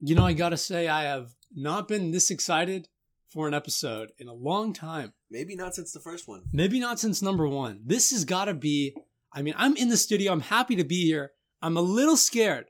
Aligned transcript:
You 0.00 0.14
know, 0.14 0.24
I 0.24 0.32
gotta 0.32 0.56
say, 0.56 0.88
I 0.88 1.02
have 1.04 1.30
not 1.54 1.88
been 1.88 2.10
this 2.12 2.30
excited 2.30 2.88
for 3.32 3.48
an 3.48 3.54
episode 3.54 4.10
in 4.18 4.28
a 4.28 4.32
long 4.34 4.72
time. 4.72 5.12
Maybe 5.30 5.56
not 5.56 5.74
since 5.74 5.92
the 5.92 6.00
first 6.00 6.28
one. 6.28 6.42
Maybe 6.52 6.78
not 6.80 7.00
since 7.00 7.20
number 7.20 7.48
one. 7.48 7.80
This 7.84 8.10
has 8.12 8.24
gotta 8.24 8.54
be, 8.54 8.94
I 9.32 9.42
mean, 9.42 9.54
I'm 9.56 9.76
in 9.76 9.88
the 9.88 9.96
studio. 9.96 10.32
I'm 10.32 10.40
happy 10.40 10.76
to 10.76 10.84
be 10.84 11.04
here. 11.04 11.32
I'm 11.60 11.76
a 11.76 11.82
little 11.82 12.16
scared, 12.16 12.66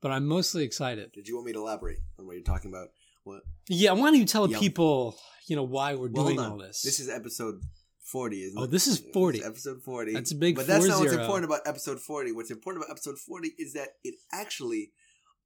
but 0.00 0.12
I'm 0.12 0.26
mostly 0.26 0.62
excited. 0.64 1.12
Did 1.12 1.26
you 1.26 1.34
want 1.34 1.46
me 1.46 1.52
to 1.52 1.58
elaborate 1.58 1.98
on 2.18 2.26
what 2.26 2.34
you're 2.34 2.44
talking 2.44 2.70
about? 2.70 2.88
What? 3.24 3.42
Yeah, 3.68 3.92
why 3.92 4.10
don't 4.10 4.18
you 4.20 4.24
tell 4.24 4.48
Yeah. 4.48 4.58
people, 4.58 5.18
you 5.48 5.56
know, 5.56 5.64
why 5.64 5.94
we're 5.94 6.10
Well, 6.10 6.26
doing 6.26 6.38
all 6.38 6.58
this? 6.58 6.82
This 6.82 7.00
is 7.00 7.08
episode 7.08 7.60
40, 8.04 8.44
isn't 8.44 8.58
Oh, 8.58 8.62
it? 8.62 8.64
Oh, 8.64 8.70
this 8.70 8.86
is 8.86 9.02
40. 9.12 9.38
This 9.38 9.46
is 9.46 9.50
episode 9.50 9.82
40. 9.82 10.12
That's 10.12 10.30
a 10.32 10.36
big 10.36 10.54
But 10.54 10.66
that's 10.68 10.86
not 10.86 11.00
what's 11.00 11.12
important 11.12 11.44
about 11.44 11.62
episode 11.66 12.00
40. 12.00 12.32
What's 12.32 12.50
important 12.52 12.84
about 12.84 12.92
episode 12.92 13.18
40 13.18 13.52
is 13.58 13.72
that 13.74 13.88
it 14.04 14.14
actually 14.32 14.92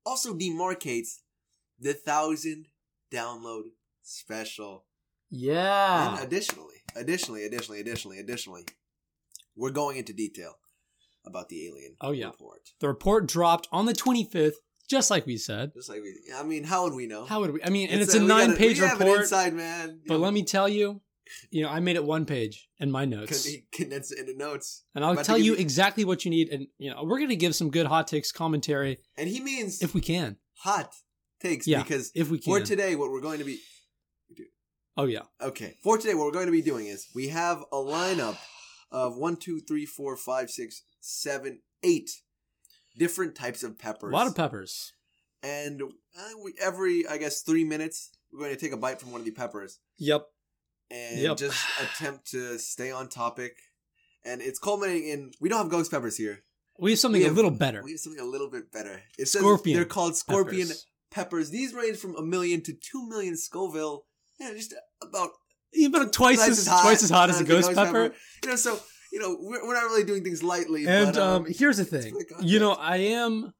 also 0.06 0.32
demarcates 0.34 1.18
the 1.78 1.90
1000 1.92 2.66
download 3.12 3.64
special. 4.02 4.86
yeah. 5.30 6.14
And 6.16 6.24
additionally, 6.26 6.82
additionally, 6.94 7.44
additionally, 7.44 7.80
additionally, 7.80 8.18
additionally, 8.18 8.64
we're 9.56 9.70
going 9.70 9.96
into 9.96 10.12
detail 10.12 10.54
about 11.24 11.48
the 11.48 11.66
alien 11.66 11.96
Oh, 12.00 12.12
yeah. 12.12 12.26
report. 12.26 12.70
the 12.80 12.88
report 12.88 13.26
dropped 13.26 13.68
on 13.72 13.86
the 13.86 13.92
25th, 13.92 14.54
just 14.88 15.10
like 15.10 15.26
we 15.26 15.36
said. 15.36 15.72
Just 15.74 15.88
like 15.88 16.00
we, 16.02 16.14
I 16.34 16.42
mean, 16.44 16.62
how 16.64 16.84
would 16.84 16.94
we 16.94 17.06
know? 17.06 17.24
How 17.24 17.40
would 17.40 17.52
we? 17.52 17.62
I 17.64 17.70
mean, 17.70 17.88
and 17.90 18.00
it's, 18.00 18.14
a- 18.14 18.18
a 18.18 18.20
gotta- 18.26 18.46
nine 18.48 18.56
page 18.56 18.80
we 18.80 18.86
have 18.86 19.00
an 19.00 19.06
report. 19.08 19.22
inside 19.22 19.52
man. 19.54 20.00
But 20.06 20.14
know, 20.14 20.20
let 20.20 20.32
me 20.32 20.44
tell 20.44 20.68
you, 20.68 21.00
you 21.50 21.62
know, 21.62 21.68
I 21.68 21.80
made 21.80 21.96
it 21.96 22.04
one 22.04 22.24
page 22.26 22.68
in 22.78 22.90
my 22.90 23.04
notes. 23.04 23.44
he 23.44 23.64
condensed 23.72 24.12
it 24.12 24.18
into 24.20 24.36
notes. 24.36 24.84
And 24.94 25.04
I'll 25.04 25.16
tell 25.16 25.38
you 25.38 25.54
you- 25.54 25.58
exactly 25.58 26.04
what 26.04 26.24
you 26.24 26.30
need. 26.30 26.48
And, 26.50 26.66
you 26.78 26.90
know, 26.90 27.02
we're 27.04 27.18
going 27.18 27.30
to 27.30 27.36
give 27.36 27.54
some 27.54 27.70
good 27.70 27.86
hot 27.86 28.06
takes 28.08 28.32
commentary 28.32 28.98
And 29.16 29.28
he 29.28 29.40
means 29.40 29.82
if 29.82 29.94
we 29.94 30.00
can. 30.00 30.36
hot 30.58 30.92
takes 31.40 31.66
Yeah, 31.66 31.82
because 31.82 32.10
if 32.14 32.30
we 32.30 32.38
can. 32.38 32.52
for 32.52 32.60
today, 32.64 32.94
what 32.96 33.10
we're 33.10 33.20
going 33.20 33.38
to 33.40 33.44
be 33.44 33.58
Oh, 34.98 35.04
yeah. 35.04 35.22
okay 35.42 35.74
for 35.82 35.98
today, 35.98 36.14
what 36.14 36.24
we're 36.24 36.32
going 36.32 36.46
to 36.46 36.52
be 36.52 36.62
doing 36.62 36.86
is 36.86 37.06
we 37.14 37.28
have 37.28 37.62
a 37.70 37.76
lineup 37.76 38.38
of 38.90 39.16
one, 39.18 39.36
two, 39.36 39.60
three, 39.60 39.84
four, 39.84 40.16
five, 40.16 40.48
six, 40.50 40.84
seven, 41.00 41.60
eight 41.82 42.10
different 42.96 43.34
types 43.34 43.62
of 43.62 43.78
peppers. 43.78 44.10
A 44.10 44.14
lot 44.14 44.26
of 44.26 44.34
peppers. 44.34 44.92
and 45.42 45.82
uh, 45.82 46.22
we, 46.42 46.54
every 46.62 47.06
I 47.06 47.18
guess 47.18 47.42
three 47.42 47.64
minutes 47.64 48.08
we're 48.32 48.38
going 48.38 48.54
to 48.54 48.60
take 48.60 48.72
a 48.72 48.76
bite 48.78 48.98
from 48.98 49.12
one 49.12 49.20
of 49.20 49.26
the 49.26 49.32
peppers 49.32 49.78
Yep. 49.98 50.26
And 50.90 51.18
Yep. 51.20 51.36
just 51.36 51.64
attempt 51.80 52.30
to 52.30 52.58
stay 52.58 52.90
on 52.90 53.08
topic. 53.08 53.56
And 54.24 54.40
it's 54.42 54.58
culminating 54.58 55.08
in 55.08 55.32
we 55.40 55.48
don't 55.48 55.58
have 55.58 55.70
ghost 55.70 55.90
peppers 55.90 56.16
here. 56.16 56.42
We 56.78 56.90
have 56.90 56.98
something 57.00 57.22
We 57.22 57.28
a 57.28 57.32
little 57.32 57.50
better. 57.50 57.82
We 57.82 57.92
have 57.92 58.00
something 58.00 58.20
a 58.20 58.26
little 58.26 58.50
bit 58.50 58.70
better. 58.72 59.02
It 59.18 59.28
says 59.28 59.40
Scorpion 59.40 59.76
they're 59.76 59.84
called 59.86 60.16
scorpion 60.16 60.68
peppers. 60.68 60.86
peppers. 61.10 61.50
These 61.50 61.72
range 61.74 61.96
from 61.96 62.16
a 62.16 62.22
million 62.22 62.62
to 62.64 62.72
two 62.72 63.08
million 63.08 63.36
Scoville. 63.36 64.04
Yeah, 64.38 64.52
just 64.52 64.74
about 65.00 65.30
Even 65.72 66.10
twice 66.10 66.36
twice 66.36 66.48
as, 66.48 66.64
twice 66.66 67.02
as 67.02 67.10
hot 67.10 67.30
as 67.30 67.40
a 67.40 67.44
the 67.44 67.48
ghost 67.48 67.72
pepper. 67.72 68.12
You 68.42 68.50
know, 68.50 68.56
so 68.56 68.78
you 69.12 69.20
know 69.20 69.36
we're, 69.40 69.66
we're 69.66 69.74
not 69.74 69.84
really 69.84 70.04
doing 70.04 70.22
things 70.22 70.42
lightly. 70.42 70.86
And 70.86 71.14
but, 71.14 71.22
um, 71.22 71.46
here's 71.48 71.78
the 71.78 71.84
thing. 71.84 72.12
for 72.12 72.18
the 72.18 72.24
context. 72.24 72.48
You 72.48 72.58
know, 72.58 72.72
I 72.72 72.96
am 72.98 73.54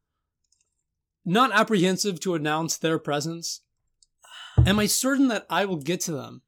not 1.24 1.50
apprehensive 1.52 2.20
to 2.20 2.34
announce 2.34 2.76
their 2.76 2.98
presence. 2.98 3.62
Am 4.66 4.78
I 4.78 4.86
certain 4.86 5.28
that 5.28 5.46
I 5.50 5.64
will 5.64 5.76
get 5.76 6.00
to 6.02 6.12
them? 6.12 6.42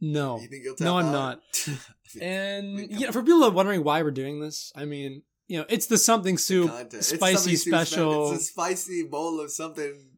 No. 0.00 0.40
you 0.40 0.48
think 0.48 0.64
you'll 0.64 0.76
No, 0.80 0.98
I'm 0.98 1.06
out? 1.06 1.12
not. 1.12 1.68
And 2.20 2.90
know, 2.90 3.12
for 3.12 3.22
people 3.22 3.40
that 3.40 3.46
are 3.48 3.50
wondering 3.52 3.84
why 3.84 4.02
we're 4.02 4.10
doing 4.10 4.40
this, 4.40 4.72
I 4.74 4.84
mean, 4.84 5.22
you 5.46 5.58
know, 5.58 5.64
it's 5.68 5.86
the 5.86 5.96
something 5.98 6.38
soup 6.38 6.68
content. 6.70 6.94
It's 6.94 7.08
spicy 7.08 7.54
something 7.54 7.56
special. 7.56 8.32
It's 8.32 8.42
a 8.42 8.46
spicy 8.46 9.02
bowl 9.04 9.40
of 9.40 9.50
something. 9.52 10.08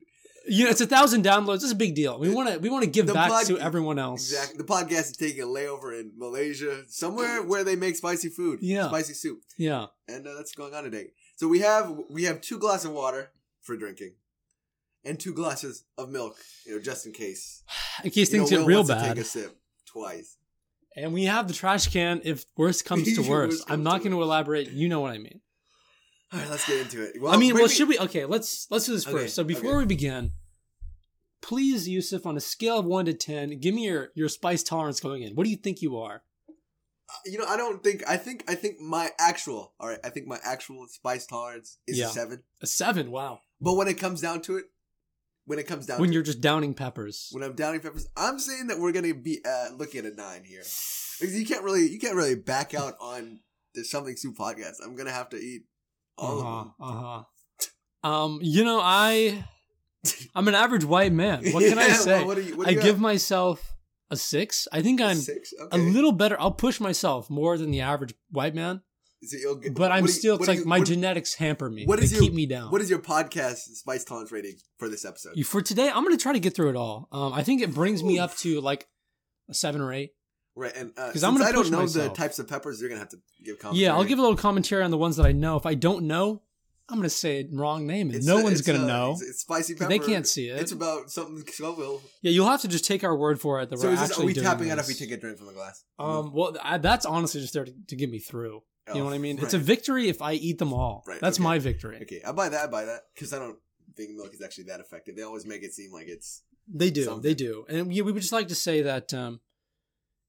You 0.48 0.64
know, 0.64 0.70
it's 0.70 0.80
a 0.80 0.86
thousand 0.86 1.22
downloads. 1.24 1.56
It's 1.56 1.70
a 1.70 1.76
big 1.76 1.94
deal. 1.94 2.18
We 2.18 2.30
want 2.34 2.48
to 2.48 2.58
we 2.58 2.70
want 2.70 2.82
to 2.84 2.90
give 2.90 3.06
The 3.06 3.12
back 3.12 3.30
pod- 3.30 3.46
to 3.46 3.58
everyone 3.58 3.98
else. 3.98 4.22
Exactly. 4.32 4.56
The 4.58 4.64
podcast 4.64 5.10
is 5.10 5.16
taking 5.18 5.42
a 5.42 5.46
layover 5.46 5.98
in 6.00 6.12
Malaysia, 6.16 6.84
somewhere 6.88 7.42
where 7.42 7.62
they 7.62 7.76
make 7.76 7.94
spicy 7.96 8.28
food. 8.30 8.58
Yeah. 8.62 8.88
Spicy 8.88 9.12
soup. 9.14 9.40
Yeah. 9.58 9.86
and 10.08 10.26
uh, 10.26 10.34
that's 10.34 10.52
going 10.54 10.74
on 10.74 10.84
today. 10.84 11.08
So 11.36 11.46
we 11.46 11.60
have 11.60 11.92
we 12.10 12.24
have 12.24 12.40
two 12.40 12.58
glasses 12.58 12.86
of 12.86 12.92
water 12.92 13.30
for 13.60 13.76
drinking, 13.76 14.14
and 15.04 15.20
two 15.20 15.34
glasses 15.34 15.84
of 15.98 16.08
milk, 16.10 16.36
you 16.66 16.74
know, 16.74 16.80
just 16.80 17.04
in 17.06 17.12
case. 17.12 17.62
In 18.02 18.10
case 18.10 18.32
You 18.32 18.38
know, 18.40 18.46
things 18.46 18.50
get 18.50 18.60
Will 18.60 18.66
real 18.66 18.78
wants 18.78 18.90
to 18.90 18.96
bad. 18.96 19.14
take 19.16 19.24
a 19.24 19.28
sip 19.28 19.56
twice. 19.92 20.36
And 20.96 21.12
we 21.12 21.24
have 21.24 21.48
the 21.48 21.54
trash 21.54 21.88
can 21.88 22.20
if 22.24 22.44
worst 22.56 22.84
comes 22.84 23.14
to 23.14 23.22
Worst. 23.28 23.64
I'm 23.70 23.82
not 23.82 24.00
going 24.00 24.12
to 24.12 24.22
elaborate. 24.22 24.70
You 24.70 24.88
know 24.88 25.00
what 25.00 25.12
I 25.12 25.18
mean. 25.18 25.40
All 26.32 26.38
right, 26.38 26.50
let's 26.50 26.66
get 26.66 26.80
into 26.80 27.02
it. 27.02 27.20
Well, 27.20 27.32
I 27.32 27.36
mean, 27.36 27.54
well, 27.54 27.68
should 27.68 27.88
we? 27.88 27.98
Okay, 27.98 28.24
let's 28.24 28.66
let's 28.70 28.86
do 28.86 28.92
this 28.92 29.06
Okay, 29.06 29.16
first. 29.18 29.34
So 29.34 29.44
before 29.44 29.70
okay. 29.72 29.78
we 29.78 29.84
begin, 29.86 30.32
please, 31.42 31.86
Yusuf, 31.88 32.24
on 32.26 32.36
a 32.36 32.40
scale 32.40 32.78
of 32.78 32.86
one 32.86 33.04
to 33.04 33.12
ten, 33.12 33.58
give 33.60 33.74
me 33.74 33.84
your 33.84 34.08
your 34.14 34.28
spice 34.28 34.62
tolerance 34.62 34.98
going 35.00 35.22
in. 35.22 35.34
What 35.34 35.44
do 35.44 35.50
you 35.50 35.56
think 35.56 35.82
you 35.82 35.98
are? 35.98 36.22
Uh, 36.48 37.12
you 37.26 37.38
know, 37.38 37.44
I 37.46 37.58
don't 37.58 37.82
think. 37.82 38.02
I 38.08 38.16
think. 38.16 38.44
I 38.48 38.54
think 38.54 38.80
my 38.80 39.10
actual. 39.18 39.74
All 39.78 39.88
right, 39.88 39.98
I 40.02 40.08
think 40.08 40.26
my 40.26 40.38
actual 40.42 40.86
spice 40.88 41.26
tolerance 41.26 41.78
is 41.86 41.98
Yeah. 41.98 42.06
a 42.06 42.10
seven. 42.10 42.42
A 42.62 42.66
seven. 42.66 43.10
Wow. 43.10 43.40
But 43.60 43.74
when 43.74 43.88
it 43.88 43.94
comes 43.94 44.22
down 44.22 44.40
to 44.42 44.56
it, 44.56 44.64
when 45.46 45.58
it 45.58 45.66
comes 45.66 45.86
down 45.86 46.00
When 46.00 46.10
to 46.10 46.14
you're 46.14 46.22
it, 46.22 46.26
just 46.26 46.40
downing 46.40 46.74
peppers. 46.74 47.28
when 47.32 47.42
I'm 47.42 47.54
downing 47.54 47.80
peppers, 47.80 48.08
I'm 48.16 48.38
saying 48.38 48.68
that 48.68 48.78
we're 48.78 48.92
gonna 48.92 49.14
be 49.14 49.40
uh, 49.44 49.68
looking 49.76 50.04
at 50.06 50.12
a 50.12 50.14
nine 50.14 50.44
here 50.44 50.62
because 51.20 51.38
you 51.38 51.44
can't 51.46 51.62
really 51.64 51.88
you 51.88 51.98
can't 51.98 52.14
really 52.14 52.34
back 52.36 52.74
out 52.74 52.94
on 53.00 53.40
the 53.74 53.84
something 53.84 54.16
soup 54.16 54.36
podcast. 54.36 54.74
I'm 54.84 54.94
gonna 54.96 55.10
have 55.12 55.28
to 55.30 55.36
eat 55.36 55.62
all 56.18 56.40
uh-huh, 56.40 56.48
of 56.58 56.64
them. 56.64 56.74
uh-huh. 56.80 57.22
Um, 58.04 58.38
you 58.42 58.64
know, 58.64 58.80
I 58.82 59.44
I'm 60.34 60.48
an 60.48 60.54
average 60.54 60.84
white 60.84 61.12
man. 61.12 61.44
What 61.52 61.64
can 61.64 61.78
I 61.78 61.88
say? 61.88 62.18
well, 62.18 62.26
what 62.28 62.44
you- 62.44 62.56
what 62.56 62.68
I 62.68 62.74
give 62.74 62.98
myself 63.00 63.74
a 64.10 64.16
six. 64.16 64.68
I 64.70 64.82
think 64.82 65.00
I'm 65.00 65.16
Six. 65.16 65.54
a 65.70 65.78
little 65.78 66.12
better. 66.12 66.38
I'll 66.38 66.52
push 66.52 66.80
myself 66.80 67.30
more 67.30 67.56
than 67.56 67.70
the 67.70 67.80
average 67.80 68.12
white 68.30 68.54
man, 68.54 68.82
But 69.74 69.92
I'm 69.92 70.04
do 70.04 70.08
you- 70.10 70.12
still. 70.12 70.36
It's 70.36 70.48
like 70.48 70.58
you- 70.60 70.64
my 70.64 70.78
what- 70.78 70.88
genetics 70.88 71.34
hamper 71.34 71.70
me. 71.70 71.84
what 71.86 72.00
they 72.00 72.06
your- 72.06 72.20
keep 72.20 72.32
me 72.34 72.46
down. 72.46 72.70
What 72.72 72.80
is 72.80 72.90
your 72.90 72.98
podcast 72.98 73.56
spice 73.74 74.04
tolerance 74.04 74.32
rating 74.32 74.56
for 74.78 74.88
this 74.88 75.04
episode? 75.04 75.34
For 75.46 75.62
today, 75.62 75.88
I'm 75.88 76.02
going 76.04 76.16
to 76.16 76.22
try 76.22 76.32
to 76.32 76.40
get 76.40 76.54
through 76.54 76.70
it 76.70 76.76
all. 76.76 77.08
Um, 77.12 77.32
I 77.32 77.42
think 77.42 77.62
it 77.62 77.72
brings 77.72 78.02
me 78.02 78.18
up 78.18 78.36
to 78.38 78.60
like 78.60 78.88
a 79.48 79.54
seven 79.54 79.80
or 79.80 79.92
eight. 79.92 80.10
right, 80.54 80.72
and 80.76 80.90
uh, 80.98 81.04
'Cause 81.04 81.12
since 81.12 81.24
I'm 81.24 81.32
gonna 81.34 81.46
I 81.46 81.52
don't 81.52 81.70
know 81.70 81.86
the 81.86 82.08
types 82.10 82.38
of 82.38 82.46
peppers, 82.48 82.80
you're 82.80 82.90
gonna 82.90 82.98
have 83.00 83.08
to 83.10 83.18
give 83.44 83.58
commentary. 83.58 83.84
Yeah, 83.84 83.94
I'll 83.94 84.04
give 84.04 84.18
a 84.18 84.22
little 84.22 84.36
commentary 84.36 84.82
on 84.82 84.90
the 84.90 84.98
ones 84.98 85.16
that 85.16 85.24
I 85.26 85.32
know. 85.32 85.56
If 85.56 85.64
I 85.66 85.74
don't 85.74 86.04
know, 86.06 86.42
I'm 86.88 86.96
going 86.98 87.04
to 87.08 87.10
say 87.10 87.40
it 87.40 87.46
wrong 87.52 87.86
name, 87.86 88.08
and 88.08 88.16
It's 88.16 88.26
no 88.26 88.38
a- 88.38 88.42
one's 88.42 88.60
going 88.60 88.78
to 88.78 88.84
a- 88.84 88.88
know. 88.88 89.12
It's, 89.12 89.22
it's 89.22 89.40
spicy 89.40 89.74
pepper. 89.74 89.88
they 89.88 89.98
can't 89.98 90.26
see 90.26 90.48
it. 90.48 90.60
It's 90.60 90.72
about 90.72 91.10
something 91.10 91.42
Scoville. 91.46 92.02
Yeah, 92.20 92.32
you'll 92.32 92.48
have 92.48 92.60
to 92.62 92.68
just 92.68 92.84
take 92.84 93.02
our 93.02 93.16
word 93.16 93.40
for 93.40 93.62
it 93.62 93.70
that 93.70 93.78
So 93.78 93.86
we're 93.88 93.94
is 93.94 94.00
this, 94.08 94.18
are 94.18 94.24
we 94.26 94.34
tapping 94.34 94.70
out 94.70 94.76
this. 94.76 94.90
if 94.90 95.00
we 95.00 95.06
take 95.06 95.16
a 95.16 95.18
drink 95.18 95.38
from 95.38 95.46
the 95.46 95.52
glass? 95.54 95.84
Um, 95.98 96.32
well, 96.34 96.54
I, 96.62 96.76
that's 96.78 97.06
honestly 97.06 97.40
just 97.40 97.54
there 97.54 97.64
to, 97.64 97.72
to 97.88 97.96
get 97.96 98.10
me 98.10 98.18
through. 98.18 98.60
You 98.88 98.94
know 98.98 99.04
what 99.04 99.14
I 99.14 99.18
mean? 99.18 99.36
right. 99.36 99.44
It's 99.44 99.54
a 99.54 99.58
victory 99.58 100.08
if 100.08 100.20
I 100.20 100.32
eat 100.32 100.58
them 100.58 100.72
all. 100.72 101.04
Right, 101.06 101.20
That's 101.20 101.38
okay. 101.38 101.44
my 101.44 101.58
victory. 101.58 101.98
Okay, 102.02 102.20
I 102.26 102.32
buy 102.32 102.48
that. 102.48 102.64
I 102.64 102.66
buy 102.66 102.84
that 102.84 103.02
because 103.14 103.32
I 103.32 103.38
don't 103.38 103.56
think 103.96 104.10
milk 104.16 104.34
is 104.34 104.42
actually 104.42 104.64
that 104.64 104.80
effective. 104.80 105.16
They 105.16 105.22
always 105.22 105.46
make 105.46 105.62
it 105.62 105.72
seem 105.72 105.92
like 105.92 106.08
it's 106.08 106.42
They 106.68 106.90
do. 106.90 107.04
Something. 107.04 107.22
They 107.22 107.34
do. 107.34 107.64
And 107.68 107.86
we, 107.88 108.02
we 108.02 108.12
would 108.12 108.20
just 108.22 108.32
like 108.32 108.48
to 108.48 108.54
say 108.54 108.82
that 108.82 109.14
um, 109.14 109.40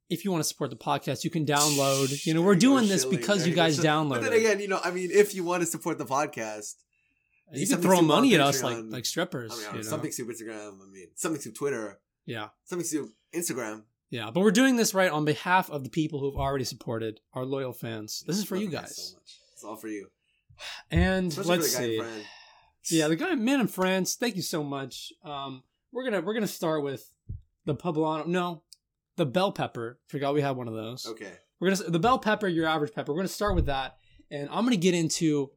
if 0.09 0.23
you 0.23 0.31
want 0.31 0.43
to 0.43 0.47
support 0.47 0.69
the 0.69 0.75
podcast, 0.75 1.23
you 1.23 1.29
can 1.29 1.45
download. 1.45 2.25
You 2.25 2.33
know, 2.33 2.41
we're 2.41 2.53
There 2.55 2.69
you 2.69 2.75
go, 2.75 2.77
doing 2.79 2.89
this 2.89 3.03
shilling. 3.03 3.17
because 3.17 3.39
There 3.39 3.49
you 3.49 3.55
guys 3.55 3.79
download 3.79 4.09
But 4.09 4.23
then 4.23 4.33
again, 4.33 4.59
you 4.59 4.67
know, 4.67 4.79
I 4.83 4.91
mean, 4.91 5.09
if 5.11 5.33
you 5.33 5.43
want 5.43 5.61
to 5.61 5.67
support 5.67 5.97
the 5.97 6.05
podcast, 6.05 6.75
you 7.51 7.67
can 7.67 7.81
throw 7.81 8.01
money 8.01 8.35
at 8.35 8.41
us 8.41 8.63
like 8.63 8.77
like 8.87 9.05
strippers. 9.05 9.51
I 9.53 9.57
mean, 9.57 9.67
I 9.71 9.75
know, 9.77 9.81
something 9.81 10.11
soup 10.11 10.29
Instagram. 10.29 10.79
I 10.81 10.91
mean, 10.91 11.07
something 11.15 11.41
soup 11.41 11.55
Twitter. 11.55 11.99
Yeah. 12.25 12.49
Something 12.65 12.85
soup 12.85 13.09
Instagram. 13.33 13.83
Yeah. 14.13 14.29
But 14.31 14.41
we're 14.41 14.51
doing 14.51 14.75
this 14.75 14.93
right 14.93 15.09
on 15.09 15.25
behalf 15.25 15.71
of 15.71 15.83
the 15.83 15.89
people 15.89 16.19
who've 16.19 16.35
already 16.35 16.65
supported 16.65 17.19
our 17.33 17.45
loyal 17.45 17.73
fans. 17.73 18.23
This 18.27 18.37
is 18.37 18.45
for 18.45 18.55
you 18.55 18.67
guys 18.69 18.95
so 18.95 19.15
much. 19.15 19.39
It's 19.53 19.63
all 19.63 19.75
for 19.75 19.87
you. 19.87 20.09
And 20.91 21.29
Especially 21.29 21.57
let's 21.57 21.75
for 21.75 21.81
the 21.81 21.97
guy 21.97 22.21
see. 22.83 22.97
Yeah, 22.99 23.07
the 23.07 23.15
guy 23.15 23.33
man 23.33 23.59
in 23.59 23.67
France. 23.67 24.13
Thank 24.13 24.35
you 24.35 24.43
so 24.43 24.63
much. 24.63 25.11
Um, 25.25 25.63
we're 25.91 26.03
gonna 26.03 26.21
we're 26.21 26.35
gonna 26.35 26.45
start 26.45 26.83
with 26.83 27.11
the 27.65 27.73
poblano. 27.73 28.27
No, 28.27 28.61
the 29.15 29.25
bell 29.25 29.51
pepper. 29.51 29.97
Forgot 30.09 30.35
we 30.35 30.41
had 30.41 30.57
one 30.57 30.67
of 30.67 30.75
those. 30.75 31.07
Okay. 31.07 31.33
We're 31.59 31.71
gonna 31.71 31.89
the 31.89 31.99
bell 31.99 32.19
pepper, 32.19 32.47
your 32.47 32.67
average 32.67 32.93
pepper. 32.93 33.13
We're 33.13 33.19
gonna 33.19 33.29
start 33.29 33.55
with 33.55 33.65
that, 33.65 33.97
and 34.29 34.47
I'm 34.51 34.63
gonna 34.63 34.75
get 34.75 34.93
into 34.93 35.49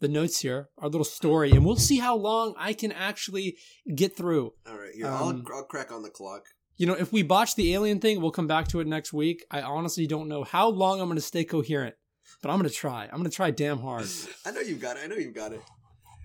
the 0.00 0.08
notes 0.08 0.40
here, 0.40 0.68
our 0.76 0.90
little 0.90 1.06
story, 1.06 1.52
and 1.52 1.64
we'll 1.64 1.76
see 1.76 2.00
how 2.00 2.16
long 2.16 2.54
I 2.58 2.74
can 2.74 2.92
actually 2.92 3.56
get 3.94 4.14
through. 4.14 4.52
All 4.68 4.76
right. 4.76 4.92
Here, 4.94 5.06
Um, 5.06 5.46
I'll, 5.48 5.56
I'll 5.56 5.64
crack 5.64 5.90
on 5.90 6.02
the 6.02 6.10
clock. 6.10 6.44
You 6.76 6.86
know, 6.86 6.94
if 6.94 7.12
we 7.12 7.22
botch 7.22 7.54
the 7.54 7.72
alien 7.74 8.00
thing, 8.00 8.20
we'll 8.20 8.30
come 8.32 8.46
back 8.48 8.68
to 8.68 8.80
it 8.80 8.86
next 8.86 9.12
week. 9.12 9.44
I 9.50 9.62
honestly 9.62 10.06
don't 10.06 10.28
know 10.28 10.42
how 10.44 10.68
long 10.68 11.00
I'm 11.00 11.08
gonna 11.08 11.20
stay 11.20 11.44
coherent, 11.44 11.94
but 12.42 12.50
I'm 12.50 12.58
gonna 12.58 12.70
try. 12.70 13.04
I'm 13.04 13.18
gonna 13.18 13.30
try 13.30 13.50
damn 13.50 13.78
hard. 13.78 14.06
I 14.46 14.50
know 14.50 14.60
you've 14.60 14.80
got 14.80 14.96
it. 14.96 15.00
I 15.04 15.06
know 15.06 15.16
you've 15.16 15.34
got 15.34 15.52
it. 15.52 15.62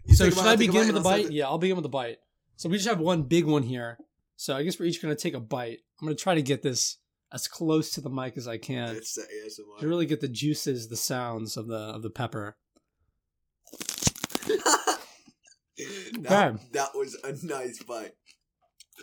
You 0.05 0.15
So 0.15 0.29
should 0.29 0.39
I 0.39 0.51
I'll 0.51 0.57
take 0.57 0.69
a 0.69 0.71
begin 0.71 0.87
with 0.87 0.95
the 0.95 1.01
bite? 1.01 1.25
it. 1.25 1.31
Yeah, 1.33 1.45
I'll 1.45 1.59
begin 1.59 1.75
with 1.75 1.83
the 1.83 1.89
bite. 1.89 2.17
So 2.55 2.67
we 2.67 2.77
just 2.77 2.89
have 2.89 2.99
one 2.99 3.23
big 3.23 3.45
one 3.45 3.63
here. 3.63 3.97
So 4.37 4.55
I 4.55 4.63
guess 4.63 4.79
we're 4.79 4.85
each 4.87 5.01
gonna 5.01 5.15
take 5.15 5.35
a 5.35 5.39
bite. 5.39 5.79
I'm 6.01 6.07
gonna 6.07 6.15
try 6.15 6.33
to 6.35 6.41
get 6.41 6.63
this 6.63 6.97
as 7.31 7.47
close 7.47 7.91
to 7.91 8.01
the 8.01 8.09
mic 8.09 8.35
as 8.37 8.47
I 8.47 8.57
can 8.57 8.95
It's 8.95 9.13
the 9.13 9.21
ASMR. 9.21 9.79
to 9.81 9.87
really 9.87 10.07
get 10.07 10.19
the 10.19 10.27
juices, 10.27 10.87
the 10.89 10.97
sounds 10.97 11.57
of 11.57 11.67
the 11.67 11.75
of 11.77 12.01
the 12.01 12.09
pepper. 12.09 12.57
That, 16.21 16.49
Okay. 16.49 16.63
that 16.73 16.89
was 16.93 17.15
a 17.23 17.33
nice 17.45 17.81
bite. 17.83 18.11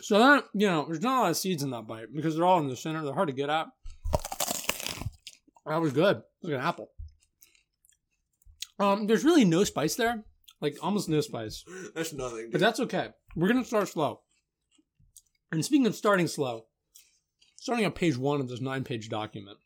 So 0.01 0.19
that 0.19 0.45
you 0.53 0.67
know, 0.67 0.85
there's 0.85 1.01
not 1.01 1.17
a 1.17 1.21
lot 1.21 1.29
of 1.31 1.37
seeds 1.37 1.63
in 1.63 1.71
that 1.71 1.87
bite 1.87 2.13
because 2.15 2.35
they're 2.35 2.45
all 2.45 2.59
in 2.59 2.67
the 2.67 2.75
center. 2.75 3.03
They're 3.03 3.13
hard 3.13 3.27
to 3.29 3.33
get 3.33 3.49
at. 3.49 3.67
That 5.65 5.81
was 5.81 5.91
good. 5.93 6.17
It 6.17 6.23
was 6.43 6.51
like 6.51 6.59
an 6.61 6.65
apple. 6.65 6.89
Um, 8.79 9.07
there's 9.07 9.23
really 9.23 9.43
no 9.43 9.63
spice 9.63 9.95
there, 9.95 10.23
like 10.61 10.77
almost 10.83 11.09
no 11.09 11.19
spice, 11.21 11.63
That's 11.95 12.13
nothing. 12.13 12.49
but 12.51 12.61
that's 12.61 12.79
okay. 12.81 13.09
We're 13.35 13.47
gonna 13.47 13.65
start 13.65 13.87
slow. 13.89 14.21
And 15.51 15.63
speaking 15.65 15.87
of 15.87 15.95
starting 15.95 16.27
slow, 16.27 16.65
starting 17.55 17.85
on 17.85 17.91
page 17.93 18.17
one 18.17 18.39
of 18.39 18.49
this 18.49 18.61
nine-page 18.61 19.09
document, 19.09 19.57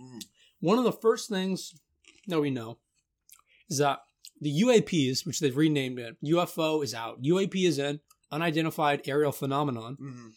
Mm. 0.00 0.22
one 0.60 0.76
of 0.78 0.84
the 0.84 0.92
first 0.92 1.30
things 1.30 1.72
that 2.26 2.38
we 2.40 2.50
know 2.50 2.76
is 3.70 3.78
that 3.78 4.00
the 4.42 4.62
UAPs, 4.62 5.24
which 5.26 5.40
they've 5.40 5.56
renamed 5.56 5.98
it, 5.98 6.16
UFO 6.22 6.84
is 6.84 6.92
out. 6.92 7.22
UAP 7.22 7.66
is 7.66 7.78
in 7.78 8.00
unidentified 8.36 9.02
aerial 9.06 9.32
phenomenon. 9.32 9.96
Mhm. 10.00 10.32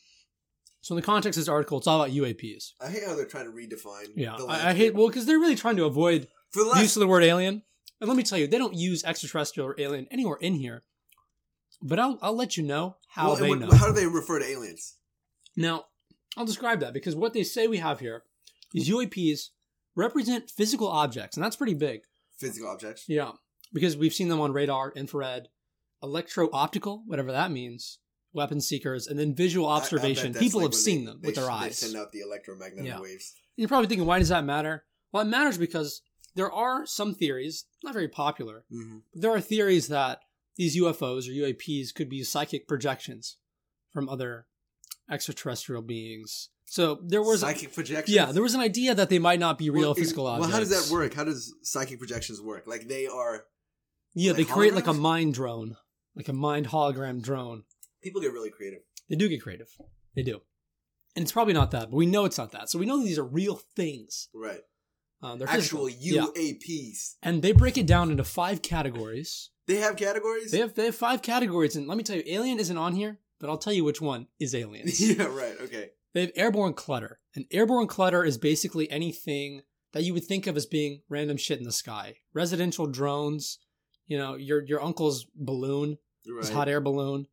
So 0.82 0.96
in 0.96 1.02
the 1.02 1.06
context 1.06 1.38
of 1.38 1.42
this 1.42 1.50
article, 1.50 1.78
it's 1.78 1.88
all 1.88 2.02
about 2.02 2.14
UAPs. 2.14 2.74
I 2.80 2.90
hate 2.90 3.04
how 3.06 3.16
they're 3.16 3.26
trying 3.26 3.46
to 3.46 3.52
redefine. 3.52 4.14
Yeah, 4.16 4.36
the 4.38 4.46
I, 4.46 4.70
I 4.70 4.74
hate 4.74 4.96
well 4.96 5.08
because 5.08 5.26
they're 5.26 5.40
really 5.40 5.56
trying 5.56 5.76
to 5.76 5.86
avoid 5.86 6.28
for 6.52 6.64
the 6.64 6.70
last 6.70 6.82
use 6.82 6.96
of 6.96 7.02
the 7.02 7.08
word 7.08 7.24
alien. 7.24 7.64
And 8.00 8.08
let 8.08 8.16
me 8.16 8.24
tell 8.24 8.38
you, 8.38 8.48
they 8.48 8.58
don't 8.58 8.74
use 8.74 9.04
extraterrestrial 9.04 9.70
or 9.70 9.76
alien 9.78 10.08
anywhere 10.10 10.38
in 10.38 10.56
here. 10.56 10.84
But 11.82 12.00
I'll 12.00 12.18
I'll 12.22 12.36
let 12.36 12.56
you 12.58 12.64
know 12.64 12.98
how 13.10 13.28
well, 13.28 13.36
they 13.36 13.52
and 13.52 13.62
know. 13.62 13.72
How 13.72 13.88
do 13.88 13.94
they 13.94 14.08
refer 14.08 14.40
to 14.40 14.46
aliens? 14.46 14.96
Now, 15.56 15.86
I'll 16.38 16.46
describe 16.46 16.80
that 16.80 16.94
because 16.94 17.16
what 17.16 17.34
they 17.34 17.44
say 17.44 17.68
we 17.68 17.78
have 17.78 18.00
here, 18.00 18.24
these 18.72 18.90
UAPs 18.90 19.50
represent 19.96 20.50
physical 20.50 20.88
objects, 20.88 21.36
and 21.36 21.44
that's 21.44 21.56
pretty 21.58 21.74
big. 21.74 22.02
Physical 22.38 22.70
objects. 22.70 23.04
Yeah, 23.08 23.32
because 23.74 23.98
we've 23.98 24.14
seen 24.14 24.30
them 24.30 24.40
on 24.40 24.54
radar, 24.54 24.94
infrared, 24.96 25.50
electro-optical, 26.02 27.04
whatever 27.06 27.32
that 27.32 27.52
means, 27.52 28.00
weapon 28.34 28.62
seekers, 28.62 29.08
and 29.08 29.18
then 29.20 29.34
visual 29.36 29.68
I- 29.68 29.76
I 29.76 29.78
observation. 29.78 30.34
People 30.34 30.62
like 30.62 30.68
have 30.72 30.76
seen 30.76 31.00
they- 31.06 31.12
them 31.12 31.20
they 31.22 31.28
with 31.28 31.36
their 31.36 31.50
eyes. 31.52 31.80
They 31.80 31.88
send 31.88 31.98
out 31.98 32.12
the 32.12 32.20
electromagnetic 32.22 32.86
Yeah. 32.88 33.00
waves. 33.02 33.34
You're 33.56 33.68
probably 33.68 33.88
thinking, 33.88 34.06
why 34.08 34.20
does 34.20 34.30
that 34.30 34.46
matter? 34.46 34.86
Well, 35.12 35.24
it 35.24 35.30
matters 35.30 35.58
because 35.58 36.02
there 36.36 36.52
are 36.52 36.86
some 36.86 37.14
theories, 37.16 37.66
not 37.84 37.94
very 37.94 38.08
popular, 38.08 38.66
Mm-hmm. 38.72 39.00
but 39.14 39.22
there 39.22 39.32
are 39.32 39.42
theories 39.42 39.88
that 39.88 40.22
these 40.56 40.76
UFOs 40.76 41.28
or 41.28 41.32
UAPs 41.32 41.92
could 41.94 42.10
be 42.10 42.24
psychic 42.24 42.68
projections 42.68 43.38
from 43.92 44.08
other 44.08 44.46
extraterrestrial 45.10 45.82
beings. 45.82 46.50
So 46.66 47.00
there 47.04 47.24
was, 47.24 47.40
psychic 47.42 47.74
projections. 47.74 48.16
yeah, 48.16 48.32
there 48.32 48.44
was 48.44 48.54
an 48.54 48.62
idea 48.62 48.94
that 48.94 49.10
they 49.10 49.18
might 49.18 49.40
not 49.40 49.58
be 49.58 49.70
real 49.72 49.90
Well, 49.90 49.94
physical 49.96 50.26
Well, 50.26 50.44
how 50.44 50.60
does 50.60 50.70
that 50.70 50.94
work? 50.94 51.16
How 51.16 51.24
does 51.24 51.54
psychic 51.64 51.98
projections 51.98 52.40
work? 52.42 52.68
Like 52.68 52.88
they 52.88 53.08
are. 53.08 53.46
Yeah, 54.14 54.34
they 54.34 54.44
Like 54.44 54.54
create 54.54 54.74
like 54.76 54.86
a 54.88 54.94
mind 54.94 55.34
drone, 55.34 55.78
like 56.20 56.28
a 56.28 56.34
mind 56.34 56.68
hologram 56.68 57.22
drone. 57.22 57.64
People 58.04 58.22
get 58.22 58.34
really 58.34 58.50
creative. 58.52 58.82
They 59.10 59.16
do 59.16 59.28
get 59.30 59.42
creative. 59.42 59.70
They 60.16 60.24
do. 60.24 60.42
And 61.16 61.24
it's 61.24 61.32
probably 61.32 61.54
not 61.54 61.72
that, 61.72 61.90
but 61.90 61.98
we 61.98 62.06
know 62.06 62.26
it's 62.26 62.38
not 62.38 62.52
that. 62.52 62.70
So 62.70 62.78
we 62.78 62.86
know 62.86 62.98
that 63.00 63.06
these 63.06 63.18
are 63.18 63.24
real 63.26 63.56
things. 63.76 64.28
Right. 64.34 64.62
Uh, 65.24 65.36
they're 65.36 65.50
Actual 65.50 65.88
physical. 65.88 65.90
Yeah. 66.00 66.26
UAPs. 66.28 67.16
And 67.24 67.42
they 67.42 67.52
break 67.52 67.78
it 67.78 67.88
down 67.88 68.12
into 68.12 68.24
five 68.24 68.62
categories. 68.62 69.50
They 69.68 69.78
have 69.78 69.96
categories. 69.98 70.52
They 70.52 70.60
have 70.60 70.74
they 70.76 70.86
have 70.86 70.96
five 70.96 71.22
categories, 71.22 71.76
and 71.76 71.88
let 71.88 71.98
me 71.98 72.04
tell 72.04 72.16
you, 72.16 72.24
alien 72.26 72.60
isn't 72.60 72.78
on 72.78 72.94
here, 72.96 73.20
but 73.40 73.50
I'll 73.50 73.58
tell 73.58 73.74
you 73.74 73.84
which 73.84 74.02
one 74.02 74.28
is 74.40 74.56
aliens. 74.64 75.00
yeah. 75.02 75.24
Right. 75.26 75.56
Okay. 75.62 75.90
they 76.14 76.22
have 76.22 76.32
airborne 76.36 76.74
clutter, 76.74 77.20
and 77.36 77.46
airborne 77.52 77.88
clutter 77.88 78.24
is 78.24 78.38
basically 78.38 78.90
anything 78.92 79.62
that 79.94 80.04
you 80.04 80.14
would 80.14 80.26
think 80.26 80.48
of 80.48 80.56
as 80.58 80.66
being 80.66 81.02
random 81.10 81.38
shit 81.38 81.60
in 81.60 81.66
the 81.66 81.72
sky. 81.72 82.16
Residential 82.34 82.88
drones, 82.88 83.60
you 84.08 84.18
know, 84.18 84.36
your 84.36 84.64
your 84.66 84.82
uncle's 84.82 85.26
balloon, 85.36 85.98
Right. 86.28 86.40
his 86.42 86.50
hot 86.50 86.68
air 86.70 86.82
balloon, 86.82 87.28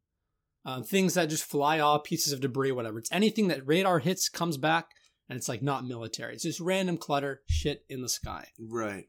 um, 0.65 0.83
things 0.83 1.15
that 1.15 1.27
just 1.27 1.45
fly 1.45 1.81
off, 1.81 2.05
pieces 2.05 2.33
of 2.33 2.41
debris, 2.41 2.73
whatever. 2.73 2.99
It's 2.99 3.13
anything 3.13 3.49
that 3.49 3.67
radar 3.67 3.99
hits, 3.99 4.29
comes 4.29 4.57
back, 4.57 4.91
and 5.29 5.37
it's 5.37 5.49
like 5.49 5.63
not 5.63 5.87
military. 5.87 6.35
It's 6.35 6.45
just 6.45 6.61
random 6.61 6.97
clutter, 6.97 7.43
shit 7.49 7.85
in 7.89 8.03
the 8.03 8.09
sky. 8.09 8.49
Right. 8.59 9.05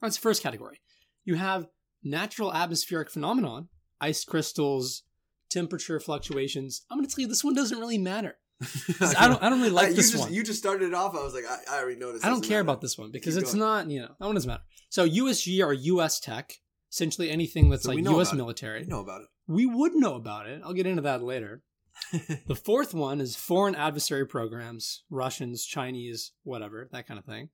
That's 0.00 0.16
the 0.16 0.22
first 0.22 0.42
category. 0.42 0.80
You 1.24 1.34
have 1.36 1.66
natural 2.02 2.52
atmospheric 2.52 3.10
phenomenon, 3.10 3.68
ice 4.00 4.24
crystals, 4.24 5.02
temperature 5.50 6.00
fluctuations. 6.00 6.84
I'm 6.90 6.98
going 6.98 7.08
to 7.08 7.14
tell 7.14 7.22
you 7.22 7.28
this 7.28 7.44
one 7.44 7.54
doesn't 7.54 7.78
really 7.78 7.98
matter. 7.98 8.38
I 9.00 9.28
don't 9.28 9.40
I 9.42 9.50
don't 9.50 9.60
really 9.60 9.70
like 9.70 9.90
you 9.90 9.94
this 9.94 10.10
just, 10.10 10.24
one. 10.24 10.32
You 10.32 10.42
just 10.42 10.58
started 10.58 10.88
it 10.88 10.94
off. 10.94 11.14
I 11.14 11.22
was 11.22 11.32
like, 11.32 11.44
I, 11.48 11.58
I 11.70 11.80
already 11.80 12.00
this. 12.00 12.24
I 12.24 12.28
don't 12.28 12.42
care 12.42 12.58
matter. 12.58 12.60
about 12.62 12.80
this 12.80 12.98
one 12.98 13.12
because 13.12 13.34
Keep 13.34 13.42
it's 13.44 13.52
going. 13.52 13.60
not, 13.60 13.90
you 13.90 14.00
know, 14.00 14.08
that 14.18 14.26
one 14.26 14.34
doesn't 14.34 14.48
matter. 14.48 14.62
So 14.88 15.08
USG 15.08 15.64
or 15.64 15.72
US 15.72 16.18
tech, 16.18 16.54
essentially 16.92 17.30
anything 17.30 17.70
that's 17.70 17.84
So 17.84 17.92
like 17.92 18.04
US 18.06 18.32
it. 18.32 18.36
military. 18.36 18.80
I 18.80 18.84
know 18.84 19.00
about 19.00 19.22
it. 19.22 19.28
We 19.46 19.66
would 19.66 19.94
know 19.94 20.14
about 20.14 20.46
it. 20.46 20.60
I'll 20.64 20.72
get 20.74 20.86
into 20.86 21.02
that 21.02 21.22
later. 21.22 21.62
the 22.46 22.54
fourth 22.54 22.94
one 22.94 23.20
is 23.20 23.34
foreign 23.36 23.74
adversary 23.74 24.26
programs, 24.26 25.02
Russians, 25.10 25.64
Chinese, 25.64 26.32
whatever, 26.44 26.88
that 26.92 27.06
kind 27.06 27.18
of 27.18 27.24
thing. 27.24 27.48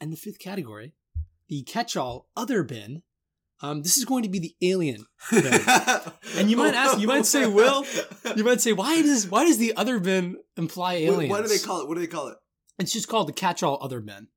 And 0.00 0.12
the 0.12 0.16
fifth 0.16 0.38
category, 0.38 0.94
the 1.48 1.62
catch-all 1.62 2.28
other 2.36 2.62
bin. 2.62 3.02
Um, 3.62 3.82
this 3.82 3.96
is 3.96 4.04
going 4.04 4.22
to 4.22 4.28
be 4.28 4.38
the 4.38 4.54
alien. 4.60 5.06
And 6.36 6.50
you 6.50 6.56
might 6.58 6.74
ask- 6.74 6.98
you 6.98 7.06
might 7.06 7.24
say, 7.24 7.46
Will, 7.46 7.86
You 8.36 8.44
might 8.44 8.60
say, 8.60 8.72
why 8.74 9.00
does 9.00 9.26
why 9.28 9.44
does 9.46 9.56
the 9.58 9.74
other 9.76 9.98
bin 9.98 10.36
imply 10.56 10.94
aliens? 10.94 11.30
What 11.30 11.42
do 11.42 11.48
they 11.48 11.58
call 11.58 11.80
it? 11.80 11.88
What 11.88 11.94
do 11.94 12.00
they 12.00 12.06
call 12.06 12.28
it? 12.28 12.36
It's 12.78 12.92
just 12.92 13.08
called 13.08 13.28
the 13.28 13.32
catch-all 13.32 13.78
other 13.80 14.00
bin. 14.00 14.28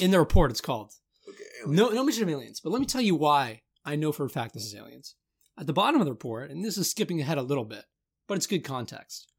In 0.00 0.10
the 0.10 0.18
report, 0.18 0.50
it's 0.50 0.60
called. 0.60 0.90
Okay. 1.28 1.44
alien. 1.62 1.76
No, 1.76 1.90
no 1.90 2.02
mention 2.02 2.24
of 2.24 2.28
aliens. 2.30 2.60
But 2.60 2.70
let 2.70 2.80
me 2.80 2.86
tell 2.86 3.00
you 3.00 3.14
why 3.14 3.60
I 3.86 3.96
know 3.96 4.12
for 4.12 4.26
a 4.26 4.28
fact 4.28 4.52
this 4.52 4.64
is 4.64 4.74
aliens. 4.74 5.14
At 5.58 5.66
the 5.66 5.72
bottom 5.72 6.00
of 6.00 6.06
the 6.06 6.12
report, 6.12 6.50
and 6.50 6.62
this 6.62 6.76
is 6.76 6.90
skipping 6.90 7.20
ahead 7.20 7.38
a 7.38 7.42
little 7.42 7.64
bit, 7.64 7.84
but 8.26 8.36
it's 8.36 8.46
good 8.46 8.64
context. 8.64 9.32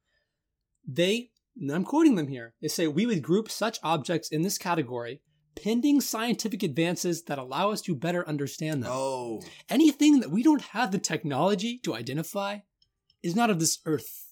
They, 0.88 1.31
and 1.59 1.69
I'm 1.71 1.83
quoting 1.83 2.15
them 2.15 2.29
here, 2.29 2.55
they 2.61 2.69
say, 2.69 2.88
we 2.88 3.05
would 3.05 3.21
group 3.21 3.51
such 3.51 3.77
objects 3.83 4.29
in 4.29 4.41
this 4.41 4.57
category 4.57 5.21
pending 5.61 5.99
scientific 6.01 6.63
advances 6.63 7.23
that 7.23 7.39
allow 7.39 7.71
us 7.71 7.81
to 7.81 7.95
better 7.95 8.27
understand 8.27 8.83
them. 8.83 8.91
Oh. 8.94 9.41
Anything 9.69 10.19
that 10.19 10.31
we 10.31 10.44
don't 10.44 10.61
have 10.61 10.91
the 10.91 11.00
technology 11.00 11.79
to 11.79 11.95
identify 11.95 12.59
is 13.23 13.35
not 13.35 13.50
of 13.50 13.59
this 13.59 13.79
earth. 13.85 14.27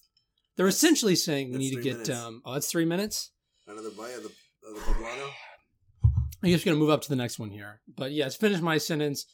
They're 0.55 0.67
essentially 0.67 1.15
saying 1.15 1.51
we 1.51 1.57
need 1.57 1.75
to 1.75 1.81
get, 1.81 2.09
um, 2.09 2.41
oh, 2.45 2.53
that's 2.53 2.71
three 2.71 2.85
minutes? 2.85 3.31
Another 3.67 3.89
bite 3.89 4.15
of 4.15 4.23
the, 4.23 4.29
of 4.69 4.75
the 4.75 4.79
poblano. 4.81 5.31
I'm 6.43 6.51
just 6.51 6.63
going 6.63 6.75
to 6.75 6.79
move 6.79 6.91
up 6.91 7.01
to 7.01 7.09
the 7.09 7.15
next 7.15 7.39
one 7.39 7.49
here. 7.49 7.81
But 7.87 8.11
yeah, 8.11 8.29
to 8.29 8.37
finish 8.37 8.61
my 8.61 8.77
sentence, 8.77 9.25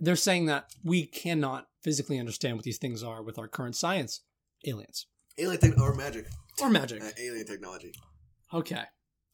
they're 0.00 0.16
saying 0.16 0.46
that 0.46 0.66
we 0.82 1.06
cannot 1.06 1.66
physically 1.82 2.18
understand 2.18 2.56
what 2.56 2.64
these 2.64 2.78
things 2.78 3.02
are 3.02 3.22
with 3.22 3.38
our 3.38 3.48
current 3.48 3.76
science. 3.76 4.20
Aliens 4.66 5.06
Alien 5.38 5.60
tech 5.60 5.78
or 5.78 5.94
magic. 5.94 6.26
or 6.62 6.70
magic. 6.70 7.02
Uh, 7.02 7.10
alien 7.18 7.46
technology. 7.46 7.92
Okay, 8.52 8.82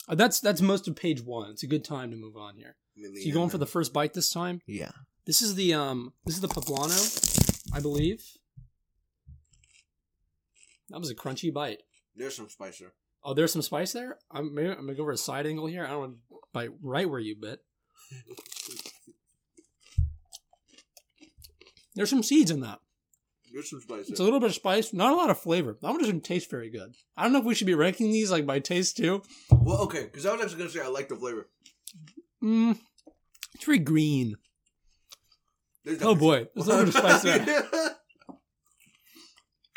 Uh, 0.09 0.15
that's 0.15 0.41
that's 0.41 0.61
most 0.61 0.89
of 0.89 0.97
page 0.97 1.23
one. 1.23 1.51
It's 1.51 1.63
a 1.63 1.67
good 1.69 1.85
time 1.85 2.11
to 2.11 2.17
move 2.17 2.37
on 2.37 2.57
here. 2.57 2.77
So 2.97 3.11
you 3.15 3.33
going 3.33 3.51
for 3.51 3.59
the 3.59 3.67
first 3.67 3.93
bite 3.93 4.13
this 4.15 4.31
time? 4.31 4.61
Yeah. 4.67 4.91
This 5.27 5.43
is 5.43 5.55
the 5.55 5.75
um 5.75 6.13
this 6.25 6.35
is 6.35 6.41
the 6.41 6.49
poblano, 6.49 7.73
I 7.73 7.81
believe. 7.81 8.23
That 10.89 10.99
was 10.99 11.11
a 11.11 11.15
crunchy 11.15 11.53
bite. 11.53 11.83
There's 12.17 12.35
some 12.35 12.49
spice 12.49 12.79
there. 12.79 12.93
Oh, 13.23 13.35
there's 13.35 13.53
some 13.53 13.63
spice 13.63 13.93
there. 13.93 14.19
I'm 14.31 14.55
maybe 14.55 14.71
I'm 14.71 14.81
gonna 14.81 14.95
go 14.95 15.05
for 15.05 15.13
a 15.13 15.17
side 15.17 15.47
angle 15.47 15.67
here. 15.67 15.85
I 15.85 15.91
don't 15.91 16.01
want 16.01 16.13
to 16.31 16.37
bite 16.53 16.71
right 16.83 17.09
where 17.09 17.21
you 17.21 17.37
bit. 17.41 17.61
There's 22.01 22.09
some 22.09 22.23
seeds 22.23 22.51
in 22.51 22.61
that. 22.61 22.79
There's 23.53 23.69
some 23.69 23.83
spice 23.83 24.09
It's 24.09 24.21
a 24.21 24.25
little 24.25 24.41
bit 24.41 24.49
of 24.49 24.55
spice, 24.55 24.95
not 24.95 25.13
a 25.13 25.17
lot 25.17 25.29
of 25.29 25.39
flavor. 25.39 25.77
That 25.83 25.91
one 25.91 26.01
doesn't 26.01 26.25
taste 26.25 26.49
very 26.51 26.71
good. 26.71 26.95
I 27.15 27.25
don't 27.25 27.35
know 27.35 27.41
if 27.41 27.45
we 27.45 27.55
should 27.55 27.67
be 27.67 27.75
ranking 27.75 28.11
these 28.11 28.31
like 28.31 28.47
by 28.47 28.59
taste 28.59 28.97
too. 28.97 29.23
Well, 29.51 29.83
okay, 29.83 30.05
because 30.05 30.25
I 30.25 30.33
was 30.33 30.41
actually 30.41 30.57
gonna 30.61 30.71
say 30.71 30.81
I 30.81 30.87
like 30.87 31.11
the 31.11 31.17
flavor. 31.17 31.51
Mm, 32.43 32.79
it's 33.55 33.67
very 33.67 33.81
green. 33.81 34.37
There's 35.85 36.01
Oh 36.01 36.15
boy, 36.15 36.47
there's 36.55 36.69
a 36.69 36.71
little 36.71 36.87
bit 36.87 36.95
of 36.95 37.01
spice 37.03 37.23
there. 37.23 37.69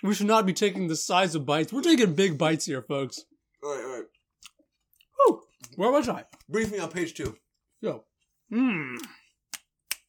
We 0.02 0.14
should 0.14 0.28
not 0.28 0.46
be 0.46 0.54
taking 0.54 0.88
the 0.88 0.96
size 0.96 1.36
of 1.36 1.46
bites. 1.46 1.74
We're 1.74 1.82
taking 1.82 2.14
big 2.14 2.38
bites 2.38 2.66
here, 2.66 2.82
folks. 2.82 3.26
all 3.62 3.76
right, 3.76 3.84
all 3.84 3.96
right. 3.98 4.06
Whew. 5.18 5.42
Where 5.76 5.92
was 5.92 6.08
I? 6.08 6.24
Brief 6.48 6.72
me 6.72 6.80
on 6.80 6.90
page 6.90 7.16
two. 7.16 7.36
Go. 7.84 8.06
Mmm. 8.50 8.96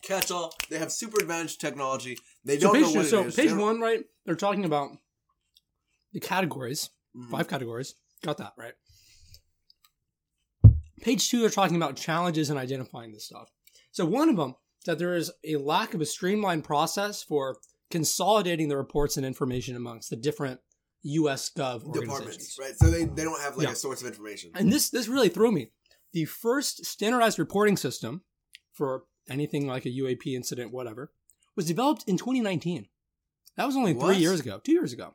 Catch 0.06 0.30
all. 0.30 0.54
They 0.70 0.78
have 0.78 0.92
super 0.92 1.20
advanced 1.20 1.61
technology. 1.61 2.18
They 2.44 2.58
So 2.58 2.66
don't 2.73 2.75
page, 2.75 2.82
know 2.94 3.00
what 3.00 3.06
so 3.06 3.20
it 3.23 3.26
is. 3.28 3.34
page 3.37 3.52
one, 3.52 3.80
right? 3.80 4.04
They're 4.26 4.34
talking 4.34 4.64
about 4.64 4.90
the 6.12 6.20
categories. 6.20 6.90
Mhm. 7.16 7.30
Five 7.30 7.49
categories. 7.49 7.94
Got 8.23 8.38
that, 8.38 8.52
right? 8.58 8.75
Page 11.00 11.28
two, 11.28 11.40
they're 11.40 11.50
talking 11.50 11.76
about 11.76 11.96
challenges 11.96 12.50
in 12.50 12.56
identifying 12.56 13.12
this 13.12 13.26
stuff. 13.26 13.50
So 13.92 14.04
one 14.04 14.28
of 14.28 14.37
them 14.37 14.54
that 14.87 14.99
there 14.99 15.14
is 15.14 15.30
a 15.44 15.56
lack 15.56 15.94
of 15.94 16.00
a 16.00 16.06
streamlined 16.06 16.64
process 16.64 17.23
for 17.23 17.58
consolidating 17.90 18.68
the 18.68 18.76
reports 18.76 19.16
and 19.16 19.25
information 19.25 19.76
amongst 19.76 20.11
the 20.11 20.16
different 20.16 20.61
U.S. 21.02 21.50
Gov 21.56 21.90
departments, 21.92 22.58
right? 22.58 22.75
So 22.76 22.90
they, 22.90 23.04
they 23.04 23.25
don't 23.25 23.40
have 23.40 23.56
like 23.56 23.66
Yeah. 23.66 23.73
a 23.73 23.76
source 23.76 24.00
of 24.02 24.06
information. 24.08 24.50
And 24.54 24.73
this 24.73 24.90
this 24.90 25.08
really 25.08 25.28
threw 25.28 25.52
me. 25.52 25.73
The 26.12 26.25
first 26.26 26.84
standardized 26.87 27.38
reporting 27.38 27.76
system 27.76 28.23
for 28.73 29.04
anything 29.28 29.66
like 29.66 29.86
a 29.86 29.90
UAP 29.90 30.34
incident, 30.34 30.72
whatever, 30.72 31.12
was 31.56 31.66
developed 31.66 32.04
in 32.06 32.16
2019. 32.16 32.88
That 33.56 33.66
was 33.66 33.76
only 33.76 33.94
What? 33.94 34.06
three 34.06 34.16
years 34.22 34.40
ago, 34.40 34.60
two 34.62 34.72
years 34.72 34.92
ago. 34.92 35.14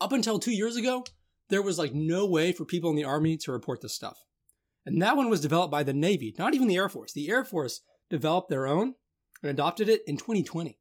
Up 0.00 0.12
until 0.12 0.38
two 0.38 0.52
years 0.52 0.76
ago, 0.76 1.04
there 1.48 1.62
was 1.62 1.78
like 1.78 1.94
no 1.94 2.26
way 2.26 2.52
for 2.52 2.64
people 2.64 2.90
in 2.90 2.96
the 2.96 3.04
army 3.04 3.36
to 3.38 3.52
report 3.52 3.80
this 3.80 3.94
stuff. 3.94 4.18
And 4.84 5.00
that 5.02 5.16
one 5.16 5.28
was 5.30 5.40
developed 5.40 5.72
by 5.72 5.82
the 5.82 5.92
Navy, 5.92 6.34
not 6.38 6.54
even 6.54 6.68
the 6.68 6.76
Air 6.76 6.88
Force. 6.88 7.12
The 7.12 7.28
Air 7.28 7.44
Force 7.44 7.80
developed 8.10 8.50
their 8.50 8.66
own 8.66 8.94
and 9.42 9.50
adopted 9.50 9.88
it 9.88 10.02
in 10.06 10.16
2020. 10.16 10.78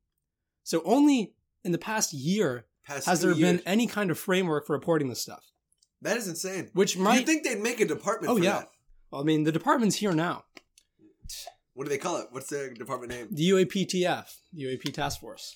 So 0.63 0.81
only 0.86 1.34
in 1.63 1.72
the 1.72 1.77
past 1.77 2.13
year 2.13 2.65
Past 2.86 3.07
has 3.07 3.22
there 3.22 3.34
been 3.34 3.62
any 3.65 3.88
kind 3.88 4.12
of 4.12 4.19
framework 4.19 4.67
for 4.67 4.74
reporting 4.74 5.10
this 5.10 5.22
stuff. 5.22 5.51
That 6.01 6.17
is 6.17 6.27
insane. 6.27 6.69
Which 6.74 6.95
you 6.95 7.01
might, 7.01 7.25
think 7.25 7.43
they'd 7.43 7.60
make 7.60 7.79
a 7.79 7.86
department 7.86 8.31
Oh, 8.31 8.38
for 8.38 8.43
yeah. 8.43 8.60
that? 8.60 8.69
I 9.12 9.24
mean, 9.24 9.43
the 9.43 9.51
department's 9.51 9.95
here 9.95 10.12
now. 10.12 10.43
What 11.75 11.84
do 11.84 11.89
they 11.89 11.98
call 11.98 12.17
it? 12.17 12.27
What's 12.32 12.48
their 12.48 12.74
department 12.74 13.12
name? 13.12 13.27
The 13.32 13.50
UAPTF, 13.50 14.25
UAP 14.58 14.94
Task 14.94 15.20
Force. 15.20 15.53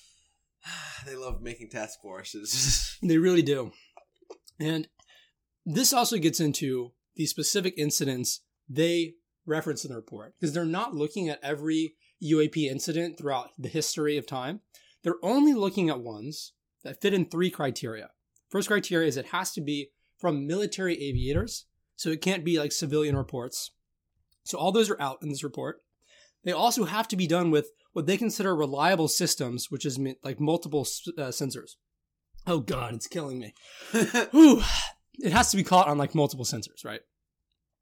they 1.06 1.16
love 1.16 1.40
making 1.40 1.70
task 1.70 2.00
forces. 2.00 2.86
They 3.02 3.16
really 3.16 3.40
do. 3.40 3.72
And 4.60 4.86
this 5.64 5.94
also 5.94 6.18
gets 6.18 6.38
into 6.38 6.92
the 7.16 7.24
specific 7.24 7.72
incidents 7.78 8.42
they 8.68 9.14
reference 9.46 9.86
in 9.86 9.90
the 9.90 9.96
report 9.96 10.34
because 10.38 10.52
they're 10.52 10.66
not 10.66 10.94
looking 10.94 11.30
at 11.30 11.40
every 11.42 11.94
UAP 12.22 12.66
incident 12.70 13.16
throughout 13.16 13.52
the 13.58 13.70
history 13.70 14.18
of 14.18 14.26
time. 14.26 14.60
They're 15.02 15.14
only 15.22 15.54
looking 15.54 15.88
at 15.88 16.00
ones 16.00 16.52
that 16.84 17.00
fit 17.00 17.14
in 17.14 17.24
three 17.24 17.48
criteria. 17.48 18.10
First 18.50 18.68
criteria 18.68 19.08
is 19.08 19.16
it 19.16 19.28
has 19.28 19.52
to 19.52 19.62
be 19.62 19.92
from 20.18 20.46
military 20.46 21.02
aviators, 21.02 21.64
so 21.96 22.10
it 22.10 22.20
can't 22.20 22.44
be 22.44 22.58
like 22.58 22.72
civilian 22.72 23.16
reports. 23.16 23.70
So 24.44 24.58
all 24.58 24.72
those 24.72 24.90
are 24.90 25.00
out 25.00 25.22
in 25.22 25.30
this 25.30 25.42
report. 25.42 25.80
They 26.44 26.52
also 26.52 26.84
have 26.84 27.08
to 27.08 27.16
be 27.16 27.26
done 27.26 27.50
with 27.50 27.70
what 27.92 28.06
they 28.06 28.16
consider 28.16 28.54
reliable 28.54 29.08
systems, 29.08 29.70
which 29.70 29.84
is 29.84 29.98
like 30.22 30.40
multiple 30.40 30.86
uh, 31.18 31.28
sensors. 31.28 31.72
Oh 32.46 32.60
god, 32.60 32.94
it's 32.94 33.06
killing 33.06 33.38
me. 33.38 33.54
It 35.22 35.32
has 35.32 35.50
to 35.50 35.56
be 35.56 35.64
caught 35.64 35.86
on 35.88 35.98
like 35.98 36.14
multiple 36.14 36.46
sensors, 36.46 36.82
right? 36.84 37.00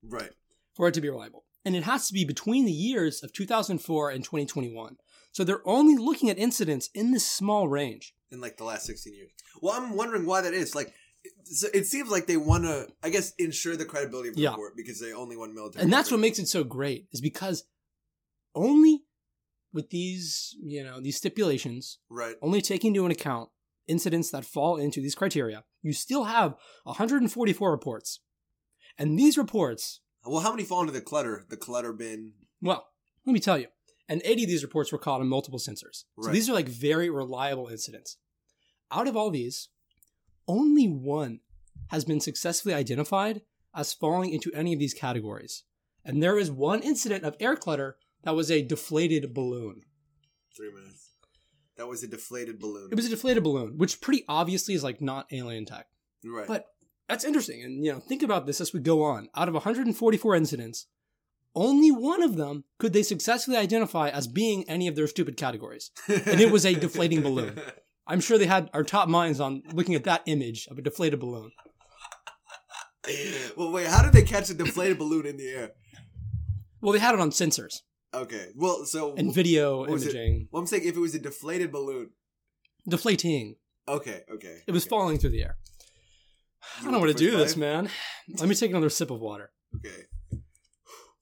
right. 0.03 0.31
For 0.75 0.89
it 0.89 0.95
to 0.95 1.01
be 1.01 1.09
reliable. 1.09 1.45
And 1.65 1.77
it 1.77 1.85
has 1.85 2.09
to 2.09 2.13
be 2.13 2.25
between 2.25 2.65
the 2.65 2.73
years 2.73 3.23
of 3.23 3.33
2004 3.33 4.11
and 4.11 4.25
2021. 4.25 4.97
So 5.31 5.45
they're 5.45 5.67
only 5.67 5.97
looking 5.97 6.31
at 6.31 6.39
incidents 6.39 6.91
in 6.95 7.13
this 7.13 7.25
small 7.27 7.69
range. 7.69 8.15
In 8.33 8.41
like 8.41 8.57
the 8.57 8.65
last 8.65 8.87
16 8.87 9.15
years. 9.15 9.31
Well, 9.63 9.75
I'm 9.75 9.95
wondering 9.95 10.27
why 10.27 10.41
that 10.41 10.53
is. 10.55 10.75
Like, 10.75 10.93
it, 11.23 11.33
it 11.75 11.87
seems 11.87 12.11
like 12.11 12.27
they 12.27 12.37
want 12.37 12.65
to, 12.65 12.89
I 13.03 13.11
guess, 13.11 13.33
ensure 13.39 13.77
the 13.77 13.85
credibility 13.85 14.31
of 14.31 14.35
the 14.35 14.43
Yeah. 14.43 14.51
report 14.51 14.77
because 14.77 15.01
they 15.01 15.13
only 15.13 15.37
want 15.37 15.55
military. 15.55 15.83
And 15.85 15.93
that's 15.93 16.11
what 16.11 16.21
makes 16.21 16.39
it 16.39 16.49
so 16.49 16.65
great, 16.65 17.07
is 17.13 17.21
because 17.21 17.65
only 18.55 19.05
with 19.73 19.91
these, 19.91 20.57
you 20.63 20.83
know, 20.83 21.01
these 21.01 21.17
stipulations, 21.17 21.99
Right. 22.09 22.37
only 22.43 22.61
taking 22.63 22.95
into 22.97 23.07
account 23.07 23.51
incidents 23.87 24.31
that 24.31 24.45
fall 24.45 24.77
into 24.77 25.01
these 25.01 25.15
criteria, 25.15 25.65
you 25.83 25.93
still 25.93 26.25
have 26.25 26.55
144 26.85 27.71
reports. 27.71 28.21
And 28.99 29.19
these 29.19 29.39
reports 29.39 30.01
Well, 30.25 30.41
how 30.41 30.51
many 30.51 30.65
fall 30.65 30.81
into 30.81 30.93
the 30.93 31.01
clutter? 31.01 31.47
The 31.49 31.57
clutter 31.57 31.93
bin. 31.93 32.35
Well, 32.61 32.89
let 33.25 33.33
me 33.33 33.41
tell 33.41 33.57
you. 33.59 33.69
And 34.09 34.21
80 34.25 34.45
of 34.45 34.49
these 34.49 34.63
reports 34.63 34.91
were 34.91 34.99
caught 34.99 35.21
on 35.21 35.29
multiple 35.29 35.59
sensors. 35.59 36.05
So 36.21 36.31
these 36.31 36.49
are 36.49 36.55
like 36.55 36.69
very 36.69 37.09
reliable 37.11 37.69
incidents. 37.69 38.17
Out 38.91 39.07
of 39.07 39.17
all 39.17 39.31
these, 39.31 39.69
only 40.47 40.89
one 40.89 41.41
has 41.89 42.05
been 42.05 42.21
successfully 42.21 42.75
identified 42.75 43.43
as 43.75 43.93
falling 43.93 44.31
into 44.33 44.53
any 44.53 44.73
of 44.73 44.79
these 44.79 44.95
categories. 44.95 45.63
And 46.05 46.23
there 46.23 46.39
is 46.39 46.51
one 46.51 46.81
incident 46.83 47.25
of 47.25 47.37
air 47.39 47.55
clutter 47.55 47.99
that 48.25 48.35
was 48.35 48.51
a 48.51 48.63
deflated 48.63 49.35
balloon. 49.35 49.83
Three 50.57 50.73
minutes. 50.73 51.11
That 51.77 51.87
was 51.87 52.03
a 52.03 52.09
deflated 52.09 52.59
balloon. 52.59 52.89
It 52.91 52.97
was 52.97 53.07
a 53.07 53.11
deflated 53.11 53.45
balloon, 53.45 53.79
which 53.79 54.01
pretty 54.01 54.25
obviously 54.29 54.75
is 54.75 54.83
like 54.83 55.01
not 55.01 55.27
alien 55.31 55.65
tech. 55.65 55.87
right. 56.25 56.49
But 56.49 56.67
that's 57.09 57.25
interesting. 57.25 57.63
And, 57.63 57.85
you 57.85 57.93
know, 57.93 58.01
think 58.01 58.23
about 58.23 58.47
this 58.47 58.61
as 58.61 58.73
we 58.73 58.81
go 58.81 59.03
on. 59.03 59.29
Out 59.37 59.49
of 59.49 59.55
144 59.55 60.35
incidents, 60.35 60.87
only 61.55 61.91
one 61.91 62.23
of 62.23 62.37
them 62.37 62.65
could 62.79 62.93
they 62.93 63.05
successfully 63.05 63.57
identify 63.57 64.09
as 64.09 64.27
being 64.27 64.69
any 64.69 64.89
of 64.89 64.97
their 64.97 65.07
stupid 65.07 65.37
categories. 65.37 65.91
and 66.09 66.41
it 66.41 66.51
was 66.51 66.67
a 66.67 66.75
deflating 66.75 67.23
balloon. 67.23 67.61
I'm 68.09 68.21
sure 68.21 68.39
they 68.39 68.47
had 68.47 68.71
our 68.73 68.85
top 68.85 69.09
minds 69.09 69.39
on 69.39 69.63
looking 69.73 69.95
at 69.95 70.05
that 70.05 70.23
image 70.27 70.67
of 70.71 70.79
a 70.79 70.83
deflated 70.83 71.21
balloon. 71.21 71.53
well, 73.57 73.71
wait. 73.71 73.87
How 73.87 74.03
did 74.03 74.13
they 74.13 74.23
catch 74.23 74.51
a 74.51 74.55
deflated 74.55 74.99
balloon 74.99 75.27
in 75.27 75.37
the 75.37 75.49
air? 75.49 75.71
Well, 76.81 76.93
they 76.93 76.99
had 76.99 77.15
it 77.15 77.21
on 77.21 77.31
sensors 77.31 77.83
Okay. 78.15 78.49
Well, 78.57 78.85
so 78.85 79.15
and 79.17 79.35
video 79.35 79.87
imaging. 79.87 80.49
Well, 80.51 80.61
I'm 80.61 80.67
saying 80.67 80.85
if 80.85 80.97
it 80.97 81.01
was 81.01 81.15
a 81.15 81.19
deflated 81.19 81.73
balloon. 81.73 82.11
Deflating. 82.89 83.57
Okay. 83.87 84.23
Okay. 84.33 84.63
It 84.67 84.73
was 84.73 84.85
okay. 84.85 84.91
falling 84.91 85.19
through 85.19 85.31
the 85.31 85.43
air. 85.43 85.59
I 86.79 86.83
don't 86.83 86.93
know 86.93 86.99
want 86.99 87.11
what 87.11 87.19
to 87.19 87.25
do 87.25 87.37
this, 87.37 87.57
man. 87.57 87.91
Let 88.39 88.49
me 88.49 88.55
take 88.55 88.71
another 88.71 88.91
sip 88.91 89.11
of 89.11 89.21
water. 89.21 89.51
Okay. 89.77 90.03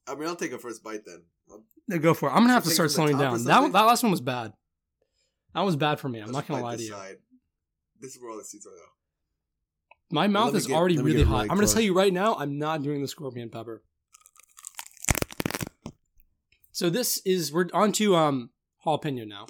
I 0.08 0.14
mean, 0.14 0.28
I'll 0.28 0.36
take 0.36 0.52
a 0.52 0.58
first 0.58 0.82
bite 0.82 1.04
then. 1.04 1.24
I'll- 1.50 1.98
go 1.98 2.14
for 2.14 2.28
it. 2.28 2.32
I'm 2.32 2.42
gonna 2.42 2.52
have 2.52 2.64
to 2.64 2.70
start 2.70 2.90
slowing 2.90 3.18
down. 3.18 3.44
That 3.44 3.54
something? 3.54 3.72
that 3.72 3.82
last 3.82 4.02
one 4.02 4.10
was 4.10 4.20
bad. 4.20 4.52
That 5.54 5.62
was 5.62 5.76
bad 5.76 6.00
for 6.00 6.08
me. 6.08 6.20
I'm 6.20 6.26
let's 6.26 6.34
not 6.34 6.48
gonna 6.48 6.62
lie 6.62 6.76
to 6.76 6.82
you. 6.82 6.90
side. 6.90 7.16
This 8.00 8.14
is 8.14 8.20
where 8.20 8.30
all 8.30 8.36
the 8.36 8.44
seeds 8.44 8.66
are, 8.66 8.70
though. 8.70 8.92
My 10.10 10.28
mouth 10.28 10.52
me 10.52 10.58
is 10.58 10.66
get- 10.66 10.76
already 10.76 10.98
really 10.98 11.22
hot. 11.22 11.42
I'm 11.42 11.56
gonna 11.56 11.66
tell 11.66 11.82
you 11.82 11.94
right 11.94 12.12
now, 12.12 12.36
I'm 12.36 12.58
not 12.58 12.82
doing 12.82 13.02
the 13.02 13.08
scorpion 13.08 13.50
pepper. 13.50 13.82
So 16.76 16.90
this 16.90 17.22
is 17.24 17.54
we're 17.54 17.68
on 17.72 17.90
to 17.92 18.16
um 18.16 18.50
jalapeno 18.84 19.26
now. 19.26 19.46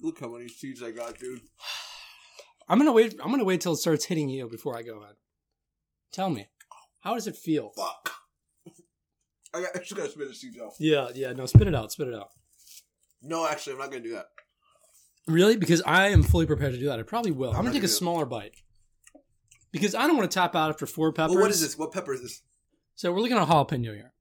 Look 0.00 0.18
how 0.18 0.30
many 0.30 0.48
seeds 0.48 0.82
I 0.82 0.90
got, 0.90 1.16
dude. 1.16 1.42
I'm 2.68 2.76
gonna 2.76 2.90
wait. 2.90 3.14
I'm 3.22 3.30
gonna 3.30 3.44
wait 3.44 3.60
till 3.60 3.74
it 3.74 3.76
starts 3.76 4.06
hitting 4.06 4.28
you 4.28 4.48
before 4.48 4.76
I 4.76 4.82
go 4.82 5.00
ahead. 5.00 5.14
Tell 6.12 6.28
me, 6.28 6.48
how 7.02 7.14
does 7.14 7.28
it 7.28 7.36
feel? 7.36 7.70
Fuck. 7.76 8.14
I, 9.54 9.60
got, 9.60 9.76
I 9.76 9.78
just 9.78 9.94
gotta 9.94 10.10
spit 10.10 10.26
the 10.26 10.34
seeds 10.34 10.58
out. 10.60 10.72
Yeah, 10.80 11.10
yeah. 11.14 11.32
No, 11.34 11.46
spit 11.46 11.68
it 11.68 11.74
out. 11.76 11.92
Spit 11.92 12.08
it 12.08 12.14
out. 12.14 12.30
No, 13.22 13.46
actually, 13.46 13.74
I'm 13.74 13.78
not 13.78 13.92
gonna 13.92 14.02
do 14.02 14.14
that. 14.14 14.26
Really? 15.28 15.56
Because 15.56 15.82
I 15.86 16.08
am 16.08 16.24
fully 16.24 16.46
prepared 16.46 16.72
to 16.72 16.80
do 16.80 16.86
that. 16.86 16.98
I 16.98 17.04
probably 17.04 17.30
will. 17.30 17.50
I'm, 17.50 17.58
I'm 17.58 17.62
gonna 17.62 17.74
take 17.74 17.84
a 17.84 17.86
gonna 17.86 17.92
it. 17.92 17.96
smaller 17.96 18.26
bite 18.26 18.56
because 19.70 19.94
I 19.94 20.08
don't 20.08 20.16
want 20.16 20.28
to 20.28 20.34
tap 20.34 20.56
out 20.56 20.70
after 20.70 20.86
four 20.86 21.12
peppers. 21.12 21.36
Well, 21.36 21.42
what 21.42 21.52
is 21.52 21.60
this? 21.60 21.78
What 21.78 21.92
pepper 21.92 22.14
is 22.14 22.22
this? 22.22 22.42
So 22.96 23.12
we're 23.12 23.20
looking 23.20 23.36
at 23.36 23.46
jalapeno 23.46 23.94
here. 23.94 24.14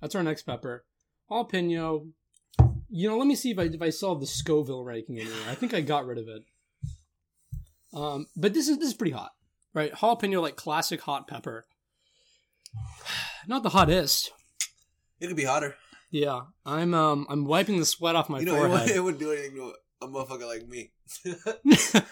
That's 0.00 0.14
our 0.14 0.22
next 0.22 0.44
pepper. 0.44 0.86
Jalapeno. 1.30 2.10
You 2.88 3.08
know, 3.08 3.18
let 3.18 3.26
me 3.26 3.36
see 3.36 3.50
if 3.52 3.58
I 3.58 3.64
if 3.64 3.80
I 3.80 3.90
solve 3.90 4.20
the 4.20 4.26
Scoville 4.26 4.84
ranking 4.84 5.18
in 5.18 5.26
here. 5.26 5.34
I 5.48 5.54
think 5.54 5.74
I 5.74 5.80
got 5.80 6.06
rid 6.06 6.18
of 6.18 6.26
it. 6.28 6.42
Um, 7.92 8.26
but 8.36 8.54
this 8.54 8.68
is 8.68 8.78
this 8.78 8.88
is 8.88 8.94
pretty 8.94 9.12
hot, 9.12 9.30
right? 9.74 9.92
Jalapeno, 9.92 10.42
like 10.42 10.56
classic 10.56 11.00
hot 11.02 11.28
pepper. 11.28 11.66
Not 13.46 13.62
the 13.62 13.70
hottest. 13.70 14.32
It 15.20 15.28
could 15.28 15.36
be 15.36 15.44
hotter. 15.44 15.76
Yeah, 16.10 16.40
I'm 16.66 16.94
um 16.94 17.26
I'm 17.28 17.44
wiping 17.44 17.78
the 17.78 17.86
sweat 17.86 18.16
off 18.16 18.28
my 18.28 18.40
you 18.40 18.46
know, 18.46 18.56
forehead. 18.56 18.90
it 18.90 19.00
wouldn't 19.00 19.20
do 19.20 19.30
anything 19.30 19.54
to 19.56 19.72
a 20.02 20.08
motherfucker 20.08 20.46
like 20.46 20.66
me. 20.66 20.92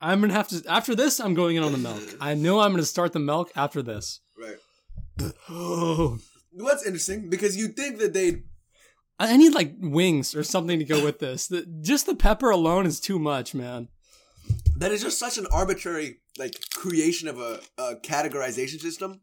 I'm 0.00 0.20
gonna 0.20 0.34
have 0.34 0.48
to 0.48 0.62
after 0.68 0.94
this. 0.94 1.18
I'm 1.18 1.34
going 1.34 1.56
in 1.56 1.64
on 1.64 1.72
the 1.72 1.78
milk. 1.78 2.02
I 2.20 2.34
know 2.34 2.60
I'm 2.60 2.70
gonna 2.70 2.84
start 2.84 3.12
the 3.12 3.18
milk 3.18 3.50
after 3.56 3.82
this. 3.82 4.20
right. 4.38 5.32
Oh, 5.48 6.18
What's 6.56 6.84
interesting 6.86 7.28
because 7.30 7.56
you 7.56 7.68
think 7.68 7.98
that 7.98 8.12
they'd 8.14 8.44
I 9.18 9.36
need 9.36 9.54
like 9.54 9.74
wings 9.80 10.34
or 10.34 10.42
something 10.42 10.78
to 10.80 10.84
go 10.84 11.04
with 11.04 11.18
this. 11.20 11.46
The, 11.46 11.64
just 11.82 12.06
the 12.06 12.16
pepper 12.16 12.50
alone 12.50 12.84
is 12.86 12.98
too 13.00 13.18
much, 13.18 13.54
man. 13.54 13.88
that 14.76 14.90
is 14.92 15.02
just 15.02 15.18
such 15.18 15.38
an 15.38 15.46
arbitrary 15.52 16.20
like 16.36 16.54
creation 16.74 17.28
of 17.28 17.38
a, 17.38 17.60
a 17.78 17.94
categorization 17.96 18.80
system. 18.80 19.20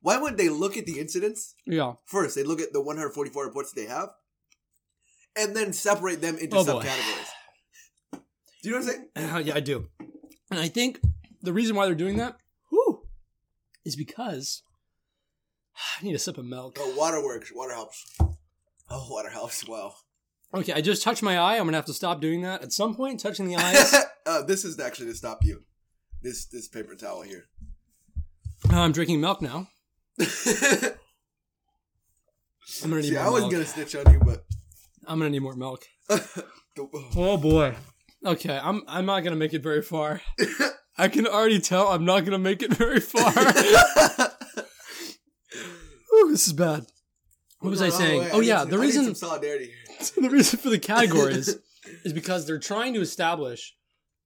Why 0.00 0.16
wouldn't 0.18 0.38
they 0.38 0.48
look 0.48 0.76
at 0.76 0.86
the 0.86 0.98
incidents 1.00 1.54
Yeah. 1.66 1.94
first? 2.06 2.34
They 2.36 2.44
look 2.44 2.60
at 2.60 2.72
the 2.72 2.80
144 2.80 3.44
reports 3.44 3.72
they 3.72 3.86
have, 3.86 4.10
and 5.36 5.56
then 5.56 5.72
separate 5.72 6.20
them 6.20 6.36
into 6.38 6.56
Oh, 6.56 6.64
boy. 6.64 6.82
subcategories. 6.82 7.30
Do 8.62 8.68
you 8.68 8.70
know 8.72 8.78
what 8.86 8.94
I'm 9.16 9.26
saying? 9.26 9.44
Yeah, 9.46 9.54
I 9.56 9.60
do. 9.60 9.88
And 10.52 10.60
I 10.60 10.68
think 10.68 11.00
the 11.42 11.52
reason 11.52 11.74
why 11.74 11.86
they're 11.86 11.94
doing 11.96 12.16
that 12.18 12.36
whew, 12.70 13.02
is 13.84 13.96
because 13.96 14.62
I 16.00 16.04
need 16.04 16.14
a 16.14 16.18
sip 16.18 16.38
of 16.38 16.44
milk. 16.44 16.76
Oh, 16.80 16.94
water 16.96 17.22
works. 17.22 17.52
Water 17.54 17.74
helps. 17.74 18.04
Oh, 18.90 19.06
water 19.10 19.30
helps. 19.30 19.66
Wow. 19.66 19.94
Okay, 20.54 20.72
I 20.74 20.80
just 20.82 21.02
touched 21.02 21.22
my 21.22 21.38
eye. 21.38 21.56
I'm 21.56 21.64
gonna 21.64 21.76
have 21.78 21.86
to 21.86 21.94
stop 21.94 22.20
doing 22.20 22.42
that 22.42 22.62
at 22.62 22.72
some 22.72 22.94
point. 22.94 23.20
Touching 23.20 23.48
the 23.48 23.56
eyes. 23.56 23.94
uh, 24.26 24.42
this 24.42 24.64
is 24.64 24.78
actually 24.78 25.06
to 25.06 25.14
stop 25.14 25.38
you. 25.42 25.62
This 26.22 26.44
this 26.46 26.68
paper 26.68 26.94
towel 26.94 27.22
here. 27.22 27.44
Uh, 28.70 28.80
I'm 28.80 28.92
drinking 28.92 29.20
milk 29.20 29.40
now. 29.40 29.68
I'm 30.20 30.26
gonna 32.82 32.96
need 32.96 33.04
See, 33.08 33.14
more 33.14 33.22
I 33.22 33.28
was 33.30 33.40
milk. 33.42 33.52
gonna 33.52 33.64
snitch 33.66 33.96
on 33.96 34.12
you, 34.12 34.20
but 34.20 34.44
I'm 35.06 35.18
gonna 35.18 35.30
need 35.30 35.42
more 35.42 35.56
milk. 35.56 35.84
Oh 37.14 37.36
boy. 37.36 37.74
Okay, 38.24 38.58
I'm 38.58 38.82
I'm 38.88 39.04
not 39.04 39.20
gonna 39.20 39.36
make 39.36 39.52
it 39.52 39.62
very 39.62 39.82
far. 39.82 40.22
I 40.96 41.08
can 41.08 41.26
already 41.26 41.60
tell 41.60 41.88
I'm 41.88 42.06
not 42.06 42.24
gonna 42.24 42.38
make 42.38 42.62
it 42.62 42.72
very 42.72 42.98
far. 43.00 43.30
Ooh, 46.32 46.34
this 46.34 46.46
is 46.46 46.52
bad. 46.54 46.86
What 47.60 47.70
was 47.70 47.82
I 47.82 47.88
Hold 47.90 48.00
saying? 48.00 48.20
wait, 48.22 48.30
Oh 48.32 48.40
need 48.40 48.46
yeah, 48.48 48.60
some- 48.60 48.70
the 48.70 48.78
reason 48.78 49.04
some 49.04 49.14
solidarity 49.14 49.70
the 50.20 50.30
reason 50.30 50.58
for 50.58 50.70
the 50.70 50.78
categories 50.78 51.58
is 52.04 52.12
because 52.12 52.46
they're 52.46 52.58
trying 52.58 52.94
to 52.94 53.00
establish 53.00 53.74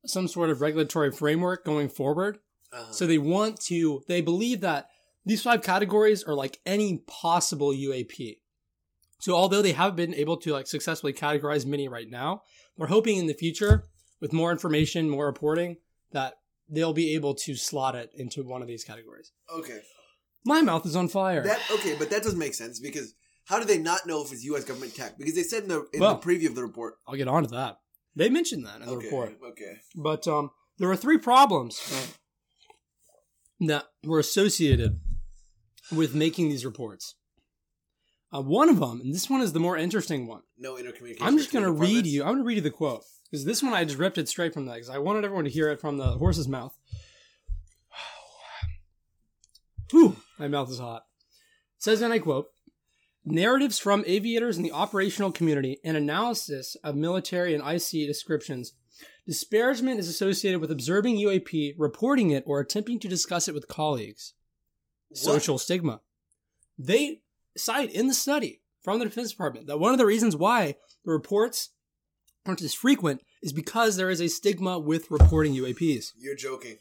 some 0.07 0.29
sort 0.29 0.51
of 0.51 0.61
regulatory 0.61 1.11
framework 1.11 1.65
going 1.65 1.89
forward. 1.89 2.39
Uh-huh. 2.73 2.93
So 2.93 3.07
they 3.07 3.19
want 3.19 3.61
to, 3.63 4.03
they 4.09 4.21
believe 4.21 4.61
that 4.61 4.89
these 5.25 5.43
five 5.43 5.63
categories 5.63 6.23
are 6.23 6.35
like 6.35 6.61
any 6.65 6.99
possible 7.07 7.71
UAP. 7.73 8.39
So 9.19 9.35
although 9.35 9.63
they 9.63 9.73
have 9.73 9.97
been 9.97 10.15
able 10.15 10.37
to 10.39 10.53
like 10.53 10.67
successfully 10.69 11.13
categorize 11.13 11.67
many 11.67 11.89
right 11.89 12.09
now, 12.09 12.43
they're 12.79 12.87
hoping 12.87 13.17
in 13.17 13.27
the 13.27 13.35
future 13.35 13.85
with 14.21 14.33
more 14.33 14.53
information, 14.53 15.11
more 15.11 15.27
reporting, 15.27 15.79
that 16.13 16.35
they'll 16.69 16.93
be 16.93 17.15
able 17.15 17.35
to 17.35 17.55
slot 17.57 17.95
it 17.97 18.11
into 18.15 18.45
one 18.45 18.63
of 18.63 18.69
these 18.69 18.85
categories. 18.85 19.33
okay. 19.53 19.81
My 20.47 20.63
mouth 20.63 20.87
is 20.87 20.97
on 20.97 21.09
fire. 21.09 21.43
That 21.43 21.61
okay, 21.73 21.97
but 21.99 22.09
that 22.11 22.23
doesn't 22.23 22.39
make 22.39 22.55
sense 22.55 22.79
because 22.81 23.15
how 23.47 23.59
do 23.59 23.65
they 23.65 23.79
not 23.79 24.07
know 24.07 24.23
if 24.25 24.33
it's 24.33 24.45
U.S. 24.45 24.65
government 24.65 24.95
tech? 24.95 25.19
Because 25.19 25.35
they 25.35 25.43
said 25.43 25.65
in 25.65 25.69
the 25.69 25.87
in 25.93 26.01
Well- 26.01 26.19
the 26.19 26.27
preview 26.27 26.49
of 26.49 26.55
the 26.55 26.63
report. 26.63 26.95
I'll 27.07 27.17
get 27.17 27.29
on 27.29 27.43
to 27.43 27.49
that. 27.51 27.79
They 28.15 28.31
mentioned 28.31 28.65
that 28.65 28.81
in 28.81 28.87
the 28.87 28.93
Okay. 28.93 29.07
report. 29.07 29.37
Okay. 29.51 29.77
But 29.95 30.27
um, 30.27 30.51
there 30.79 30.91
are 30.91 30.97
three 30.97 31.19
problems 31.19 31.81
that 33.61 33.85
were 34.05 34.19
associated 34.19 35.01
with 35.93 36.15
making 36.15 36.49
these 36.49 36.65
reports. 36.65 37.15
Uh, 38.35 38.43
one 38.43 38.69
of 38.69 38.81
them, 38.81 39.01
and 39.03 39.15
this 39.15 39.31
one 39.31 39.41
is 39.41 39.53
the 39.53 39.61
more 39.61 39.77
interesting 39.77 40.27
one. 40.27 40.43
No 40.59 40.77
intercommunication. 40.77 41.23
I'm 41.23 41.37
just 41.39 41.53
going 41.53 41.65
to 41.65 41.73
between 41.73 41.95
read 41.97 42.07
you. 42.07 42.23
I'm 42.23 42.29
going 42.31 42.39
to 42.39 42.45
read 42.45 42.57
you 42.57 42.61
the 42.63 42.71
quote 42.71 43.03
because 43.31 43.45
this 43.45 43.63
one 43.63 43.73
I 43.75 43.85
just 43.85 43.99
ripped 43.99 44.19
it 44.19 44.29
straight 44.29 44.53
from 44.55 44.67
that 44.67 44.75
because 44.75 44.91
I 44.91 44.99
wanted 44.99 45.25
everyone 45.25 45.45
to 45.45 45.51
hear 45.51 45.69
it 45.71 45.81
from 45.81 45.97
the 45.99 46.13
horse's 46.13 46.49
mouth. 46.49 46.75
Whew, 49.91 50.17
my 50.39 50.49
mouth 50.49 50.71
is 50.71 50.79
hot. 50.79 51.05
It 51.77 51.83
says, 51.83 52.01
and 52.03 52.13
I 52.13 52.19
quote, 52.19 52.49
narratives 53.25 53.79
from 53.79 54.05
aviators 54.07 54.57
in 54.57 54.63
the 54.63 54.73
operational 54.73 55.33
community 55.33 55.79
and 55.85 55.97
analysis 55.97 56.77
of 56.85 56.95
military 56.95 57.55
and 57.55 57.63
IC 57.63 58.07
descriptions. 58.07 58.75
Disparagement 59.27 59.99
is 59.99 60.09
associated 60.09 60.61
with 60.61 60.71
observing 60.71 61.17
UAP, 61.17 61.75
reporting 61.77 62.31
it, 62.31 62.45
or 62.47 62.61
attempting 62.61 63.01
to 63.01 63.09
discuss 63.09 63.49
it 63.49 63.55
with 63.55 63.69
colleagues. 63.69 64.35
What? 65.09 65.19
Social 65.19 65.59
stigma. 65.59 66.01
They 66.79 67.23
cite 67.57 67.93
in 67.93 68.07
the 68.07 68.15
study 68.15 68.63
from 68.83 68.99
the 68.99 69.05
Defense 69.05 69.31
Department 69.31 69.67
that 69.67 69.81
one 69.81 69.93
of 69.93 69.99
the 69.99 70.07
reasons 70.07 70.37
why 70.37 70.77
the 71.05 71.13
reports 71.13 71.71
aren't 72.47 72.63
as 72.63 72.75
frequent 72.75 73.23
is 73.43 73.53
because 73.53 73.97
there 73.97 74.11
is 74.11 74.21
a 74.21 74.29
stigma 74.29 74.79
with 74.79 75.11
reporting 75.11 75.55
UAPs. 75.55 76.13
You're 76.17 76.37
joking. 76.37 76.79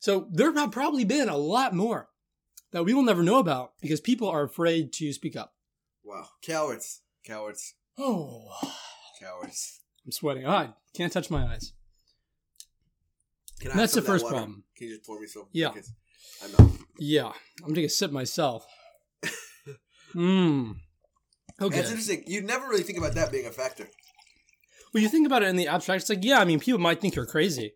So 0.00 0.28
there 0.32 0.52
have 0.52 0.72
probably 0.72 1.04
been 1.04 1.28
a 1.28 1.36
lot 1.36 1.74
more 1.74 2.08
that 2.74 2.84
we 2.84 2.92
will 2.92 3.04
never 3.04 3.22
know 3.22 3.38
about 3.38 3.72
because 3.80 4.00
people 4.00 4.28
are 4.28 4.42
afraid 4.42 4.92
to 4.92 5.12
speak 5.12 5.36
up. 5.36 5.54
Wow. 6.02 6.26
Cowards. 6.42 7.02
Cowards. 7.24 7.74
Oh, 7.96 8.48
Cowards. 9.22 9.80
I'm 10.04 10.10
sweating. 10.10 10.44
I 10.44 10.70
can't 10.92 11.12
touch 11.12 11.30
my 11.30 11.46
eyes. 11.46 11.72
Can 13.60 13.70
I 13.70 13.76
That's 13.76 13.94
the 13.94 14.00
that 14.00 14.06
first 14.08 14.24
water? 14.24 14.34
problem. 14.34 14.64
Can 14.76 14.88
you 14.88 14.94
just 14.96 15.06
pour 15.06 15.20
me 15.20 15.28
some? 15.28 15.46
Yeah. 15.52 15.70
I'm 16.42 16.66
out. 16.66 16.72
Yeah, 16.98 17.32
I'm 17.64 17.74
take 17.74 17.86
a 17.86 17.88
sip 17.88 18.10
myself. 18.10 18.66
Mmm. 20.14 20.74
Okay. 21.62 21.76
That's 21.76 21.90
interesting. 21.90 22.24
You 22.26 22.42
never 22.42 22.66
really 22.68 22.82
think 22.82 22.98
about 22.98 23.14
that 23.14 23.30
being 23.30 23.46
a 23.46 23.52
factor. 23.52 23.86
Well, 24.92 25.00
you 25.00 25.08
think 25.08 25.26
about 25.26 25.44
it 25.44 25.48
in 25.48 25.56
the 25.56 25.68
abstract, 25.68 26.02
it's 26.02 26.10
like, 26.10 26.24
yeah, 26.24 26.40
I 26.40 26.44
mean, 26.44 26.58
people 26.58 26.80
might 26.80 27.00
think 27.00 27.14
you're 27.14 27.24
crazy, 27.26 27.74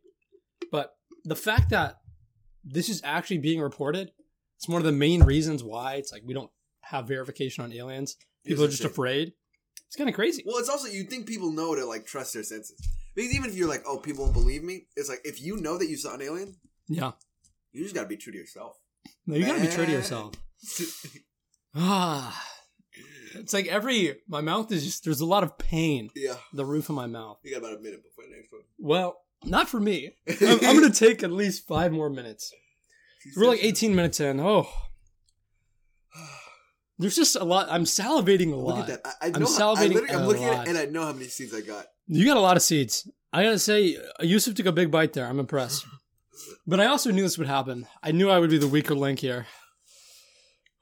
but 0.72 0.96
the 1.24 1.36
fact 1.36 1.70
that 1.70 2.00
this 2.64 2.88
is 2.88 3.00
actually 3.04 3.38
being 3.38 3.60
reported, 3.60 4.10
it's 4.58 4.68
one 4.68 4.80
of 4.80 4.84
the 4.86 4.92
main 4.92 5.22
reasons 5.22 5.64
why 5.64 5.94
it's 5.94 6.12
like 6.12 6.22
we 6.26 6.34
don't 6.34 6.50
have 6.82 7.08
verification 7.08 7.64
on 7.64 7.72
aliens. 7.72 8.16
People 8.44 8.64
are 8.64 8.68
just 8.68 8.80
Interesting. 8.80 8.90
afraid. 9.02 9.32
It's 9.86 9.96
kind 9.96 10.10
of 10.10 10.14
crazy. 10.14 10.42
Well, 10.46 10.58
it's 10.58 10.68
also 10.68 10.88
you 10.88 11.04
think 11.04 11.26
people 11.26 11.50
know 11.52 11.74
to 11.74 11.86
like 11.86 12.04
trust 12.06 12.34
their 12.34 12.42
senses 12.42 12.76
because 13.14 13.34
even 13.34 13.48
if 13.50 13.56
you're 13.56 13.68
like, 13.68 13.84
oh, 13.86 13.96
people 13.98 14.24
won't 14.24 14.34
believe 14.34 14.62
me, 14.62 14.86
it's 14.96 15.08
like 15.08 15.20
if 15.24 15.40
you 15.40 15.56
know 15.56 15.78
that 15.78 15.88
you 15.88 15.96
saw 15.96 16.14
an 16.14 16.22
alien, 16.22 16.56
Yeah. 16.88 17.12
you 17.72 17.82
just 17.82 17.94
gotta 17.94 18.08
be 18.08 18.16
true 18.16 18.32
to 18.32 18.38
yourself. 18.38 18.76
No, 19.26 19.34
you 19.36 19.46
gotta 19.46 19.60
be 19.60 19.66
true 19.68 19.86
to 19.86 19.92
yourself. 19.92 20.34
Ah. 21.74 22.44
It's 23.34 23.52
like 23.52 23.66
every, 23.66 24.16
my 24.26 24.40
mouth 24.40 24.72
is 24.72 24.84
just, 24.84 25.04
there's 25.04 25.20
a 25.20 25.26
lot 25.26 25.42
of 25.42 25.58
pain, 25.58 26.08
yeah, 26.16 26.34
the 26.54 26.64
roof 26.64 26.88
of 26.88 26.96
my 26.96 27.06
mouth. 27.06 27.38
you 27.44 27.52
got 27.52 27.58
about 27.58 27.78
a 27.78 27.80
minute 27.82 28.02
before 28.02 28.24
the 28.28 28.34
next 28.34 28.50
one. 28.50 28.62
Well, 28.78 29.18
not 29.44 29.68
for 29.68 29.78
me. 29.78 30.12
I'm, 30.40 30.58
I'm 30.64 30.80
gonna 30.80 30.90
take 30.92 31.22
at 31.22 31.30
least 31.30 31.66
five 31.68 31.92
more 31.92 32.08
minutes. 32.10 32.52
We're 33.36 33.46
like 33.46 33.62
18 33.62 33.94
minutes 33.94 34.20
in. 34.20 34.40
Oh. 34.40 34.68
There's 36.98 37.16
just 37.16 37.36
a 37.36 37.44
lot. 37.44 37.68
I'm 37.70 37.84
salivating 37.84 38.52
a 38.52 38.56
Look 38.56 38.76
lot. 38.76 38.88
at 38.90 39.02
that. 39.02 39.14
I, 39.20 39.26
I 39.26 39.32
I'm 39.34 39.42
how, 39.42 39.46
salivating 39.48 39.94
literally, 39.94 40.14
I'm 40.14 40.22
a 40.22 40.26
looking 40.26 40.44
at 40.44 40.52
lot. 40.52 40.66
it 40.66 40.70
and 40.70 40.78
I 40.78 40.84
know 40.86 41.04
how 41.04 41.12
many 41.12 41.26
seeds 41.26 41.54
I 41.54 41.60
got. 41.60 41.86
You 42.06 42.24
got 42.24 42.36
a 42.36 42.40
lot 42.40 42.56
of 42.56 42.62
seeds. 42.62 43.08
I 43.32 43.42
gotta 43.44 43.58
say, 43.58 43.96
uh, 43.96 44.24
Yusuf 44.24 44.54
took 44.54 44.66
a 44.66 44.72
big 44.72 44.90
bite 44.90 45.12
there. 45.12 45.26
I'm 45.26 45.38
impressed. 45.38 45.86
But 46.66 46.80
I 46.80 46.86
also 46.86 47.10
knew 47.10 47.22
this 47.22 47.36
would 47.38 47.46
happen. 47.48 47.86
I 48.02 48.12
knew 48.12 48.30
I 48.30 48.38
would 48.38 48.50
be 48.50 48.58
the 48.58 48.68
weaker 48.68 48.94
link 48.94 49.18
here. 49.18 49.46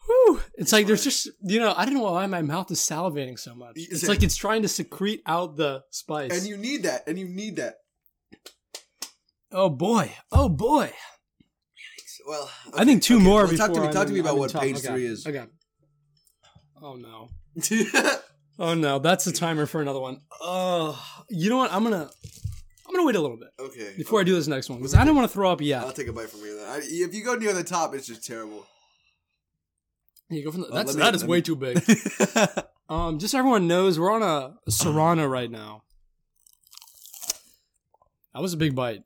Whew. 0.06 0.40
It's 0.54 0.72
like 0.72 0.86
there's 0.86 1.02
just, 1.02 1.28
you 1.42 1.58
know, 1.58 1.72
I 1.76 1.84
don't 1.84 1.94
know 1.94 2.02
why 2.02 2.26
my 2.26 2.42
mouth 2.42 2.70
is 2.70 2.78
salivating 2.80 3.38
so 3.38 3.54
much. 3.54 3.72
It's 3.76 4.06
like 4.06 4.22
it's 4.22 4.36
trying 4.36 4.62
to 4.62 4.68
secrete 4.68 5.22
out 5.26 5.56
the 5.56 5.82
spice. 5.90 6.36
And 6.36 6.46
you 6.46 6.56
need 6.56 6.82
that. 6.84 7.08
And 7.08 7.18
you 7.18 7.26
need 7.26 7.56
that. 7.56 7.76
oh 9.52 9.70
boy. 9.70 10.12
Oh 10.30 10.48
boy. 10.48 10.92
Well, 12.26 12.50
I 12.74 12.84
think 12.84 13.02
two 13.02 13.16
okay, 13.16 13.24
more 13.24 13.44
well, 13.46 13.56
talk 13.56 13.72
to 13.72 13.80
me. 13.80 13.86
I'm 13.86 13.92
Talk 13.92 14.06
to 14.08 14.12
me 14.12 14.20
about 14.20 14.36
what 14.36 14.50
top. 14.50 14.62
page 14.62 14.76
Okay. 14.78 14.88
three 14.88 15.06
is. 15.06 15.26
Okay. 15.26 15.44
Oh 16.82 16.94
no. 16.94 17.28
Oh 18.58 18.72
no, 18.72 18.98
that's 18.98 19.26
the 19.26 19.32
timer 19.32 19.66
for 19.66 19.82
another 19.82 20.00
one. 20.00 20.22
Oh, 20.40 20.98
you 21.28 21.50
know 21.50 21.58
what? 21.58 21.70
I'm 21.74 21.82
gonna, 21.82 22.08
I'm 22.88 22.94
gonna 22.94 23.04
wait 23.06 23.14
a 23.14 23.20
little 23.20 23.36
bit 23.36 23.50
okay. 23.60 23.92
before 23.98 24.18
I 24.18 24.24
do 24.24 24.34
this 24.34 24.46
next 24.46 24.70
one 24.70 24.78
because 24.78 24.94
I 24.94 25.04
don't 25.04 25.14
want 25.14 25.28
to 25.28 25.34
throw 25.34 25.50
up 25.52 25.60
yet. 25.60 25.82
I'll 25.84 25.92
take 25.92 26.08
a 26.08 26.12
bite 26.14 26.30
from 26.30 26.40
you. 26.40 26.56
Then. 26.56 26.66
I, 26.66 26.78
if 26.82 27.14
you 27.14 27.22
go 27.22 27.34
near 27.34 27.52
the 27.52 27.62
top, 27.62 27.94
it's 27.94 28.06
just 28.06 28.24
terrible. 28.24 28.66
You 30.30 30.42
go 30.42 30.50
from 30.52 30.62
the, 30.62 30.68
Oh, 30.68 30.74
that's 30.74 30.94
me- 30.94 31.02
that 31.02 31.14
is 31.14 31.22
way 31.22 31.38
me- 31.38 31.42
too 31.42 31.56
big. 31.56 31.82
Um, 32.88 33.18
just 33.18 33.32
so 33.32 33.38
everyone 33.40 33.66
knows, 33.66 33.98
we're 33.98 34.12
on 34.12 34.22
a 34.22 34.70
Serrano 34.70 35.26
right 35.26 35.50
now. 35.50 35.82
That 38.32 38.40
was 38.40 38.52
a 38.54 38.56
big 38.56 38.74
bite. 38.74 39.02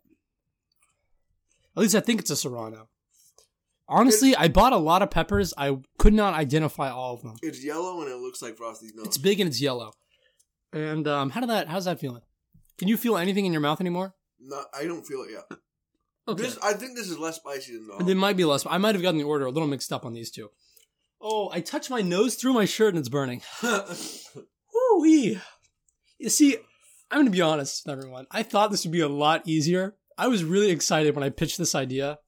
At 1.77 1.81
least 1.81 1.95
I 1.95 2.01
think 2.01 2.21
it's 2.21 2.31
a 2.31 2.37
Serrano. 2.37 2.89
Honestly, 3.91 4.37
I 4.37 4.49
bought 4.49 4.73
a 4.73 4.79
lot 4.79 5.03
of 5.03 5.11
peppers. 5.11 5.53
I 5.59 5.77
could 5.99 6.15
not 6.15 6.33
identify 6.35 6.91
all 6.91 7.15
of 7.15 7.23
them. 7.23 7.35
it's 7.43 7.63
yellow 7.65 8.01
and 8.01 8.11
it 8.11 8.17
looks 8.17 8.41
like 8.41 8.57
Frosty's 8.57 8.95
nose. 8.95 9.07
It's 9.07 9.19
big 9.19 9.41
and 9.41 9.49
it's 9.49 9.61
yellow. 9.61 9.93
And 10.73 11.07
um, 11.09 11.31
how 11.31 11.41
did 11.41 11.51
that? 11.51 11.69
How's 11.69 11.87
that 11.87 11.99
feeling? 11.99 12.23
Can 12.79 12.87
you 12.89 12.97
feel 12.97 13.17
anything 13.19 13.45
in 13.47 13.53
your 13.53 13.61
mouth 13.61 13.81
anymore? 13.81 14.15
No, 14.41 14.63
I 14.73 14.85
don't 14.85 15.05
feel 15.07 15.23
it 15.23 15.33
yet. 15.33 15.59
Okay. 16.29 16.45
This, 16.45 16.59
I 16.63 16.75
think 16.75 16.97
this 16.97 17.09
is 17.09 17.19
less 17.19 17.37
spicy 17.37 17.73
than 17.73 18.07
the. 18.07 18.13
It 18.13 18.15
might 18.15 18.37
be 18.37 18.45
less. 18.45 18.65
I 18.65 18.79
might 18.79 18.95
have 18.95 19.03
gotten 19.03 19.19
the 19.19 19.25
order 19.25 19.47
a 19.47 19.51
little 19.51 19.67
mixed 19.67 19.93
up 19.93 20.05
on 20.05 20.13
these 20.13 20.31
two. 20.31 20.51
Oh, 21.21 21.51
I 21.53 21.61
touched 21.61 21.91
my 21.91 22.03
nose 22.03 22.37
through 22.37 22.53
my 22.53 22.67
shirt 22.67 22.91
and 22.95 22.99
it's 22.99 23.09
burning. 23.09 23.43
Woo. 23.65 25.05
You 25.07 26.29
see, 26.29 26.57
I'm 27.11 27.21
gonna 27.21 27.31
be 27.31 27.41
honest, 27.41 27.85
with 27.85 27.93
everyone. 27.99 28.27
I 28.31 28.45
thought 28.45 28.71
this 28.71 28.85
would 28.85 28.93
be 28.93 29.01
a 29.01 29.09
lot 29.09 29.49
easier. 29.49 29.97
I 30.17 30.29
was 30.29 30.45
really 30.45 30.71
excited 30.71 31.15
when 31.17 31.25
I 31.25 31.31
pitched 31.31 31.59
this 31.59 31.75
idea. 31.75 32.19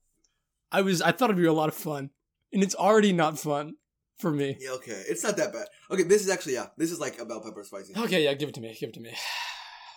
I 0.73 0.81
was 0.81 1.01
I 1.01 1.11
thought 1.11 1.29
it'd 1.29 1.37
be 1.37 1.45
a 1.45 1.53
lot 1.53 1.69
of 1.69 1.75
fun. 1.75 2.09
And 2.51 2.61
it's 2.61 2.75
already 2.75 3.13
not 3.13 3.39
fun 3.39 3.75
for 4.19 4.29
me. 4.31 4.57
yeah, 4.59 4.71
okay. 4.71 5.01
It's 5.07 5.23
not 5.23 5.37
that 5.37 5.53
bad. 5.53 5.67
Okay, 5.89 6.03
this 6.03 6.21
is 6.23 6.29
actually 6.29 6.53
yeah. 6.53 6.67
This 6.77 6.91
is 6.91 6.99
like 6.99 7.19
a 7.19 7.25
bell 7.25 7.41
pepper 7.41 7.63
spicy. 7.63 7.93
Okay, 7.97 8.23
yeah, 8.23 8.33
give 8.33 8.49
it 8.49 8.55
to 8.55 8.61
me. 8.61 8.75
Give 8.79 8.89
it 8.89 8.93
to 8.95 8.99
me. 9.01 9.13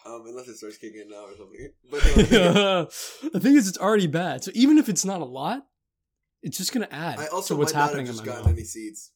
Um, 0.07 0.23
unless 0.27 0.47
it 0.47 0.57
starts 0.57 0.79
kicking 0.79 1.01
in 1.01 1.09
now 1.09 1.25
or 1.25 1.37
something. 1.37 1.73
But 1.91 2.31
no, 2.31 2.85
the 3.33 3.41
thing 3.41 3.57
is, 3.57 3.67
it's 3.67 3.77
already 3.79 4.07
bad. 4.07 4.45
So 4.45 4.53
even 4.55 4.79
if 4.79 4.89
it's 4.89 5.05
not 5.05 5.21
a 5.21 5.25
lot, 5.25 5.67
it's 6.43 6.57
just 6.59 6.73
gonna 6.73 6.87
add 6.93 7.19
I 7.19 7.27
also 7.27 7.55
to 7.55 7.59
what's 7.59 7.73
happening 7.73 8.07
in 8.07 8.15
my 8.17 8.25
gotten 8.25 8.43
mouth. 8.45 8.53
any 8.53 8.63
seeds. 8.63 9.11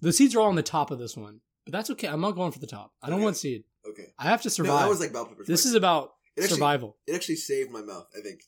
The 0.00 0.12
seeds 0.12 0.34
are 0.34 0.40
all 0.40 0.48
on 0.48 0.56
the 0.56 0.62
top 0.64 0.90
of 0.90 0.98
this 0.98 1.16
one, 1.16 1.40
but 1.64 1.72
that's 1.72 1.90
okay. 1.90 2.08
I'm 2.08 2.20
not 2.20 2.32
going 2.32 2.50
for 2.50 2.58
the 2.58 2.66
top. 2.66 2.92
I 3.00 3.06
don't 3.06 3.18
Okay. 3.18 3.24
want 3.24 3.36
seed. 3.36 3.62
Okay. 3.88 4.12
I 4.18 4.24
have 4.24 4.42
to 4.42 4.48
No, 4.48 4.52
survive. 4.52 4.80
that 4.80 4.88
was 4.88 4.98
like 5.00 5.12
bell 5.12 5.26
pepper. 5.26 5.44
this 5.46 5.64
is 5.64 5.74
about 5.74 6.10
It 6.36 6.42
actually- 6.42 6.56
survival. 6.56 6.96
It 7.06 7.14
actually 7.14 7.36
saved 7.36 7.70
my 7.70 7.82
mouth. 7.82 8.08
I 8.18 8.20
think. 8.20 8.40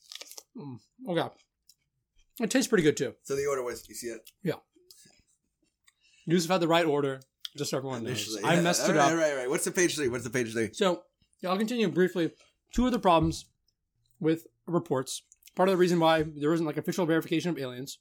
Mm, 0.57 0.79
okay, 1.11 1.35
it 2.40 2.51
tastes 2.51 2.68
pretty 2.68 2.85
good 2.85 2.97
too. 2.97 3.14
So 3.23 3.37
the 3.37 3.47
order 3.47 3.62
was. 3.62 3.88
You 3.88 3.94
see 3.94 4.09
it 4.09 4.31
Yusuf 6.27 6.51
had 6.51 6.61
the 6.61 6.68
right 6.68 6.87
order, 6.87 7.20
just 7.57 7.70
so 7.70 7.77
everyone 7.77 8.03
knows. 8.03 8.12
initially. 8.12 8.44
I 8.44 8.61
messed 8.61 8.85
all 8.85 8.90
it 8.90 8.99
right, 8.99 9.12
up. 9.12 9.18
Right, 9.18 9.37
right. 9.37 9.51
What's 9.51 9.64
the 9.64 9.70
page 9.70 9.94
three? 9.94 10.09
What's 10.09 10.25
the 10.25 10.31
page 10.31 10.53
three? 10.53 10.70
So 10.73 11.03
yeah, 11.42 11.51
I'll 11.51 11.59
continue 11.59 11.88
briefly. 11.88 12.31
Two 12.73 12.87
other 12.87 12.99
problems 12.99 13.47
with 14.20 14.47
reports. 14.66 15.23
Part 15.55 15.68
of 15.68 15.75
the 15.75 15.77
reason 15.77 16.01
why 16.01 16.23
there 16.23 16.53
isn't 16.53 16.66
like 16.66 16.77
official 16.77 17.07
verification 17.07 17.51
of 17.51 17.59
aliens. 17.59 17.99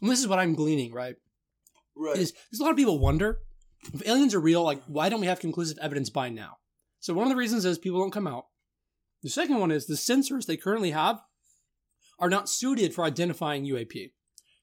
And 0.00 0.10
this 0.10 0.20
is 0.20 0.28
what 0.28 0.38
I'm 0.38 0.54
gleaning, 0.54 0.92
right? 0.92 1.16
Right. 1.96 2.16
Is 2.16 2.32
there's 2.50 2.60
a 2.60 2.62
lot 2.62 2.70
of 2.70 2.76
people 2.76 2.98
wonder 2.98 3.38
if 3.92 4.06
aliens 4.06 4.34
are 4.34 4.40
real, 4.40 4.62
like 4.62 4.82
why 4.86 5.08
don't 5.08 5.20
we 5.20 5.26
have 5.26 5.40
conclusive 5.40 5.78
evidence 5.80 6.10
by 6.10 6.28
now? 6.28 6.56
So 7.00 7.14
one 7.14 7.24
of 7.24 7.30
the 7.30 7.36
reasons 7.36 7.64
is 7.64 7.78
people 7.78 8.00
don't 8.00 8.12
come 8.12 8.26
out. 8.26 8.46
The 9.22 9.28
second 9.28 9.58
one 9.58 9.70
is 9.70 9.86
the 9.86 9.94
sensors 9.94 10.46
they 10.46 10.56
currently 10.56 10.92
have 10.92 11.20
are 12.18 12.28
not 12.30 12.48
suited 12.48 12.94
for 12.94 13.04
identifying 13.04 13.64
UAP. 13.64 14.12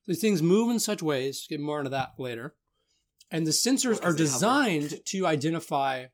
These 0.06 0.20
things 0.22 0.42
move 0.42 0.70
in 0.70 0.80
such 0.80 1.02
ways, 1.02 1.46
get 1.50 1.60
more 1.60 1.80
into 1.80 1.90
that 1.90 2.14
later. 2.20 2.56
And 3.32 3.48
the 3.48 3.52
sensors 3.52 4.00
Well, 4.02 4.12
are 4.12 4.16
designed 4.16 5.04
to 5.06 5.26
identify 5.26 6.08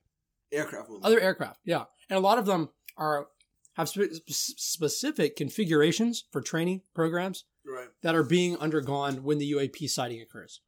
Aircraft 0.51 0.89
movement. 0.89 1.05
other 1.05 1.19
aircraft, 1.19 1.59
yeah. 1.65 1.85
And 2.09 2.17
a 2.17 2.21
lot 2.21 2.37
of 2.37 2.45
them 2.45 2.69
are 2.97 3.27
have 3.75 3.87
spe- 3.89 4.19
specific 4.29 5.35
configurations 5.37 6.25
for 6.31 6.41
training 6.41 6.81
programs 6.93 7.45
Right. 7.65 7.87
that 8.01 8.15
are 8.15 8.23
being 8.23 8.57
undergone 8.57 9.23
when 9.23 9.37
the 9.37 9.49
UAP 9.51 9.87
sighting 9.87 10.21
occurs. 10.21 10.59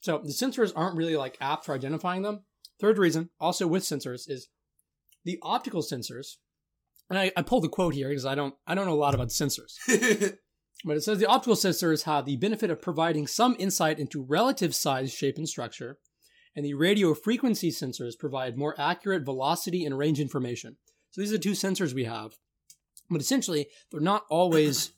So 0.00 0.18
the 0.18 0.28
sensors 0.28 0.72
aren't 0.76 0.96
really 0.96 1.16
like 1.16 1.38
apt 1.40 1.64
for 1.64 1.74
identifying 1.74 2.22
them. 2.22 2.44
Third 2.78 2.98
reason, 2.98 3.30
also 3.40 3.66
with 3.66 3.82
sensors, 3.82 4.28
is 4.28 4.48
the 5.24 5.38
optical 5.42 5.82
sensors. 5.82 6.36
And 7.10 7.18
I, 7.18 7.32
I 7.36 7.42
pulled 7.42 7.64
the 7.64 7.68
quote 7.68 7.92
here 7.92 8.08
because 8.08 8.24
I 8.24 8.34
don't 8.34 8.54
I 8.66 8.74
don't 8.74 8.86
know 8.86 8.94
a 8.94 8.94
lot 8.94 9.14
about 9.14 9.28
sensors. 9.28 9.76
But 10.84 10.96
it 10.96 11.02
says 11.02 11.18
the 11.18 11.26
optical 11.26 11.56
sensors 11.56 12.04
have 12.04 12.24
the 12.24 12.36
benefit 12.36 12.70
of 12.70 12.80
providing 12.80 13.26
some 13.26 13.54
insight 13.58 13.98
into 13.98 14.22
relative 14.22 14.74
size, 14.74 15.12
shape, 15.12 15.36
and 15.36 15.48
structure, 15.48 15.98
and 16.56 16.64
the 16.64 16.74
radio 16.74 17.14
frequency 17.14 17.70
sensors 17.70 18.18
provide 18.18 18.56
more 18.56 18.74
accurate 18.80 19.24
velocity 19.24 19.84
and 19.84 19.98
range 19.98 20.20
information. 20.20 20.76
So 21.10 21.20
these 21.20 21.32
are 21.32 21.36
the 21.36 21.42
two 21.42 21.52
sensors 21.52 21.92
we 21.92 22.04
have, 22.04 22.32
but 23.10 23.20
essentially 23.20 23.68
they're 23.90 24.00
not 24.00 24.24
always 24.30 24.92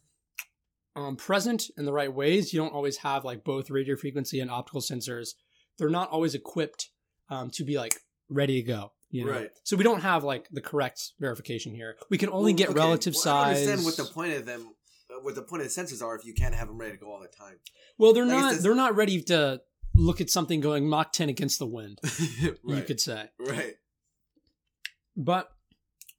um, 0.96 1.16
present 1.16 1.70
in 1.76 1.84
the 1.84 1.92
right 1.92 2.12
ways. 2.12 2.52
You 2.52 2.60
don't 2.60 2.74
always 2.74 2.98
have 2.98 3.24
like 3.24 3.44
both 3.44 3.70
radio 3.70 3.96
frequency 3.96 4.40
and 4.40 4.50
optical 4.50 4.80
sensors. 4.80 5.30
They're 5.78 5.90
not 5.90 6.10
always 6.10 6.34
equipped 6.34 6.90
um, 7.28 7.50
to 7.54 7.64
be 7.64 7.76
like 7.76 7.96
ready 8.28 8.62
to 8.62 8.66
go. 8.66 8.92
You 9.12 9.26
know? 9.26 9.32
Right. 9.32 9.50
So 9.62 9.76
we 9.76 9.84
don't 9.84 10.00
have 10.00 10.24
like 10.24 10.48
the 10.50 10.60
correct 10.60 11.12
verification 11.20 11.74
here. 11.74 11.96
We 12.10 12.18
can 12.18 12.30
only 12.30 12.52
Well, 12.52 12.58
get 12.58 12.68
okay, 12.70 12.78
relative 12.78 13.14
well, 13.14 13.22
size. 13.22 13.58
I 13.58 13.60
understand 13.70 13.84
what 13.84 13.96
the 13.98 14.04
point 14.04 14.32
of 14.32 14.46
them, 14.46 14.74
uh, 15.10 15.20
what 15.20 15.34
the 15.34 15.42
point 15.42 15.62
of 15.62 15.72
the 15.72 15.80
sensors 15.80 16.02
are 16.02 16.16
if 16.16 16.24
you 16.24 16.32
can't 16.34 16.54
have 16.54 16.66
them 16.68 16.78
ready 16.78 16.92
to 16.92 16.98
go 16.98 17.12
all 17.12 17.20
the 17.20 17.28
time. 17.28 17.56
Well, 17.98 18.12
they're 18.14 18.24
I 18.24 18.28
not. 18.28 18.54
They're 18.56 18.74
not 18.74 18.96
ready 18.96 19.20
to 19.24 19.60
look 19.94 20.20
at 20.22 20.30
something 20.30 20.60
going 20.60 20.88
Mach 20.88 21.12
10 21.12 21.28
against 21.28 21.58
the 21.58 21.66
wind. 21.66 22.00
right. 22.42 22.56
You 22.64 22.82
could 22.82 23.00
say. 23.00 23.28
Right. 23.38 23.74
But 25.16 25.50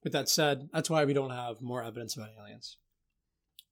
with 0.04 0.14
that 0.14 0.30
said, 0.30 0.70
that's 0.72 0.90
why 0.90 1.06
we 1.06 1.14
don't 1.14 1.32
have 1.32 1.62
more 1.62 1.84
evidence 1.84 2.16
about 2.16 2.30
aliens. 2.40 2.78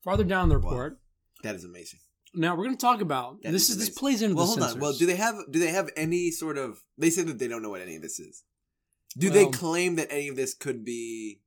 Farther 0.04 0.24
down 0.24 0.50
the 0.50 0.58
Wow. 0.58 0.70
report, 0.72 1.00
That 1.44 1.54
is 1.56 1.64
amazing. 1.64 2.00
now 2.34 2.56
we're 2.56 2.64
going 2.64 2.76
to 2.78 2.82
talk 2.82 3.02
about 3.02 3.44
That 3.44 3.52
this. 3.52 3.70
is 3.70 3.78
Is 3.78 3.88
this 3.88 3.90
plays 3.90 4.22
into 4.24 4.36
Well, 4.36 4.46
the 4.48 4.62
hold 4.62 4.72
sensors? 4.72 4.74
on. 4.76 4.80
Well, 4.80 4.94
do 4.94 5.06
they 5.06 5.16
have 5.18 5.36
do 5.52 5.60
they 5.60 5.68
have 5.68 5.92
any 5.96 6.32
sort 6.32 6.58
of? 6.58 6.82
They 6.98 7.12
said 7.12 7.28
that 7.28 7.38
they 7.38 7.48
don't 7.48 7.62
know 7.62 7.70
what 7.70 7.82
any 7.82 7.96
of 7.98 8.02
this 8.02 8.20
is. 8.20 8.44
Do 9.18 9.30
they 9.30 9.48
claim 9.48 9.96
that 9.96 10.12
any 10.12 10.28
of 10.28 10.36
this 10.36 10.54
could 10.54 10.86
be 10.86 11.42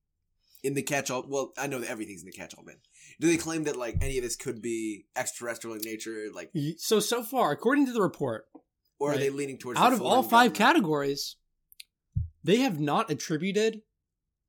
in 0.62 0.74
the 0.74 0.83
catch-all? 0.83 1.24
Well, 1.29 1.53
I 1.59 1.66
know 1.66 1.79
that 1.81 1.90
everything's 1.90 2.20
in 2.22 2.27
the 2.27 2.33
catch-all 2.33 2.64
bin. 2.64 2.77
Do 3.20 3.29
they 3.29 3.37
claim 3.37 3.64
that 3.64 3.77
like 3.77 3.98
any 4.00 4.18
of 4.18 4.24
this 4.24 4.37
could 4.37 4.61
be 4.61 5.07
extraterrestrial 5.16 5.77
in 5.77 5.83
nature? 5.83 6.27
Like, 6.35 6.50
So 6.79 7.00
so 7.00 7.22
far, 7.22 7.53
according 7.53 7.87
to 7.87 7.92
the 7.92 8.03
report, 8.03 8.46
or 8.98 9.12
are 9.12 9.18
they 9.18 9.31
leaning 9.31 9.59
towards 9.59 9.79
out 9.79 9.92
of 9.92 10.03
all 10.03 10.22
five 10.22 10.53
government? 10.53 10.57
categories, 10.57 11.37
they 12.42 12.59
have 12.59 12.81
not 12.81 13.11
attributed 13.11 13.83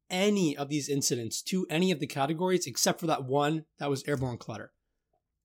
any 0.10 0.56
of 0.56 0.70
these 0.70 0.88
incidents 0.90 1.42
to 1.42 1.66
any 1.70 1.92
of 1.92 2.00
the 2.00 2.08
categories 2.08 2.68
except 2.68 3.00
for 3.00 3.08
that 3.08 3.26
one 3.26 3.66
that 3.80 3.90
was 3.90 4.04
airborne 4.08 4.38
clutter. 4.38 4.72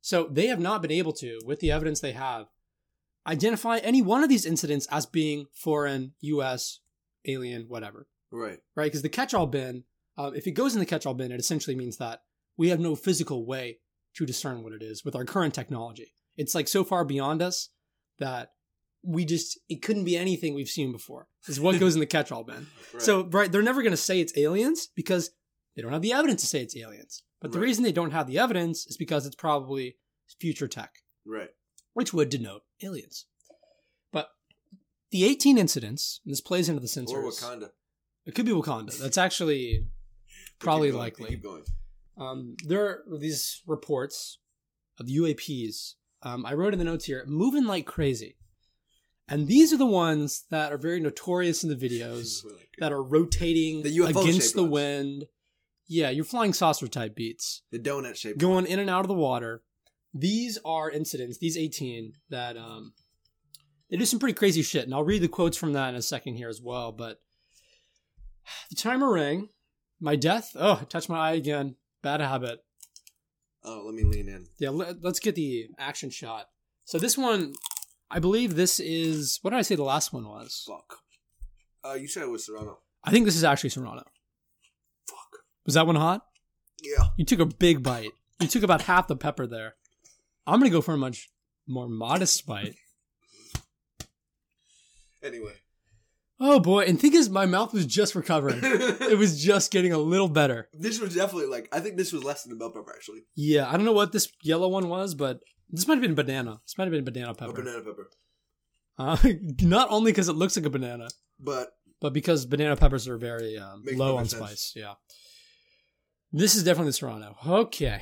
So 0.00 0.28
they 0.30 0.46
have 0.46 0.61
not 0.61 0.83
been 0.83 0.90
able 0.90 1.12
to, 1.14 1.40
with 1.44 1.61
the 1.61 1.70
evidence 1.70 2.00
they 2.00 2.12
have, 2.12 2.46
identify 3.26 3.78
any 3.78 4.00
one 4.02 4.22
of 4.22 4.28
these 4.28 4.46
incidents 4.46 4.87
as 4.90 5.06
being 5.06 5.46
foreign, 5.52 6.12
U.S., 6.20 6.80
alien, 7.26 7.66
whatever. 7.68 8.06
Right. 8.30 8.59
Right? 8.76 8.85
Because 8.85 9.02
the 9.02 9.09
catch-all 9.09 9.46
bin, 9.46 9.85
uh, 10.16 10.30
if 10.35 10.46
it 10.46 10.52
goes 10.52 10.74
in 10.74 10.80
the 10.80 10.87
catch-all 10.87 11.14
bin, 11.14 11.33
it 11.33 11.40
essentially 11.40 11.76
means 11.76 11.96
that 11.98 12.22
we 12.56 12.68
have 12.68 12.80
no 12.80 12.94
physical 12.94 13.46
way 13.46 13.78
to 14.14 14.26
discern 14.26 14.62
what 14.62 14.72
it 14.72 14.83
is 14.83 15.04
with 15.04 15.16
our 15.16 15.24
current 15.24 15.54
technology. 15.54 16.14
It's 16.37 16.54
like 16.54 16.68
so 16.68 16.85
far 16.85 17.04
beyond 17.04 17.42
us 17.42 17.70
that 18.18 18.52
we 19.02 19.24
just 19.24 19.59
it 19.68 19.83
couldn't 19.83 20.04
be 20.04 20.16
anything 20.16 20.54
we've 20.54 20.68
seen 20.68 20.92
before. 20.92 21.26
Is 21.48 21.59
what 21.59 21.80
goes 21.80 21.94
in 21.94 22.00
the 22.00 22.06
catch-all 22.06 22.44
bin. 22.44 22.66
Right. 22.92 23.02
So 23.02 23.24
right, 23.26 23.52
they're 23.52 23.62
never 23.62 23.83
going 23.83 23.92
to 23.92 23.96
say 23.96 24.20
it's 24.20 24.37
aliens 24.37 24.88
because 24.96 25.30
they 25.76 25.83
don't 25.83 25.92
have 25.92 26.02
the 26.02 26.12
evidence 26.12 26.40
to 26.40 26.48
say 26.48 26.61
it's 26.61 26.76
aliens. 26.76 27.22
But 27.40 27.52
the 27.52 27.61
reason 27.61 27.85
they 27.85 27.92
don't 27.92 28.11
have 28.11 28.26
the 28.26 28.38
evidence 28.38 28.85
is 28.87 28.96
because 28.96 29.26
it's 29.26 29.37
probably 29.37 29.96
future 30.40 30.66
tech, 30.66 30.90
right. 31.24 31.50
which 31.94 32.12
would 32.12 32.28
denote 32.30 32.62
aliens. 32.83 33.26
The 35.11 35.25
18 35.25 35.59
incidents, 35.59 36.20
and 36.25 36.33
this 36.33 36.40
plays 36.40 36.68
into 36.68 36.81
the 36.81 36.87
sensors. 36.87 37.11
Or 37.11 37.23
Wakanda. 37.25 37.70
It 38.27 38.35
could 38.35 38.46
be 38.46 38.53
Wakanda. 38.53 38.96
That's 38.99 39.18
actually 39.18 39.87
probably 40.59 40.90
going, 40.90 41.01
likely. 41.01 41.29
Keep 41.31 41.42
going. 41.42 41.64
Um, 42.18 42.57
there 42.66 42.85
are 42.87 43.18
these 43.18 43.62
reports 43.66 44.38
of 44.99 45.07
UAPs. 45.07 45.94
Um, 46.23 46.44
I 46.44 46.55
wrote 46.55 46.73
in 46.75 46.79
the 46.79 46.85
notes 46.85 47.07
here, 47.07 47.25
moving 47.27 47.64
like 47.64 47.87
crazy. 47.87 48.37
And 49.27 49.46
these 49.46 49.73
are 49.73 49.77
the 49.79 49.87
ones 49.87 50.44
that 50.51 50.73
are 50.73 50.77
very 50.79 51.01
notorious 51.01 51.62
in 51.64 51.70
the 51.70 51.77
videos 51.77 52.40
that 52.79 52.92
are 52.92 53.03
rotating 53.03 53.83
The 53.83 54.05
against 54.05 54.55
the 54.55 54.62
ones. 54.62 54.73
wind. 54.73 55.25
Yeah, 55.87 56.11
your 56.11 56.25
flying 56.25 56.53
saucer 56.53 56.87
type 56.88 57.16
beats 57.16 57.62
the 57.73 57.79
donut 57.79 58.16
shape. 58.16 58.38
going 58.38 58.66
in 58.66 58.79
and 58.79 58.90
out 58.90 59.01
of 59.01 59.09
the 59.09 59.14
water. 59.14 59.62
These 60.12 60.59
are 60.64 60.90
incidents, 60.90 61.38
these 61.38 61.57
18, 61.57 62.12
that 62.31 62.57
um, 62.57 62.92
they 63.90 63.96
do 63.96 64.07
some 64.07 64.18
pretty 64.18 64.35
crazy 64.35 64.62
shit. 64.62 64.85
And 64.85 64.94
I'll 64.94 65.05
read 65.05 65.22
the 65.22 65.29
quotes 65.29 65.57
from 65.57 65.72
that 65.72 65.88
in 65.90 65.94
a 65.96 66.03
second 66.03 66.37
here 66.37 66.48
as 66.48 66.61
well. 66.62 66.92
But 66.92 67.20
the 68.70 68.76
timer 68.76 69.12
rang. 69.12 69.48
My 70.00 70.16
death. 70.16 70.53
Oh, 70.59 70.79
I 70.81 70.85
touched 70.85 71.11
my 71.11 71.18
eye 71.18 71.33
again. 71.33 71.76
Bad 72.03 72.20
habit. 72.20 72.61
Oh, 73.62 73.83
let 73.85 73.94
me 73.94 74.05
lean 74.05 74.29
in. 74.29 74.46
Yeah, 74.59 74.70
let, 74.70 75.05
us 75.05 75.18
get 75.18 75.35
the 75.35 75.68
action 75.79 76.09
shot. 76.09 76.46
So 76.85 76.98
this 76.98 77.18
one, 77.18 77.53
I 78.11 78.18
believe 78.18 78.55
this 78.55 78.81
is 78.81 79.38
what 79.42 79.50
did 79.50 79.59
I 79.59 79.62
say 79.62 79.74
the 79.74 79.83
last 79.83 80.12
one 80.12 80.26
was? 80.26 80.64
Fuck. 80.66 80.98
Uh, 81.85 81.94
you 81.94 82.09
said 82.09 82.22
it 82.22 82.31
was 82.31 82.46
Serrano. 82.46 82.79
I 83.05 83.11
think 83.11 83.26
this 83.26 83.37
is 83.37 83.44
actually 83.44 83.70
Serrano. 83.70 84.05
Fuck. 85.09 85.40
Was 85.66 85.74
that 85.74 85.87
one 85.87 85.96
hot? 85.96 86.22
Yeah. 86.83 87.09
You 87.18 87.26
took 87.26 87.40
a 87.40 87.46
big 87.46 87.83
bite. 87.83 88.12
You 88.40 88.48
took 88.48 88.62
about 88.62 88.83
half 88.83 89.07
the 89.07 89.16
pepper 89.16 89.46
there. 89.46 89.74
I'm 90.46 90.59
gonna 90.59 90.70
go 90.70 90.81
for 90.81 90.94
a 90.94 90.98
much 90.98 91.31
more 91.66 91.88
modest 91.88 92.46
bite. 92.46 92.76
Anyway. 95.22 95.52
Oh 96.42 96.59
boy, 96.59 96.85
and 96.85 96.98
think 96.98 97.14
is 97.14 97.28
my 97.28 97.44
mouth 97.44 97.74
was 97.74 97.85
just 97.85 98.14
recovering. 98.14 98.61
It 98.62 99.18
was 99.18 99.42
just 99.44 99.70
getting 99.70 99.92
a 99.92 99.98
little 99.98 100.28
better. 100.28 100.68
This 100.72 100.98
was 100.98 101.14
definitely 101.14 101.48
like 101.48 101.68
I 101.70 101.80
think 101.80 101.96
this 101.98 102.12
was 102.12 102.24
less 102.24 102.44
than 102.44 102.52
a 102.52 102.56
bell 102.56 102.70
pepper 102.70 102.92
actually. 102.94 103.20
Yeah, 103.37 103.68
I 103.68 103.72
don't 103.72 103.85
know 103.85 103.92
what 103.92 104.12
this 104.12 104.33
yellow 104.42 104.68
one 104.68 104.88
was, 104.88 105.14
but 105.14 105.40
this 105.68 105.87
might 105.87 105.94
have 105.94 106.02
been 106.02 106.14
banana. 106.14 106.61
This 106.66 106.78
might 106.78 106.85
have 106.85 106.92
been 106.92 107.04
banana 107.04 107.33
A 107.33 107.35
pepper. 107.35 107.52
banana 107.52 107.80
pepper. 107.83 108.11
Uh, 108.98 109.16
not 109.61 109.90
only 109.90 110.12
because 110.12 110.28
it 110.30 110.33
looks 110.35 110.56
like 110.56 110.64
a 110.64 110.70
banana, 110.70 111.09
But 111.38 111.72
but 112.00 112.14
because 112.14 112.46
banana 112.46 112.74
peppers 112.76 113.06
are 113.06 113.18
very 113.18 113.59
um, 113.59 113.83
low 113.92 114.16
on 114.16 114.24
sense. 114.26 114.42
spice. 114.42 114.72
Yeah. 114.74 114.94
This 116.33 116.54
is 116.54 116.64
definitely 116.64 116.92
Serrano. 116.92 117.37
Okay. 117.46 118.00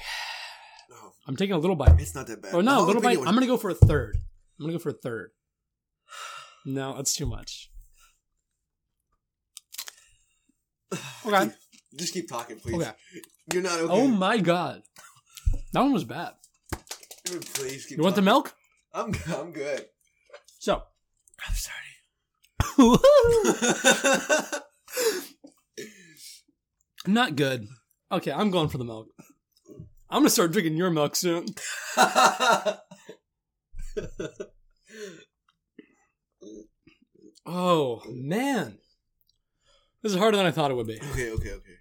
no, 0.91 0.97
I'm 1.27 1.35
taking 1.35 1.55
a 1.55 1.59
little 1.59 1.75
bite. 1.77 1.99
it's 2.01 2.15
not 2.15 2.27
that 2.29 2.41
bad. 2.43 2.55
Oh 2.55 2.61
no, 2.61 2.85
a 2.85 2.87
little 2.87 3.03
bite. 3.03 3.19
I'm 3.19 3.35
gonna 3.35 3.47
go 3.47 3.57
for 3.57 3.71
a 3.71 3.75
third. 3.75 4.17
I'm 4.61 4.67
gonna 4.67 4.75
go 4.75 4.79
for 4.79 4.91
a 4.91 4.93
third. 4.93 5.31
No, 6.69 6.95
that's 6.95 7.15
too 7.15 7.27
much. 7.27 7.71
Okay. 11.27 11.51
Just 11.97 12.15
keep 12.15 12.29
talking, 12.29 12.61
please. 12.61 12.77
Okay. 12.77 12.91
You're 13.53 13.63
not 13.63 13.81
okay. 13.81 13.93
Oh 13.93 14.07
my 14.07 14.39
god. 14.39 14.83
That 15.73 15.81
one 15.81 15.93
was 15.93 16.05
bad. 16.05 16.35
Please 17.25 17.87
keep 17.87 17.99
You 17.99 18.05
want 18.05 18.15
the 18.17 18.23
milk? 18.23 18.55
I'm 18.95 19.13
I'm 19.37 19.53
good. 19.53 19.87
So. 20.59 20.83
I'm 21.47 21.55
sorry. 21.55 21.75
Not 27.07 27.37
good. 27.37 27.67
Okay, 28.11 28.33
I'm 28.33 28.51
going 28.51 28.69
for 28.69 28.79
the 28.79 28.85
milk. 28.85 29.09
I'm 30.11 30.21
gonna 30.21 30.31
start 30.31 30.53
drinking 30.53 30.77
your 30.77 30.91
milk 30.91 31.17
soon. 31.17 31.47
Oh 37.51 38.03
man, 38.07 38.77
this 40.03 40.13
is 40.13 40.19
harder 40.19 40.37
than 40.37 40.45
I 40.45 40.51
thought 40.51 40.71
it 40.71 40.75
would 40.75 40.87
be. 40.87 41.01
okay, 41.13 41.31
okay, 41.33 41.53
okay. 41.53 41.79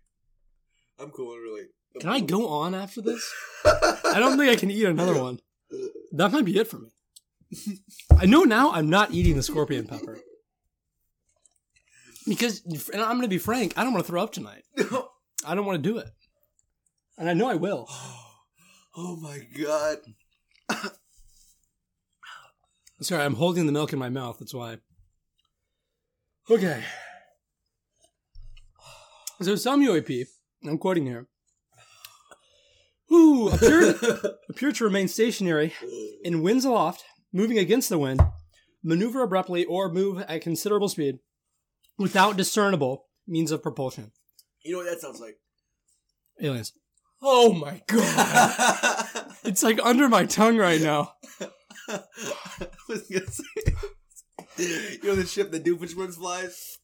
I'm 0.97 1.11
cool. 1.11 1.35
Really. 1.35 1.63
I'm 1.93 2.01
Can 2.01 2.09
I 2.09 2.21
go 2.21 2.47
on 2.47 2.73
after 2.73 3.01
this? 3.01 3.29
I 3.65 4.15
don't 4.15 4.37
think 4.37 4.49
I 4.49 4.55
can 4.55 4.71
eat 4.71 4.85
another 4.85 5.21
one. 5.21 5.39
That 6.13 6.31
might 6.31 6.45
be 6.45 6.57
it 6.57 6.67
for 6.67 6.77
me. 6.79 6.89
I 8.17 8.25
know 8.25 8.43
now 8.43 8.71
I'm 8.71 8.89
not 8.89 9.11
eating 9.11 9.35
the 9.35 9.43
scorpion 9.43 9.87
pepper. 9.87 10.19
Because, 12.25 12.61
and 12.93 13.01
I'm 13.01 13.17
going 13.17 13.21
to 13.23 13.27
be 13.27 13.37
frank, 13.37 13.73
I 13.77 13.83
don't 13.83 13.93
want 13.93 14.05
to 14.05 14.11
throw 14.11 14.23
up 14.23 14.31
tonight. 14.31 14.63
I 15.45 15.53
don't 15.53 15.65
want 15.65 15.83
to 15.83 15.89
do 15.89 15.97
it. 15.97 16.09
And 17.17 17.29
I 17.29 17.33
know 17.33 17.49
I 17.49 17.55
will. 17.55 17.87
oh 18.95 19.17
my 19.17 19.39
god. 19.61 19.97
Sorry, 23.01 23.23
I'm 23.23 23.35
holding 23.35 23.65
the 23.65 23.71
milk 23.71 23.91
in 23.93 23.99
my 23.99 24.09
mouth. 24.09 24.39
That's 24.39 24.53
why. 24.53 24.77
Okay. 26.49 26.81
So 29.41 29.55
some 29.55 29.81
UAP, 29.81 30.27
I'm 30.65 30.77
quoting 30.77 31.05
here, 31.05 31.27
who 33.09 33.49
appeared, 33.49 33.95
appeared 34.49 34.75
to 34.75 34.85
remain 34.85 35.09
stationary 35.09 35.73
in 36.23 36.41
winds 36.41 36.63
aloft, 36.63 37.03
moving 37.33 37.57
against 37.57 37.89
the 37.89 37.99
wind, 37.99 38.21
maneuver 38.81 39.23
abruptly, 39.23 39.65
or 39.65 39.91
move 39.91 40.19
at 40.21 40.41
considerable 40.41 40.89
speed 40.89 41.19
without 41.97 42.37
discernible 42.37 43.07
means 43.27 43.51
of 43.51 43.61
propulsion. 43.61 44.11
You 44.63 44.71
know 44.71 44.77
what 44.79 44.89
that 44.89 45.01
sounds 45.01 45.19
like? 45.19 45.35
Aliens. 46.41 46.71
Oh 47.21 47.51
my 47.51 47.81
god. 47.87 49.33
it's 49.43 49.63
like 49.63 49.79
under 49.83 50.07
my 50.07 50.25
tongue 50.25 50.57
right 50.57 50.79
now. 50.81 51.13
I 51.89 51.99
was 52.87 53.07
gonna 53.07 53.27
say, 53.27 53.66
you 54.63 54.99
know 55.03 55.15
the 55.15 55.25
ship 55.25 55.51
that 55.51 55.63
Doofenshmirtz 55.63 56.15
flies. 56.15 56.77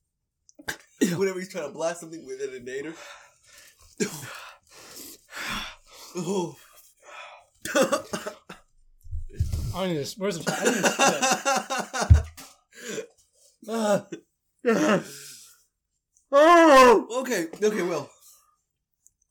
Whenever 1.17 1.39
he's 1.39 1.49
trying 1.49 1.67
to 1.67 1.73
blast 1.73 1.99
something 2.01 2.25
with 2.25 2.39
a 2.41 2.47
detonator. 2.47 2.93
oh. 6.15 6.55
I 9.75 9.87
need 9.87 9.97
this. 9.97 10.15
Where's 10.17 10.37
the? 10.39 10.51
I 10.51 10.63
need. 10.65 12.23
Ah. 13.69 14.05
oh. 16.31 17.07
okay, 17.21 17.47
okay, 17.61 17.81
Will. 17.81 18.09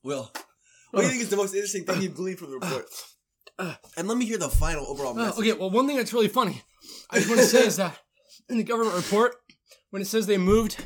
Will, 0.02 0.30
what 0.90 1.00
do 1.00 1.06
you 1.06 1.10
think 1.10 1.22
is 1.22 1.28
the 1.30 1.36
most 1.36 1.54
interesting 1.54 1.84
thing 1.84 2.02
you've 2.02 2.14
gleaned 2.14 2.38
from 2.38 2.50
the 2.50 2.58
report? 2.58 2.86
And 3.96 4.08
let 4.08 4.16
me 4.18 4.24
hear 4.24 4.38
the 4.38 4.48
final 4.48 4.86
overall 4.88 5.14
message. 5.14 5.38
okay, 5.38 5.52
well, 5.52 5.70
one 5.70 5.86
thing 5.86 5.96
that's 5.96 6.12
really 6.12 6.26
funny, 6.26 6.62
I 7.10 7.18
just 7.18 7.28
want 7.28 7.42
to 7.42 7.46
say 7.46 7.66
is 7.66 7.76
that 7.76 7.96
in 8.48 8.56
the 8.58 8.64
government 8.64 8.96
report, 8.96 9.36
when 9.90 10.02
it 10.02 10.06
says 10.06 10.26
they 10.26 10.38
moved 10.38 10.84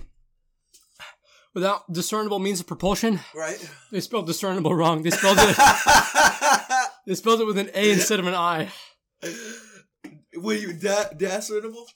without 1.54 1.90
discernible 1.92 2.38
means 2.38 2.60
of 2.60 2.66
propulsion, 2.66 3.20
Right? 3.34 3.58
they 3.90 4.00
spelled 4.00 4.26
discernible 4.26 4.74
wrong. 4.74 5.02
They 5.02 5.10
spelled 5.10 5.38
it. 5.40 5.56
they 7.06 7.14
spelled 7.14 7.40
it 7.40 7.46
with 7.46 7.58
an 7.58 7.70
A 7.74 7.92
instead 7.92 8.20
of 8.20 8.26
an 8.26 8.34
I. 8.34 8.68
Were 10.36 10.54
you 10.54 10.72
da- 10.74 11.10
discernible? 11.16 11.86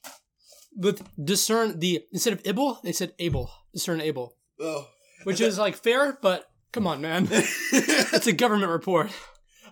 With 0.77 1.03
discern 1.23 1.79
the 1.81 2.05
instead 2.13 2.33
of 2.33 2.41
able, 2.47 2.79
they 2.83 2.93
said 2.93 3.13
able. 3.19 3.51
Discern 3.75 4.01
able, 4.01 4.37
Oh. 4.61 4.89
which 5.25 5.41
is 5.41 5.59
like 5.59 5.77
fair, 5.77 6.17
but 6.23 6.49
come 6.73 6.87
on, 6.87 7.01
man, 7.01 7.29
it's 7.31 8.27
a 8.27 8.33
government 8.33 8.71
report. 8.71 9.11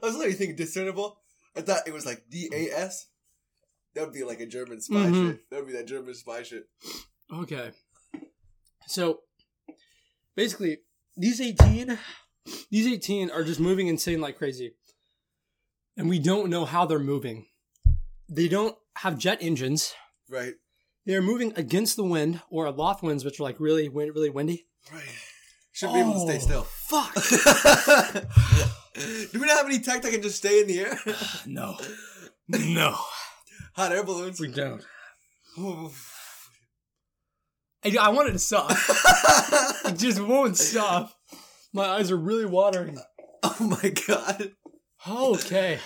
I 0.03 0.07
was 0.07 0.15
literally 0.17 0.35
thinking 0.37 0.57
discernible. 0.57 1.21
I 1.57 1.63
thought 1.63 1.87
it 1.87 1.93
was 1.95 2.05
like 2.05 2.25
D 2.31 2.51
A 2.53 2.71
S. 2.77 3.07
That 3.99 4.05
would 4.05 4.15
be 4.15 4.23
like 4.23 4.39
a 4.39 4.47
German 4.47 4.81
spy 4.81 4.95
Mhm. 4.95 5.31
shit. 5.33 5.51
That 5.51 5.57
would 5.57 5.67
be 5.67 5.73
that 5.73 5.89
German 5.89 6.15
spy 6.15 6.45
shit. 6.45 6.69
Okay. 7.33 7.73
So 8.87 9.23
basically, 10.37 10.79
these 11.17 11.41
18 11.41 11.99
these 12.71 12.87
18 12.87 13.29
are 13.33 13.43
just 13.43 13.59
moving 13.59 13.89
insane 13.89 14.21
like 14.21 14.39
crazy. 14.39 14.77
And 15.97 16.09
we 16.09 16.21
don't 16.21 16.49
know 16.49 16.65
how 16.65 16.87
they're 16.87 17.01
moving. 17.01 17.49
They 18.29 18.47
don't 18.47 18.79
have 18.99 19.19
jet 19.19 19.39
engines. 19.41 19.95
Right. 20.29 20.55
They're 21.05 21.21
moving 21.21 21.53
against 21.57 21.97
the 21.97 22.05
wind 22.05 22.41
or 22.51 22.67
aloft 22.67 23.03
winds, 23.03 23.25
which 23.25 23.41
are 23.41 23.43
like 23.43 23.59
really, 23.59 23.89
wind, 23.89 24.15
really 24.15 24.31
windy. 24.31 24.69
Right. 24.93 25.03
Should 25.73 25.93
be 25.93 25.99
able 25.99 26.15
to 26.15 26.21
stay 26.21 26.37
Oh, 26.37 26.39
still. 26.39 26.63
Fuck. 26.63 27.15
Do 29.33 29.41
we 29.41 29.47
not 29.47 29.57
have 29.57 29.67
any 29.67 29.81
tech 29.81 30.03
that 30.03 30.13
can 30.13 30.23
just 30.23 30.37
stay 30.37 30.61
in 30.61 30.69
the 30.69 30.79
air? 30.83 30.97
no. 31.47 31.77
No. 32.49 32.97
Hot 33.79 33.93
air 33.93 34.03
balloons. 34.03 34.41
We 34.41 34.49
don't. 34.49 34.85
I, 37.85 37.97
I 38.01 38.09
wanted 38.09 38.33
to 38.33 38.41
stop. 38.41 38.73
It 39.85 39.97
just 39.97 40.21
won't 40.21 40.57
stop. 40.57 41.13
My 41.73 41.85
eyes 41.85 42.11
are 42.11 42.17
really 42.17 42.45
watering. 42.45 42.99
Oh 43.45 43.57
my 43.61 43.91
god. 44.07 44.51
Okay. 45.09 45.79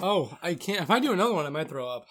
Oh, 0.00 0.38
I 0.42 0.54
can't. 0.54 0.80
If 0.80 0.90
I 0.90 1.00
do 1.00 1.12
another 1.12 1.34
one, 1.34 1.44
I 1.44 1.50
might 1.50 1.68
throw 1.68 1.86
up. 1.86 2.06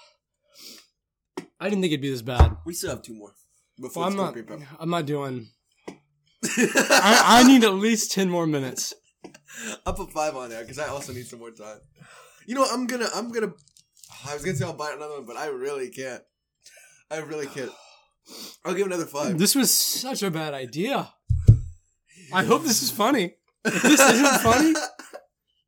I 1.59 1.67
didn't 1.67 1.81
think 1.81 1.91
it'd 1.91 2.01
be 2.01 2.11
this 2.11 2.21
bad. 2.21 2.57
We 2.67 2.75
still 2.75 2.91
have 2.91 3.01
two 3.01 3.15
more. 3.15 3.33
Before 3.81 4.01
Well, 4.03 4.11
I'm 4.11 4.15
not. 4.15 4.35
I'm 4.79 4.89
not 4.91 5.07
doing. 5.07 5.49
I, 6.45 7.41
I 7.41 7.43
need 7.47 7.63
at 7.63 7.73
least 7.73 8.11
ten 8.11 8.29
more 8.29 8.45
minutes. 8.45 8.93
I'll 9.83 9.93
put 9.93 10.11
five 10.11 10.35
on 10.35 10.49
there 10.49 10.61
because 10.61 10.77
I 10.77 10.89
also 10.89 11.11
need 11.11 11.25
some 11.25 11.39
more 11.39 11.51
time. 11.51 11.79
You 12.45 12.53
know, 12.55 12.67
I'm 12.71 12.85
gonna, 12.85 13.09
I'm 13.15 13.31
gonna. 13.31 13.53
I 14.27 14.33
was 14.33 14.43
gonna 14.43 14.57
say 14.57 14.65
I'll 14.65 14.73
buy 14.73 14.91
another 14.93 15.15
one, 15.15 15.25
but 15.25 15.37
I 15.37 15.47
really 15.47 15.89
can't. 15.89 16.21
I 17.11 17.17
really 17.19 17.47
can't. 17.47 17.71
I'll 18.63 18.73
give 18.73 18.85
another 18.85 19.05
five. 19.05 19.37
This 19.37 19.55
was 19.55 19.71
such 19.71 20.21
a 20.23 20.29
bad 20.31 20.53
idea. 20.53 21.11
I 22.31 22.43
hope 22.43 22.63
this 22.63 22.81
is 22.83 22.91
funny. 22.91 23.35
If 23.65 23.81
this 23.81 23.99
isn't 23.99 24.41
funny, 24.41 24.73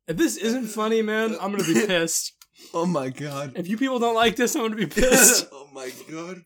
if 0.06 0.16
this 0.16 0.36
isn't 0.36 0.66
funny, 0.68 1.02
man, 1.02 1.36
I'm 1.40 1.50
gonna 1.50 1.64
be 1.64 1.74
pissed. 1.86 2.32
Oh 2.72 2.86
my 2.86 3.08
god. 3.08 3.52
If 3.56 3.68
you 3.68 3.76
people 3.76 3.98
don't 3.98 4.14
like 4.14 4.36
this, 4.36 4.54
I'm 4.54 4.62
gonna 4.62 4.76
be 4.76 4.86
pissed. 4.86 5.48
oh 5.52 5.68
my 5.72 5.90
god. 6.10 6.42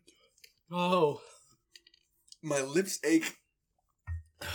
Oh, 0.71 1.21
My 2.43 2.63
lips 2.63 2.99
ache. 3.05 3.37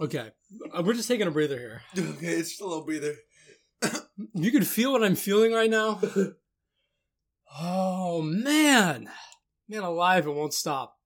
okay. 0.00 0.30
Uh, 0.76 0.82
We're 0.82 0.94
just 0.94 1.08
taking 1.08 1.26
a 1.26 1.30
breather 1.30 1.58
here. 1.58 1.82
Okay, 2.16 2.26
it's 2.28 2.50
just 2.50 2.60
a 2.60 2.66
little 2.66 2.84
breather. 2.84 3.14
You 4.34 4.52
can 4.52 4.62
feel 4.64 4.92
what 4.92 5.02
I'm 5.02 5.16
feeling 5.16 5.52
right 5.52 5.70
now. 5.70 6.00
Oh 7.56 8.20
man, 8.20 9.08
man, 9.68 9.82
alive! 9.84 10.26
It 10.26 10.34
won't 10.34 10.52
stop. 10.54 10.96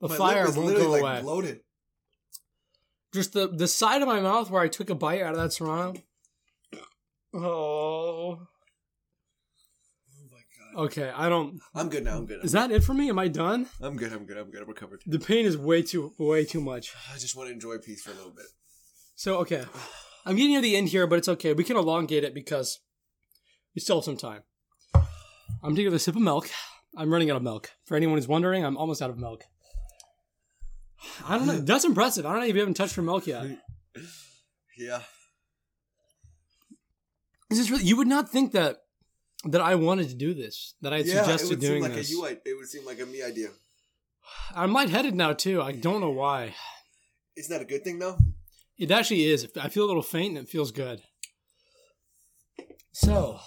The 0.00 0.06
My 0.06 0.16
fire 0.16 0.44
won't 0.44 0.56
literally 0.58 0.84
go 0.84 0.90
like 0.92 1.00
away. 1.02 1.20
bloated. 1.22 1.60
Just 3.12 3.32
the 3.32 3.48
the 3.48 3.66
side 3.66 4.00
of 4.00 4.06
my 4.06 4.20
mouth 4.20 4.48
where 4.48 4.62
I 4.62 4.68
took 4.68 4.90
a 4.90 4.94
bite 4.94 5.22
out 5.22 5.32
of 5.32 5.40
that 5.40 5.52
serrano. 5.52 5.94
Oh. 7.34 7.40
Oh 7.40 8.38
my 10.30 10.38
god. 10.76 10.84
Okay, 10.84 11.10
I 11.12 11.28
don't. 11.28 11.58
I'm 11.74 11.88
good 11.88 12.04
now. 12.04 12.16
I'm 12.18 12.26
good. 12.26 12.44
Is 12.44 12.52
that 12.52 12.70
it 12.70 12.84
for 12.84 12.94
me? 12.94 13.08
Am 13.08 13.18
I 13.18 13.26
done? 13.26 13.66
I'm 13.80 13.96
good. 13.96 14.12
I'm 14.12 14.24
good. 14.24 14.36
I'm 14.36 14.50
good. 14.52 14.62
I'm 14.62 14.68
recovered. 14.68 15.02
The 15.04 15.18
pain 15.18 15.46
is 15.46 15.56
way 15.58 15.82
too 15.82 16.12
way 16.18 16.44
too 16.44 16.60
much. 16.60 16.94
I 17.12 17.18
just 17.18 17.34
want 17.34 17.48
to 17.48 17.52
enjoy 17.52 17.78
peace 17.78 18.02
for 18.02 18.12
a 18.12 18.14
little 18.14 18.30
bit. 18.30 18.46
So 19.16 19.38
okay, 19.38 19.64
I'm 20.26 20.36
getting 20.36 20.52
near 20.52 20.60
the 20.60 20.76
end 20.76 20.88
here, 20.88 21.06
but 21.06 21.18
it's 21.18 21.28
okay. 21.28 21.52
We 21.52 21.64
can 21.64 21.76
elongate 21.76 22.24
it 22.24 22.34
because 22.34 22.80
we 23.74 23.80
still 23.80 23.96
have 23.96 24.04
some 24.04 24.16
time. 24.16 24.42
I'm 25.62 25.74
taking 25.74 25.92
a 25.92 25.98
sip 25.98 26.16
of 26.16 26.22
milk. 26.22 26.50
I'm 26.96 27.12
running 27.12 27.30
out 27.30 27.36
of 27.36 27.42
milk. 27.42 27.70
For 27.84 27.96
anyone 27.96 28.16
who's 28.16 28.28
wondering, 28.28 28.64
I'm 28.64 28.76
almost 28.76 29.02
out 29.02 29.10
of 29.10 29.18
milk. 29.18 29.44
I 31.26 31.38
don't 31.38 31.46
know. 31.46 31.58
That's 31.60 31.84
impressive. 31.84 32.26
I 32.26 32.32
don't 32.32 32.40
know 32.40 32.46
if 32.46 32.54
you 32.54 32.60
haven't 32.60 32.74
touched 32.74 32.96
your 32.96 33.04
milk 33.04 33.26
yet. 33.26 33.46
Yeah. 34.78 35.00
This 37.50 37.58
is 37.58 37.68
really, 37.68 37.82
you 37.82 37.96
would 37.96 38.06
not 38.06 38.28
think 38.30 38.52
that 38.52 38.76
that 39.44 39.60
I 39.60 39.74
wanted 39.74 40.08
to 40.10 40.14
do 40.14 40.34
this. 40.34 40.74
That 40.82 40.92
I 40.92 40.98
had 40.98 41.06
yeah, 41.06 41.14
it 41.14 41.24
suggested 41.24 41.48
would 41.50 41.60
seem 41.60 41.70
doing 41.70 41.82
like 41.82 41.94
this. 41.94 42.10
a 42.10 42.12
you. 42.12 42.24
It 42.24 42.56
would 42.56 42.68
seem 42.68 42.86
like 42.86 43.00
a 43.00 43.06
me 43.06 43.22
idea. 43.22 43.48
I'm 44.54 44.72
lightheaded 44.72 45.16
now 45.16 45.32
too. 45.32 45.60
I 45.60 45.72
don't 45.72 46.00
know 46.00 46.10
why. 46.10 46.54
Isn't 47.36 47.52
that 47.52 47.62
a 47.62 47.64
good 47.64 47.82
thing 47.82 47.98
though? 47.98 48.18
It 48.78 48.90
actually 48.92 49.24
is. 49.24 49.48
I 49.60 49.68
feel 49.68 49.84
a 49.84 49.88
little 49.88 50.02
faint 50.02 50.38
and 50.38 50.46
it 50.46 50.50
feels 50.50 50.70
good. 50.70 51.02
So 52.92 53.40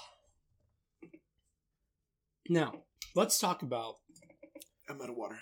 now 2.49 2.83
let's 3.15 3.39
talk 3.39 3.61
about 3.61 3.95
I'm 4.89 5.01
out 5.01 5.09
of 5.09 5.15
water. 5.15 5.39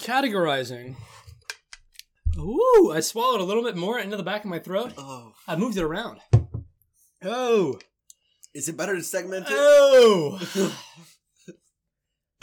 categorizing. 0.00 0.96
Ooh, 2.38 2.92
I 2.92 3.00
swallowed 3.00 3.40
a 3.40 3.44
little 3.44 3.62
bit 3.62 3.76
more 3.76 3.98
into 3.98 4.16
the 4.16 4.22
back 4.22 4.44
of 4.44 4.50
my 4.50 4.58
throat. 4.58 4.94
Oh, 4.96 5.32
I 5.46 5.56
moved 5.56 5.76
it 5.76 5.82
around. 5.82 6.20
Oh, 7.22 7.78
is 8.54 8.68
it 8.68 8.76
better 8.76 8.96
to 8.96 9.02
segment 9.02 9.46
it? 9.48 9.52
oh, 9.54 10.74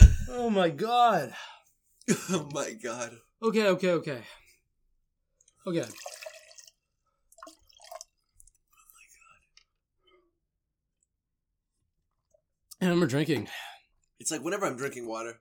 oh 0.30 0.50
my 0.50 0.70
god. 0.70 1.32
oh 2.30 2.48
my 2.52 2.72
god. 2.82 3.16
Okay, 3.42 3.66
okay, 3.68 3.90
okay. 3.92 4.22
Okay. 5.66 5.84
And 12.80 12.90
I'm 12.90 13.06
drinking. 13.06 13.48
It's 14.20 14.30
like 14.30 14.42
whenever 14.42 14.66
I'm 14.66 14.76
drinking 14.76 15.06
water, 15.08 15.40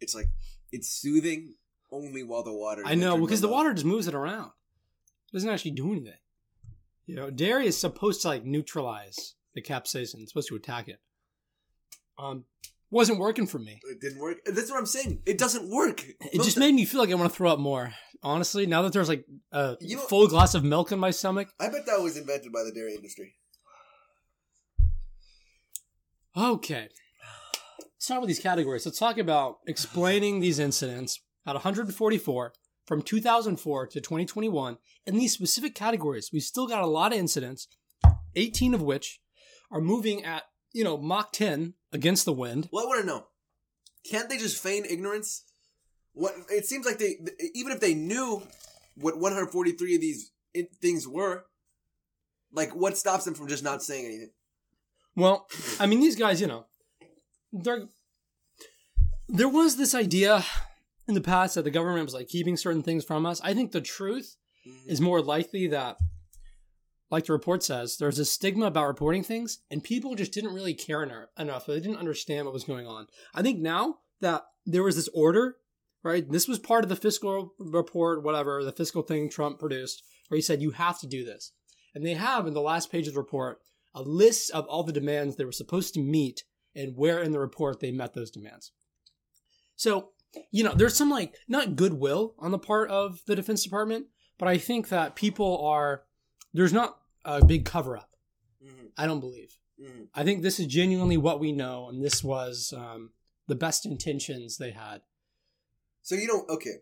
it's 0.00 0.14
like 0.14 0.26
it's 0.72 0.88
soothing 0.88 1.54
only 1.90 2.22
while 2.22 2.42
the 2.42 2.52
water. 2.52 2.82
I 2.84 2.94
know 2.94 3.18
because 3.18 3.40
the 3.40 3.48
water 3.48 3.72
just 3.72 3.86
moves 3.86 4.06
it 4.08 4.14
around. 4.14 4.50
It 5.32 5.36
doesn't 5.36 5.48
actually 5.50 5.72
do 5.72 5.92
anything. 5.92 6.12
You 7.06 7.14
know, 7.16 7.30
dairy 7.30 7.66
is 7.66 7.78
supposed 7.78 8.22
to 8.22 8.28
like 8.28 8.44
neutralize 8.44 9.34
the 9.54 9.62
capsaicin. 9.62 10.22
It's 10.22 10.32
supposed 10.32 10.48
to 10.48 10.56
attack 10.56 10.88
it. 10.88 10.98
Um, 12.18 12.44
wasn't 12.90 13.18
working 13.18 13.46
for 13.46 13.58
me. 13.58 13.80
It 13.90 14.00
didn't 14.00 14.18
work. 14.20 14.38
That's 14.46 14.70
what 14.70 14.78
I'm 14.78 14.86
saying. 14.86 15.22
It 15.26 15.38
doesn't 15.38 15.68
work. 15.68 16.04
It 16.32 16.42
just 16.42 16.58
made 16.58 16.74
me 16.74 16.84
feel 16.84 17.00
like 17.00 17.10
I 17.10 17.14
want 17.14 17.30
to 17.30 17.36
throw 17.36 17.50
up 17.50 17.58
more. 17.58 17.92
Honestly, 18.22 18.66
now 18.66 18.82
that 18.82 18.92
there's 18.92 19.08
like 19.08 19.24
a 19.52 19.76
You 19.80 19.96
know- 19.96 20.02
full 20.02 20.26
glass 20.28 20.54
of 20.54 20.64
milk 20.64 20.90
in 20.92 20.98
my 20.98 21.10
stomach. 21.10 21.48
I 21.60 21.68
bet 21.68 21.86
that 21.86 22.00
was 22.00 22.16
invented 22.16 22.52
by 22.52 22.62
the 22.64 22.72
dairy 22.72 22.94
industry. 22.94 23.34
Okay. 26.36 26.88
Start 27.98 28.20
with 28.20 28.28
these 28.28 28.40
categories. 28.40 28.84
Let's 28.84 28.98
talk 28.98 29.16
about 29.16 29.58
explaining 29.66 30.40
these 30.40 30.58
incidents 30.58 31.20
at 31.46 31.54
144 31.54 32.52
from 32.86 33.02
2004 33.02 33.86
to 33.86 34.00
2021 34.00 34.76
in 35.06 35.16
these 35.16 35.32
specific 35.32 35.74
categories. 35.74 36.30
We've 36.32 36.42
still 36.42 36.66
got 36.66 36.82
a 36.82 36.86
lot 36.86 37.12
of 37.12 37.18
incidents, 37.18 37.68
18 38.34 38.74
of 38.74 38.82
which 38.82 39.20
are 39.70 39.80
moving 39.80 40.24
at, 40.24 40.42
you 40.74 40.84
know, 40.84 40.98
Mach 40.98 41.32
10 41.32 41.72
against 41.90 42.26
the 42.26 42.34
wind. 42.34 42.68
Well, 42.70 42.84
I 42.84 42.88
want 42.88 43.00
to 43.00 43.06
know. 43.06 43.26
Can't 44.08 44.28
they 44.28 44.36
just 44.36 44.62
feign 44.62 44.84
ignorance? 44.84 45.42
What 46.12 46.34
it 46.50 46.66
seems 46.66 46.84
like 46.84 46.98
they, 46.98 47.16
even 47.54 47.72
if 47.72 47.80
they 47.80 47.94
knew 47.94 48.42
what 48.94 49.18
143 49.18 49.94
of 49.94 50.00
these 50.00 50.32
things 50.80 51.08
were. 51.08 51.46
Like, 52.52 52.74
what 52.74 52.96
stops 52.96 53.24
them 53.24 53.34
from 53.34 53.48
just 53.48 53.64
not 53.64 53.82
saying 53.82 54.06
anything? 54.06 54.30
Well, 55.16 55.46
I 55.80 55.86
mean, 55.86 56.00
these 56.00 56.16
guys, 56.16 56.40
you 56.40 56.46
know, 56.46 56.66
they're, 57.52 57.86
there 59.28 59.48
was 59.48 59.76
this 59.76 59.94
idea 59.94 60.44
in 61.08 61.14
the 61.14 61.20
past 61.20 61.54
that 61.54 61.62
the 61.62 61.70
government 61.70 62.04
was 62.04 62.14
like 62.14 62.28
keeping 62.28 62.56
certain 62.56 62.82
things 62.82 63.04
from 63.04 63.24
us. 63.26 63.40
I 63.42 63.54
think 63.54 63.72
the 63.72 63.80
truth 63.80 64.36
Mhm. 64.66 64.86
is 64.88 65.00
more 65.00 65.22
likely 65.22 65.66
that, 65.68 65.96
like 67.10 67.26
the 67.26 67.32
report 67.32 67.62
says, 67.62 67.96
there's 67.96 68.18
a 68.18 68.24
stigma 68.24 68.66
about 68.66 68.88
reporting 68.88 69.22
things, 69.22 69.60
and 69.70 69.82
people 69.82 70.14
just 70.16 70.32
didn't 70.32 70.52
really 70.54 70.74
care 70.74 71.02
eno- 71.04 71.28
enough. 71.38 71.66
They 71.66 71.80
didn't 71.80 71.98
understand 71.98 72.44
what 72.46 72.52
was 72.54 72.64
going 72.64 72.86
on. 72.86 73.06
I 73.32 73.42
think 73.42 73.60
now 73.60 73.98
that 74.20 74.44
there 74.66 74.82
was 74.82 74.96
this 74.96 75.08
order, 75.14 75.56
right? 76.02 76.28
This 76.30 76.48
was 76.48 76.58
part 76.58 76.84
of 76.84 76.88
the 76.88 76.96
fiscal 76.96 77.54
report, 77.58 78.22
whatever, 78.24 78.64
the 78.64 78.72
fiscal 78.72 79.02
thing 79.02 79.30
Trump 79.30 79.58
produced, 79.60 80.02
where 80.28 80.36
he 80.36 80.42
said, 80.42 80.60
you 80.60 80.72
have 80.72 80.98
to 81.00 81.06
do 81.06 81.24
this. 81.24 81.52
And 81.94 82.04
they 82.04 82.14
have 82.14 82.46
in 82.46 82.54
the 82.54 82.60
last 82.60 82.90
page 82.90 83.06
of 83.06 83.14
the 83.14 83.20
report 83.20 83.60
a 83.96 84.02
list 84.02 84.50
of 84.52 84.64
all 84.66 84.84
the 84.84 84.92
demands 84.92 85.34
they 85.36 85.44
were 85.44 85.50
supposed 85.52 85.94
to 85.94 86.00
meet 86.00 86.44
and 86.74 86.96
where 86.96 87.20
in 87.22 87.32
the 87.32 87.38
report 87.40 87.80
they 87.80 87.90
met 87.90 88.12
those 88.14 88.30
demands. 88.30 88.70
So, 89.74 90.10
you 90.52 90.62
know, 90.62 90.74
there's 90.74 90.94
some 90.96 91.10
like 91.10 91.34
not 91.48 91.74
goodwill 91.76 92.34
on 92.38 92.50
the 92.50 92.58
part 92.58 92.90
of 92.90 93.20
the 93.26 93.34
Defense 93.34 93.64
Department, 93.64 94.06
but 94.38 94.48
I 94.48 94.58
think 94.58 94.88
that 94.90 95.16
people 95.16 95.64
are 95.66 96.04
there's 96.52 96.72
not 96.72 96.98
a 97.24 97.44
big 97.44 97.64
cover 97.64 97.96
up. 97.96 98.10
Mhm. 98.64 98.90
I 98.96 99.06
don't 99.06 99.20
believe. 99.20 99.58
Mhm. 99.80 100.08
I 100.14 100.24
think 100.24 100.42
this 100.42 100.60
is 100.60 100.66
genuinely 100.66 101.16
what 101.16 101.40
we 101.40 101.52
know, 101.52 101.88
and 101.88 102.02
this 102.04 102.22
was 102.22 102.72
um, 102.76 103.10
the 103.46 103.54
best 103.54 103.84
intentions 103.86 104.56
they 104.58 104.70
had. 104.72 105.02
So 106.02 106.14
you 106.14 106.26
don't. 106.26 106.48
Okay. 106.50 106.76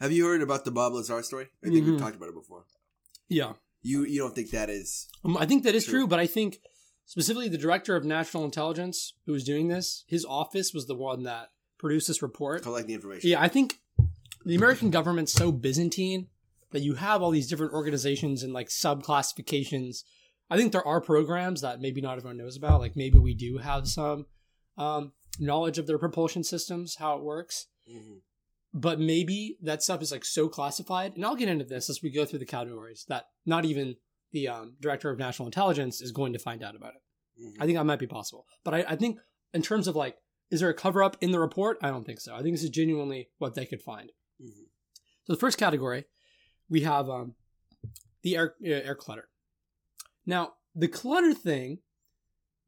Have 0.00 0.12
you 0.12 0.24
heard 0.26 0.42
about 0.42 0.64
the 0.64 0.70
Bob 0.70 0.92
Lazar 0.94 1.22
story? 1.22 1.48
I 1.62 1.68
think 1.70 1.84
we've 1.86 1.94
Mhm. 1.94 1.98
talked 1.98 2.16
about 2.16 2.28
it 2.28 2.34
before. 2.34 2.66
Yeah, 3.28 3.54
You 3.82 4.04
you 4.04 4.18
don't 4.20 4.34
think 4.34 4.50
that 4.50 4.68
is? 4.70 5.08
um, 5.24 5.36
I 5.36 5.46
think 5.46 5.62
that 5.64 5.74
is 5.74 5.84
True. 5.84 6.00
true, 6.00 6.06
but 6.06 6.18
I 6.18 6.26
think 6.26 6.58
specifically 7.06 7.48
the 7.48 7.58
director 7.58 7.96
of 7.96 8.04
national 8.04 8.44
intelligence 8.44 9.14
who 9.26 9.32
was 9.32 9.44
doing 9.44 9.68
this, 9.68 10.04
his 10.08 10.24
office 10.24 10.74
was 10.74 10.86
the 10.86 10.94
one 10.96 11.22
that 11.24 11.48
produced 11.78 12.08
this 12.08 12.22
report. 12.22 12.62
Collect 12.62 12.86
the 12.88 12.94
information. 12.94 13.30
Yeah, 13.30 13.40
I 13.40 13.48
think 13.48 13.78
the 14.44 14.56
American 14.56 14.90
government's 14.90 15.32
so 15.32 15.52
Byzantine 15.52 16.26
that 16.72 16.80
you 16.82 16.94
have 16.94 17.22
all 17.22 17.30
these 17.30 17.48
different 17.48 17.72
organizations 17.72 18.42
and 18.42 18.52
like 18.52 18.70
sub 18.70 19.02
classifications. 19.02 20.04
I 20.50 20.56
think 20.56 20.72
there 20.72 20.86
are 20.86 21.00
programs 21.00 21.60
that 21.60 21.80
maybe 21.80 22.00
not 22.00 22.18
everyone 22.18 22.36
knows 22.36 22.56
about. 22.56 22.80
Like 22.80 22.96
maybe 22.96 23.18
we 23.18 23.34
do 23.34 23.58
have 23.58 23.86
some 23.88 24.26
um, 24.76 25.12
knowledge 25.38 25.78
of 25.78 25.86
their 25.86 25.98
propulsion 25.98 26.42
systems, 26.44 26.96
how 26.96 27.16
it 27.16 27.22
works. 27.22 27.66
Mhm. 27.90 28.20
But 28.74 29.00
maybe 29.00 29.56
that 29.62 29.82
stuff 29.82 30.02
is 30.02 30.12
like 30.12 30.24
so 30.24 30.48
classified. 30.48 31.14
And 31.16 31.24
I'll 31.24 31.36
get 31.36 31.48
into 31.48 31.64
this 31.64 31.88
as 31.88 32.02
we 32.02 32.10
go 32.10 32.24
through 32.24 32.40
the 32.40 32.44
categories 32.46 33.06
that 33.08 33.24
not 33.46 33.64
even 33.64 33.96
the 34.32 34.48
um, 34.48 34.76
director 34.80 35.10
of 35.10 35.18
national 35.18 35.46
intelligence 35.48 36.00
is 36.02 36.12
going 36.12 36.34
to 36.34 36.38
find 36.38 36.62
out 36.62 36.76
about 36.76 36.92
it. 36.94 37.42
Mhm. 37.42 37.56
I 37.60 37.64
think 37.64 37.78
that 37.78 37.84
might 37.84 37.98
be 37.98 38.06
possible. 38.06 38.46
But 38.64 38.74
I, 38.74 38.84
I 38.90 38.96
think 38.96 39.18
in 39.54 39.62
terms 39.62 39.88
of 39.88 39.96
like, 39.96 40.16
is 40.50 40.60
there 40.60 40.68
a 40.68 40.74
cover 40.74 41.02
up 41.02 41.16
in 41.22 41.30
the 41.30 41.38
report? 41.38 41.78
I 41.82 41.88
don't 41.88 42.04
think 42.04 42.20
so. 42.20 42.34
I 42.34 42.42
think 42.42 42.54
this 42.54 42.62
is 42.62 42.70
genuinely 42.70 43.30
what 43.38 43.54
they 43.54 43.64
could 43.64 43.80
find. 43.82 44.12
Mhm. 44.40 44.66
So 45.24 45.32
the 45.32 45.38
first 45.40 45.56
category, 45.58 46.04
we 46.68 46.82
have 46.82 47.08
um, 47.08 47.34
the 48.22 48.36
air 48.36 48.54
uh, 48.62 48.68
air 48.68 48.94
clutter. 48.94 49.28
Now 50.26 50.54
the 50.74 50.88
clutter 50.88 51.32
thing, 51.32 51.78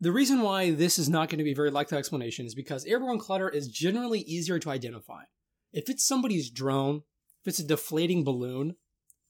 the 0.01 0.13
reason 0.13 0.41
why 0.41 0.71
this 0.71 0.99
is 0.99 1.11
not 1.11 1.29
going 1.29 1.39
to 1.39 1.45
be 1.45 1.53
a 1.53 1.57
very 1.57 1.71
likely 1.71 1.99
explanation 1.99 2.47
is 2.47 2.55
because 2.55 2.87
airborne 2.87 3.19
clutter 3.19 3.51
is 3.51 3.69
generally 3.69 4.21
easier 4.21 4.59
to 4.59 4.71
identify. 4.71 5.25
If 5.73 5.89
it's 5.89 6.07
somebody's 6.07 6.51
drone, 6.51 7.03
if 7.43 7.49
it's 7.49 7.59
a 7.59 7.67
deflating 7.67 8.25
balloon, 8.25 8.77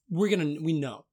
we're 0.09 0.31
gonna 0.31 0.57
we 0.61 0.73
know, 0.73 1.05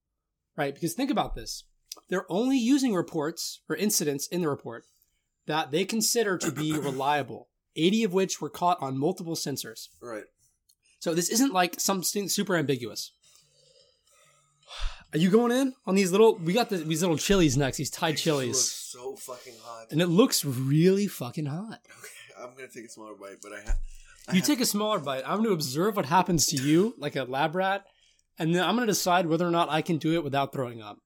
right? 0.55 0.73
Because 0.73 0.93
think 0.93 1.11
about 1.11 1.35
this: 1.35 1.63
they're 2.09 2.31
only 2.31 2.57
using 2.57 2.93
reports 2.93 3.61
or 3.69 3.75
incidents 3.75 4.27
in 4.27 4.41
the 4.41 4.49
report 4.49 4.85
that 5.45 5.71
they 5.71 5.85
consider 5.85 6.37
to 6.37 6.51
be 6.51 6.73
reliable. 6.77 7.49
80 7.75 8.05
of 8.05 8.13
which 8.13 8.41
were 8.41 8.49
caught 8.49 8.81
on 8.81 8.97
multiple 8.97 9.35
sensors. 9.35 9.89
Right. 10.01 10.23
So 10.99 11.13
this 11.13 11.29
isn't 11.29 11.53
like 11.53 11.79
something 11.79 12.27
super 12.27 12.55
ambiguous. 12.55 13.11
Are 15.13 15.19
you 15.19 15.29
going 15.29 15.51
in 15.51 15.73
on 15.85 15.95
these 15.95 16.11
little? 16.11 16.35
We 16.37 16.53
got 16.53 16.69
the, 16.69 16.77
these 16.77 17.01
little 17.01 17.17
chilies 17.17 17.55
next. 17.55 17.77
These 17.77 17.91
Thai 17.91 18.07
It 18.07 18.11
looks 18.11 18.21
chilies, 18.21 18.59
so 18.71 19.15
fucking 19.15 19.53
hot. 19.61 19.87
and 19.91 20.01
it 20.01 20.07
looks 20.07 20.43
really 20.43 21.07
fucking 21.07 21.45
hot. 21.45 21.79
Okay, 21.99 22.43
I'm 22.43 22.55
gonna 22.55 22.67
take 22.67 22.85
a 22.85 22.89
smaller 22.89 23.13
bite, 23.15 23.37
but 23.41 23.53
I 23.53 23.61
have. 23.61 23.77
You 24.33 24.41
take 24.41 24.59
a 24.59 24.65
smaller 24.65 24.99
bite. 24.99 25.23
I'm 25.25 25.37
going 25.37 25.47
to 25.47 25.53
observe 25.53 25.95
what 25.95 26.05
happens 26.05 26.47
to 26.47 26.57
you, 26.57 26.93
like 26.97 27.15
a 27.15 27.23
lab 27.23 27.55
rat, 27.55 27.85
and 28.37 28.53
then 28.53 28.63
I'm 28.63 28.75
going 28.75 28.85
to 28.85 28.91
decide 28.91 29.25
whether 29.25 29.47
or 29.47 29.51
not 29.51 29.69
I 29.69 29.81
can 29.81 29.97
do 29.97 30.13
it 30.15 30.23
without 30.23 30.51
throwing 30.51 30.81
up. 30.81 30.99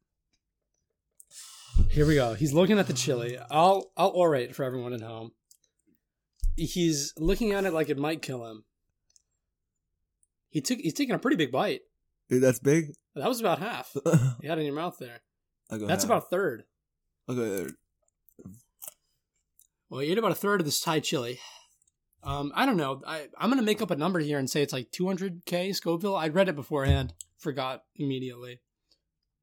Here 1.89 2.05
we 2.07 2.15
go. 2.15 2.33
He's 2.33 2.53
looking 2.53 2.79
at 2.79 2.87
the 2.87 2.93
chili. 2.93 3.37
I'll 3.49 3.91
I'll 3.95 4.13
orate 4.13 4.55
for 4.55 4.63
everyone 4.63 4.93
at 4.93 5.01
home. 5.01 5.31
He's 6.55 7.13
looking 7.17 7.51
at 7.51 7.65
it 7.65 7.73
like 7.73 7.89
it 7.89 7.97
might 7.97 8.21
kill 8.21 8.45
him. 8.45 8.63
He 10.49 10.61
took 10.61 10.79
he's 10.79 10.93
taking 10.93 11.15
a 11.15 11.19
pretty 11.19 11.37
big 11.37 11.51
bite. 11.51 11.81
Dude, 12.29 12.41
that's 12.43 12.59
big. 12.59 12.93
That 13.15 13.27
was 13.27 13.39
about 13.39 13.59
half. 13.59 13.95
You 14.41 14.49
had 14.49 14.57
it 14.57 14.61
in 14.61 14.67
your 14.67 14.75
mouth 14.75 14.97
there. 14.99 15.21
I'll 15.69 15.79
go 15.79 15.87
That's 15.87 16.03
half. 16.03 16.09
about 16.09 16.23
a 16.23 16.29
third. 16.29 16.63
I'll 17.27 17.35
go 17.35 17.49
there. 17.57 17.69
Well, 19.89 20.01
you 20.01 20.11
ate 20.11 20.17
about 20.17 20.31
a 20.31 20.35
third 20.35 20.61
of 20.61 20.65
this 20.65 20.79
Thai 20.81 20.99
chili. 21.01 21.39
Um, 22.23 22.51
I 22.55 22.65
don't 22.65 22.77
know. 22.77 23.01
I, 23.05 23.27
I'm 23.37 23.49
going 23.49 23.59
to 23.59 23.65
make 23.65 23.81
up 23.81 23.91
a 23.91 23.95
number 23.95 24.19
here 24.19 24.37
and 24.37 24.49
say 24.49 24.61
it's 24.61 24.73
like 24.73 24.91
200k 24.91 25.75
Scoville. 25.75 26.15
I 26.15 26.27
read 26.27 26.49
it 26.49 26.55
beforehand, 26.55 27.13
forgot 27.37 27.83
immediately. 27.95 28.59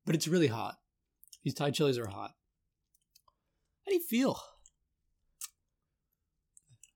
But 0.07 0.15
it's 0.15 0.29
really 0.29 0.47
hot. 0.47 0.77
These 1.43 1.55
Thai 1.55 1.71
chilies 1.71 1.99
are 1.99 2.07
hot. 2.07 2.35
How 3.85 3.91
do 3.91 3.95
you 3.95 4.01
feel? 4.01 4.41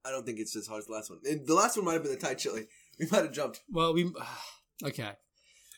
I 0.04 0.10
don't 0.10 0.24
think 0.26 0.38
it's 0.38 0.56
as 0.56 0.66
hot 0.66 0.78
as 0.78 0.86
the 0.86 0.92
last 0.92 1.10
one. 1.10 1.20
And 1.28 1.46
the 1.46 1.54
last 1.54 1.76
one 1.76 1.84
might 1.84 1.94
have 1.94 2.02
been 2.02 2.12
the 2.12 2.18
Thai 2.18 2.34
chili. 2.34 2.66
We 2.98 3.06
might 3.10 3.22
have 3.22 3.32
jumped. 3.32 3.62
Well, 3.70 3.94
we. 3.94 4.12
Okay. 4.84 5.12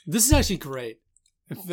This 0.06 0.26
is 0.26 0.32
actually 0.32 0.56
great. 0.56 0.98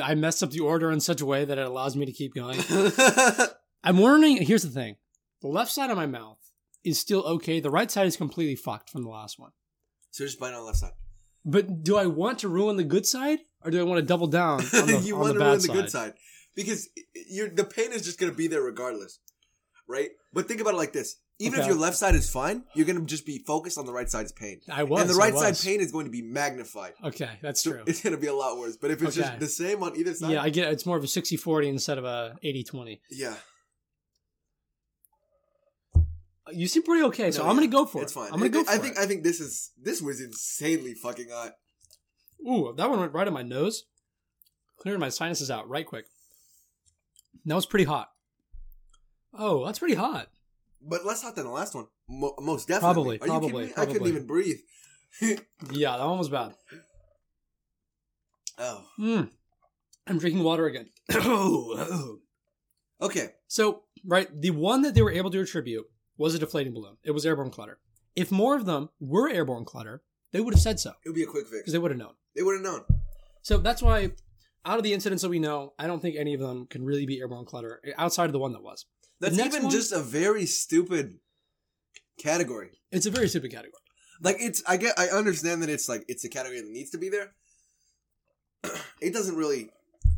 I 0.04 0.16
messed 0.16 0.44
up 0.44 0.52
the 0.52 0.60
order 0.60 0.92
in 0.92 1.00
such 1.00 1.22
a 1.22 1.26
way 1.26 1.46
that 1.46 1.58
it 1.58 1.66
allows 1.66 1.96
me 1.96 2.06
to 2.06 2.12
keep 2.12 2.36
going. 2.36 2.60
I'm 3.84 3.98
wondering. 3.98 4.38
Here's 4.38 4.64
the 4.64 4.70
thing: 4.70 4.98
the 5.42 5.48
left 5.48 5.72
side 5.72 5.90
of 5.90 5.98
my 5.98 6.08
mouth 6.08 6.41
is 6.84 7.00
still 7.00 7.22
okay. 7.24 7.60
The 7.60 7.70
right 7.70 7.90
side 7.92 8.08
is 8.08 8.18
completely 8.18 8.56
fucked 8.56 8.90
from 8.90 9.04
the 9.04 9.10
last 9.10 9.40
one. 9.40 9.52
so 10.12 10.26
just 10.26 10.40
bite 10.40 10.54
on 10.54 10.62
the 10.62 10.66
left 10.66 10.78
side. 10.80 10.94
But 11.46 11.84
do 11.84 11.98
I 11.98 12.06
want 12.06 12.40
to 12.40 12.48
ruin 12.50 12.78
the 12.78 12.84
good 12.84 13.06
side, 13.06 13.40
or 13.64 13.72
do 13.72 13.80
I 13.80 13.84
want 13.84 14.00
to 14.00 14.06
double 14.06 14.28
down 14.28 14.60
on 14.62 14.66
the, 14.88 15.02
you 15.04 15.16
on 15.16 15.22
want 15.22 15.34
the 15.34 15.40
to 15.40 15.46
ruin 15.46 15.60
the 15.62 15.68
good 15.70 15.90
side 15.90 16.14
because 16.56 16.90
you're 17.30 17.50
the 17.50 17.64
pain 17.64 17.92
is 17.92 18.04
just 18.04 18.20
gonna 18.20 18.32
be 18.34 18.48
there 18.48 18.62
regardless, 18.62 19.20
right? 19.88 20.10
But 20.34 20.48
think 20.48 20.62
about 20.62 20.74
it 20.76 20.78
like 20.78 20.94
this: 20.94 21.18
even 21.40 21.60
if 21.60 21.66
your 21.66 21.76
left 21.76 21.98
side 21.98 22.14
is 22.14 22.30
fine, 22.30 22.64
you're 22.76 22.86
gonna 22.86 23.02
just 23.02 23.26
be 23.26 23.40
focused 23.40 23.78
on 23.80 23.86
the 23.88 23.92
right 23.94 24.10
side's 24.10 24.32
pain, 24.32 24.62
I 24.72 24.84
was, 24.84 25.02
and 25.02 25.10
the 25.10 25.16
right 25.16 25.34
side 25.36 25.58
pain 25.58 25.82
is 25.82 25.92
going 25.92 26.06
to 26.06 26.12
be 26.12 26.22
magnified. 26.22 26.94
Okay, 27.04 27.30
that's 27.42 27.62
So 27.64 27.72
true. 27.72 27.84
it's 27.88 28.02
gonna 28.04 28.18
be 28.18 28.28
a 28.28 28.34
lot 28.36 28.58
worse. 28.60 28.78
But 28.78 28.92
if 28.92 29.02
it's 29.02 29.18
Okay. 29.18 29.28
just 29.28 29.40
the 29.40 29.48
same 29.48 29.82
on 29.82 29.96
either 29.96 30.14
side, 30.14 30.32
Yeah, 30.32 30.44
I 30.44 30.50
get 30.52 30.68
it. 30.68 30.74
it's 30.74 30.86
more 30.86 30.98
of 30.98 31.04
a 31.04 31.08
60-40 31.08 31.68
instead 31.70 31.98
of 31.98 32.06
a 32.06 32.38
80-20. 32.44 33.00
yeah, 33.10 33.36
You 36.54 36.68
seem 36.68 36.84
pretty 36.84 37.04
okay, 37.06 37.32
so 37.32 37.44
No, 37.44 37.50
I'm 37.50 37.56
gonna 37.56 37.68
go 37.68 37.86
for 37.86 38.02
it's 38.02 38.16
it. 38.16 38.20
It's 38.20 38.30
fine. 38.30 38.34
I'm 38.34 38.40
gonna 38.40 38.46
I, 38.46 38.50
go 38.50 38.64
for 38.64 38.72
I 38.72 38.76
it. 38.76 38.82
think 38.82 38.98
I 39.00 39.06
think 39.06 39.24
this 39.24 39.40
is 39.40 39.72
this 39.82 40.02
was 40.02 40.22
insanely 40.22 40.94
fucking 40.94 41.28
hot. 41.32 41.54
Ooh, 42.48 42.74
that 42.76 42.90
one 42.90 43.00
went 43.00 43.14
right 43.14 43.28
in 43.28 43.34
my 43.34 43.44
nose. 43.44 43.84
Clearing 44.80 45.00
my 45.00 45.10
sinuses 45.10 45.52
out 45.52 45.70
right 45.70 45.86
quick. 45.86 46.06
That 47.46 47.56
was 47.56 47.66
pretty 47.66 47.86
hot. 47.86 48.10
Oh, 49.34 49.66
that's 49.66 49.80
pretty 49.80 49.96
hot. 49.96 50.28
But 50.82 51.06
less 51.06 51.22
hot 51.22 51.36
than 51.36 51.46
the 51.46 51.52
last 51.52 51.76
one. 51.76 51.86
Mo- 52.10 52.36
most 52.40 52.68
definitely. 52.68 53.20
Probably, 53.20 53.20
Are 53.20 53.28
you 53.28 53.34
kidding 53.34 53.74
probably. 53.74 53.74
I 53.78 53.86
couldn't 53.86 54.08
even 54.08 54.28
breathe. 54.28 54.58
Yeah, 55.72 55.98
that 55.98 56.06
one 56.08 56.18
was 56.18 56.30
bad. 56.30 56.54
oh. 58.58 58.86
Mm. 59.00 59.30
I'm 60.08 60.18
drinking 60.20 60.44
water 60.44 60.66
again. 60.66 60.90
oh. 61.14 62.18
Okay. 63.02 63.30
So, 63.48 63.82
right, 64.06 64.30
the 64.40 64.52
one 64.52 64.84
that 64.84 64.94
they 64.94 65.02
were 65.02 65.12
able 65.12 65.32
to 65.32 65.42
attribute 65.42 65.86
was 66.18 66.36
a 66.36 66.40
deflating 66.40 66.74
balloon. 66.74 66.98
It 67.04 67.12
was 67.12 67.26
airborne 67.26 67.50
clutter. 67.52 67.80
If 68.16 68.32
more 68.32 68.56
of 68.56 68.66
them 68.66 68.90
were 69.00 69.30
airborne 69.30 69.66
clutter, 69.66 70.04
they 70.34 70.40
would 70.40 70.54
have 70.54 70.62
said 70.62 70.80
so 70.80 70.92
It 71.06 71.10
would 71.10 71.16
be 71.16 71.24
a 71.24 71.28
quick 71.28 71.46
fix. 71.48 71.60
because 71.62 71.74
they 71.74 71.80
would 71.80 71.92
have 71.92 71.98
known. 71.98 72.14
They 72.36 72.44
would 72.44 72.54
have 72.56 72.64
known. 72.64 72.84
So 73.42 73.58
that's 73.58 73.82
why, 73.82 74.12
out 74.66 74.78
of 74.78 74.84
the 74.84 74.94
incidents 74.94 75.24
that 75.24 75.30
we 75.30 75.40
know, 75.40 75.74
I 75.80 75.88
don't 75.88 76.02
think 76.02 76.16
any 76.18 76.34
of 76.34 76.40
them 76.40 76.68
can 76.68 76.84
really 76.86 77.06
be 77.06 77.20
airborne 77.20 77.46
clutter 77.46 77.82
eh, 77.86 77.92
outside 77.98 78.26
of 78.26 78.34
the 78.34 78.40
one 78.40 78.52
that 78.54 78.62
was. 78.64 78.86
That's 79.20 79.36
next 79.36 79.56
even 79.56 79.64
one- 79.68 79.72
just 79.72 79.92
a 79.92 80.00
very 80.02 80.46
stupid 80.46 81.20
category. 82.18 82.80
It's 82.92 83.06
a 83.06 83.12
very 83.12 83.28
stupid 83.28 83.52
category. 83.52 83.82
Like 84.22 84.38
it's 84.40 84.62
I 84.68 84.78
get 84.78 84.98
I 85.00 85.08
understand 85.08 85.64
that 85.64 85.70
it's 85.70 85.90
like 85.90 86.04
it's 86.08 86.24
a 86.24 86.30
category 86.30 86.62
that 86.62 86.70
needs 86.70 86.92
to 86.92 86.98
be 87.00 87.10
there. 87.10 87.34
it 89.02 89.14
doesn't 89.14 89.36
really 89.36 89.70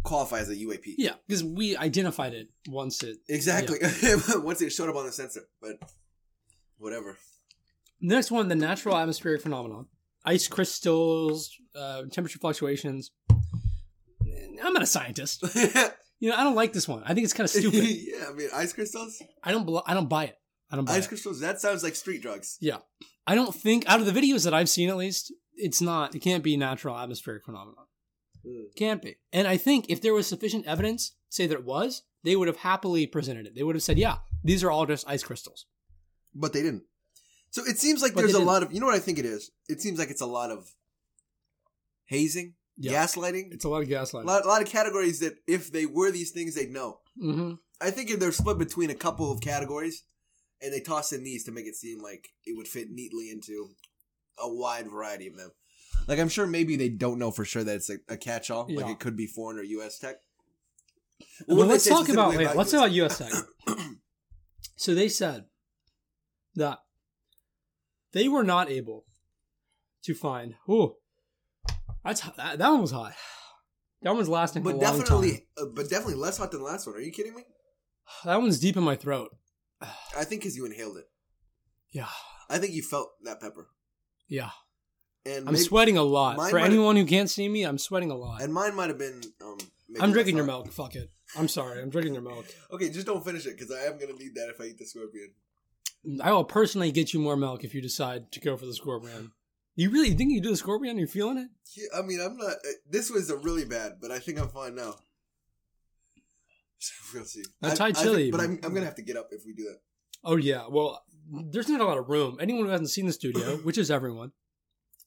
qualify 0.04 0.40
as 0.40 0.50
a 0.50 0.56
UAP. 0.56 0.96
Yeah, 0.98 1.14
because 1.28 1.44
we 1.44 1.76
identified 1.78 2.34
it 2.34 2.50
once 2.68 3.04
it. 3.04 3.18
Exactly. 3.30 3.80
Once 4.42 4.62
it 4.62 4.72
showed 4.72 4.90
up 4.90 4.96
on 4.96 5.06
the 5.06 5.12
sensor, 5.12 5.42
but 5.62 5.78
whatever. 6.78 7.18
Next 8.02 8.32
one, 8.32 8.48
the 8.50 8.56
natural 8.56 8.98
atmospheric 8.98 9.42
phenomenon. 9.42 9.88
ice 10.26 10.48
crystals, 10.48 11.52
uh, 11.76 12.04
temperature 12.12 12.40
fluctuations. 12.40 13.12
I'm 14.64 14.74
not 14.74 14.84
a 14.84 14.88
scientist. 14.88 15.44
You 16.20 16.30
know, 16.30 16.38
I 16.38 16.44
don't 16.46 16.56
like 16.56 16.72
this 16.72 16.88
one. 16.88 17.04
I 17.04 17.14
think 17.14 17.26
it's 17.26 17.34
kind 17.34 17.44
of 17.44 17.50
stupid. 17.60 17.84
yeah, 17.84 18.28
I 18.30 18.34
mean, 18.34 18.48
ice 18.54 18.72
crystals. 18.72 19.22
I 19.44 19.52
don't. 19.52 19.70
I 19.86 19.94
don't 19.94 20.08
buy 20.08 20.24
it. 20.26 20.38
I 20.72 20.78
don't 20.78 20.86
buy 20.86 20.94
Ice 20.94 21.04
it. 21.04 21.10
crystals. 21.10 21.42
That 21.42 21.60
sounds 21.60 21.84
like 21.84 21.96
street 21.98 22.22
drugs. 22.22 22.58
Yeah, 22.62 22.78
I 23.28 23.36
don't 23.36 23.54
think 23.54 23.84
out 23.90 24.00
of 24.00 24.06
the 24.06 24.14
videos 24.14 24.46
that 24.46 24.54
I've 24.54 24.70
seen, 24.70 24.88
at 24.88 24.96
least, 24.96 25.34
it's 25.58 25.82
not. 25.82 26.16
It 26.16 26.20
can't 26.20 26.42
be 26.42 26.56
natural 26.56 26.98
atmospheric 26.98 27.44
phenomenon. 27.44 27.83
Mm. 28.46 28.76
Can't 28.76 29.02
be. 29.02 29.16
And 29.32 29.48
I 29.48 29.58
think 29.58 29.86
if 29.90 30.02
there 30.02 30.14
was 30.14 30.28
sufficient 30.28 30.66
evidence 30.68 31.14
say 31.30 31.48
that 31.48 31.56
it 31.58 31.66
was, 31.66 32.04
they 32.24 32.36
would 32.36 32.48
have 32.48 32.58
happily 32.58 33.08
presented 33.08 33.48
it. 33.48 33.56
They 33.56 33.64
would 33.64 33.76
have 33.76 33.84
said, 33.84 33.98
"Yeah, 33.98 34.18
these 34.44 34.64
are 34.64 34.72
all 34.72 34.86
just 34.86 35.08
ice 35.08 35.24
crystals." 35.24 35.66
But 36.36 36.54
they 36.54 36.62
didn't. 36.62 36.84
So 37.52 37.64
it 37.66 37.78
seems 37.80 38.02
like 38.02 38.14
But 38.14 38.22
there's 38.22 38.34
a 38.34 38.40
lot 38.40 38.64
of. 38.64 38.74
You 38.74 38.80
know 38.80 38.86
what 38.88 38.96
I 38.96 39.00
think 39.00 39.20
it 39.20 39.26
is? 39.26 39.52
It 39.70 39.82
seems 39.82 40.00
like 40.00 40.10
it's 40.10 40.22
a 40.22 40.26
lot 40.26 40.52
of 40.52 40.74
hazing, 42.06 42.56
Yeah. 42.78 43.04
gaslighting, 43.04 43.54
It's 43.54 43.66
a 43.66 43.70
lot 43.70 43.84
of 43.84 43.90
a 43.90 43.92
gaslighting. 43.92 44.26
lot, 44.26 44.46
a 44.46 44.48
lot 44.48 44.62
of 44.62 44.68
categories 44.68 45.20
that 45.20 45.36
if 45.48 45.72
they 45.72 45.86
were 45.86 46.12
these 46.12 46.32
things, 46.32 46.56
they'd 46.56 46.72
know. 46.72 47.00
hmm 47.18 47.54
I 47.82 47.92
think 47.92 48.10
if 48.10 48.20
they're 48.20 48.32
split 48.32 48.58
between 48.58 48.90
a 48.90 48.96
couple 48.96 49.30
of 49.32 49.42
categories, 49.42 50.04
and 50.62 50.72
they 50.72 50.80
toss 50.80 51.12
in 51.12 51.24
these 51.24 51.44
to 51.44 51.52
make 51.52 51.66
it 51.66 51.76
seem 51.76 52.02
like 52.02 52.30
it 52.46 52.56
would 52.56 52.68
fit 52.68 52.90
neatly 52.90 53.30
into 53.30 53.76
a 54.38 54.48
wide 54.54 54.90
variety 54.90 55.28
of 55.28 55.36
them. 55.36 55.52
Like 56.08 56.20
I'm 56.20 56.30
sure 56.30 56.46
maybe 56.48 56.76
they 56.76 56.90
don't 56.90 57.20
know 57.20 57.32
for 57.32 57.46
sure 57.46 57.64
that 57.64 57.76
it's 57.76 57.90
a, 57.90 57.98
a 58.10 58.18
catch-all. 58.18 58.68
Like 58.70 58.88
it 58.88 59.00
could 59.00 59.16
be 59.16 59.28
foreign 59.28 59.58
or 59.58 59.64
U.S. 59.64 60.00
tech. 60.00 60.16
Well, 61.48 61.58
they 61.66 61.74
let's 61.74 61.88
talk 61.88 62.10
about 62.10 62.36
wait, 62.36 62.56
let's 62.56 62.72
this? 62.72 62.72
talk 62.72 62.80
about 62.88 62.92
U.S. 62.92 63.18
Tech. 63.18 63.32
so 64.76 64.94
they 64.94 65.08
said 65.08 65.46
that 66.56 66.80
they 68.12 68.28
were 68.28 68.44
not 68.44 68.70
able 68.70 69.06
to 70.04 70.14
find. 70.14 70.56
Oh, 70.68 70.98
that's 72.04 72.22
that, 72.22 72.58
that 72.58 72.70
one 72.70 72.82
was 72.82 72.92
hot. 72.92 73.14
That 74.02 74.14
one's 74.14 74.28
lasting 74.28 74.64
But 74.64 74.76
a 74.76 74.78
long 74.78 74.82
time. 74.82 75.00
definitely, 75.00 75.48
uh, 75.58 75.66
but 75.74 75.90
definitely 75.90 76.16
less 76.16 76.38
hot 76.38 76.52
than 76.52 76.60
the 76.60 76.66
last 76.66 76.86
one. 76.86 76.96
Are 76.98 77.00
you 77.00 77.12
kidding 77.14 77.34
me? 77.36 77.44
That 78.26 78.42
one's 78.42 78.60
deep 78.60 78.76
in 78.76 78.84
my 78.84 78.98
throat. 78.98 79.30
I 79.82 80.26
think 80.26 80.42
because 80.42 80.58
you 80.58 80.66
inhaled 80.66 80.98
it. 80.98 81.06
Yeah, 81.92 82.08
I 82.50 82.58
think 82.58 82.74
you 82.74 82.84
felt 82.84 83.12
that 83.24 83.40
pepper. 83.40 83.70
yeah. 84.28 84.50
And 85.26 85.48
I'm 85.48 85.54
maybe- 85.54 85.58
sweating 85.60 85.98
a 85.98 86.04
lot. 86.04 86.50
For 86.50 86.60
anyone 86.60 86.96
who 86.96 87.06
can't 87.06 87.30
see 87.30 87.48
me, 87.48 87.64
I'm 87.64 87.78
sweating 87.78 88.12
a 88.12 88.16
lot. 88.16 88.42
And 88.42 88.54
mine 88.54 88.76
might 88.76 88.90
have 88.90 88.98
been. 88.98 89.22
Um, 89.42 89.58
maybe 89.88 90.02
I'm 90.02 90.12
drinking 90.12 90.36
your 90.36 90.46
milk. 90.46 90.72
Fuck 90.72 90.96
it. 90.96 91.10
I'm 91.38 91.48
sorry. 91.48 91.82
I'm 91.82 91.90
drinking 91.90 92.14
your 92.14 92.24
milk. 92.24 92.46
Okay, 92.72 92.90
just 92.90 93.08
don't 93.08 93.24
finish 93.24 93.46
it 93.46 93.58
because 93.58 93.72
I 93.72 93.86
am 93.86 93.98
gonna 93.98 94.14
need 94.14 94.36
that 94.36 94.50
if 94.50 94.60
I 94.62 94.66
eat 94.66 94.78
the 94.78 94.86
scorpion. 94.86 95.32
I 96.22 96.32
will 96.34 96.44
personally 96.44 96.92
get 96.92 97.14
you 97.14 97.20
more 97.22 97.38
milk 97.38 97.64
if 97.64 97.74
you 97.74 97.82
decide 97.82 98.32
to 98.34 98.40
go 98.42 98.58
for 98.58 98.66
the 98.66 98.74
scorpion. 98.74 99.32
You 99.76 99.90
really 99.90 100.14
think 100.14 100.32
you 100.32 100.42
do 100.42 100.50
the 100.52 100.58
scorpion? 100.58 100.98
You're 100.98 101.08
feeling 101.08 101.38
it? 101.38 101.48
Yeah, 101.76 101.88
I 101.98 102.02
mean, 102.04 102.20
I'm 102.22 102.38
not. 102.38 102.52
Uh, 102.58 102.72
this 102.90 103.10
was 103.10 103.30
a 103.30 103.38
really 103.38 103.66
bad, 103.66 103.94
but 104.02 104.12
I 104.12 104.20
think 104.20 104.40
I'm 104.40 104.50
fine 104.50 104.76
now. 104.76 104.96
We'll 107.14 107.24
see. 107.26 107.44
That's 107.62 107.80
I- 107.80 107.84
high 107.86 107.90
I 107.90 107.94
think- 107.94 108.06
chili. 108.06 108.32
but 108.32 108.42
I'm, 108.42 108.60
I'm 108.64 108.74
gonna 108.74 108.86
have 108.86 108.96
to 108.96 109.02
get 109.02 109.18
up 109.18 109.30
if 109.32 109.44
we 109.46 109.54
do 109.54 109.64
that. 109.64 109.80
Oh 110.24 110.36
yeah. 110.36 110.66
Well, 110.70 111.04
there's 111.32 111.70
not 111.70 111.82
a 111.82 111.86
lot 111.86 111.98
of 111.98 112.10
room. 112.10 112.38
Anyone 112.42 112.66
who 112.66 112.72
hasn't 112.72 112.90
seen 112.90 113.06
the 113.08 113.14
studio, 113.14 113.58
which 113.64 113.78
is 113.78 113.90
everyone, 113.90 114.32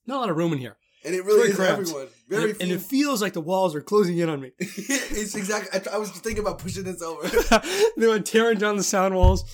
not 0.07 0.16
a 0.18 0.20
lot 0.20 0.30
of 0.30 0.36
room 0.36 0.52
in 0.52 0.59
here. 0.59 0.76
And 1.04 1.14
it 1.14 1.24
really 1.24 1.38
Very 1.40 1.50
is 1.50 1.57
cramped. 1.57 1.80
everyone. 1.82 2.02
And 2.02 2.11
Very 2.28 2.50
and 2.50 2.59
few. 2.62 2.74
it 2.74 2.80
feels 2.82 3.22
like 3.22 3.32
the 3.32 3.40
walls 3.40 3.74
are 3.76 3.80
closing 3.80 4.18
in 4.18 4.28
on 4.28 4.40
me. 4.40 4.50
it's 4.59 5.34
exactly. 5.36 5.80
I, 5.92 5.94
I 5.94 5.98
was 5.98 6.11
thinking 6.11 6.40
about 6.42 6.59
pushing 6.59 6.82
this 6.84 7.00
over. 7.02 7.28
they 7.96 8.07
went 8.09 8.26
tearing 8.26 8.59
down 8.59 8.76
the 8.76 8.82
sound 8.82 9.14
walls. 9.14 9.44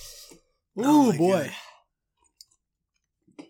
Ooh 0.79 0.83
Oh 0.83 1.13
boy. 1.17 1.51
God. 3.37 3.45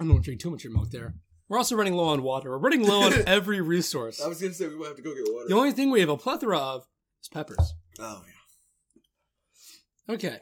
I 0.00 0.04
don't 0.04 0.22
drink 0.24 0.40
too 0.40 0.50
much 0.50 0.64
milk 0.64 0.90
there. 0.90 1.14
We're 1.48 1.58
also 1.58 1.76
running 1.76 1.94
low 1.94 2.06
on 2.08 2.22
water. 2.22 2.50
We're 2.50 2.58
running 2.58 2.86
low 2.86 3.02
on 3.02 3.12
every 3.26 3.60
resource. 3.60 4.22
I 4.22 4.26
was 4.28 4.40
gonna 4.40 4.54
say 4.54 4.66
we 4.68 4.76
might 4.76 4.88
have 4.88 4.96
to 4.96 5.02
go 5.02 5.14
get 5.14 5.24
water. 5.32 5.48
The 5.48 5.54
only 5.54 5.72
thing 5.72 5.90
we 5.90 6.00
have 6.00 6.08
a 6.08 6.16
plethora 6.16 6.58
of 6.58 6.86
is 7.22 7.28
peppers. 7.28 7.74
oh 8.00 8.22
yeah. 10.08 10.14
Okay. 10.14 10.38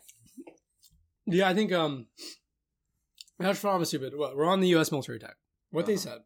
Yeah, 1.26 1.49
I 1.49 1.55
think 1.55 1.72
um 1.72 2.07
not 3.41 3.57
pharmacy, 3.57 3.97
but 3.99 4.16
what 4.16 4.36
we're 4.36 4.47
on 4.47 4.61
the 4.61 4.68
US 4.76 4.91
military 4.93 5.18
tech. 5.18 5.36
What 5.70 5.86
they 5.86 5.95
Uh-huh. 5.95 6.03
said. 6.03 6.18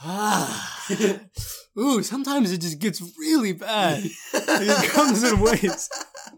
Ah. 0.00 0.84
Ooh, 1.78 2.02
sometimes 2.02 2.52
it 2.52 2.58
just 2.60 2.78
gets 2.78 3.00
really 3.18 3.52
bad. 3.52 4.04
It 4.32 4.90
comes 4.90 5.22
in 5.24 5.40
waves. 5.40 5.88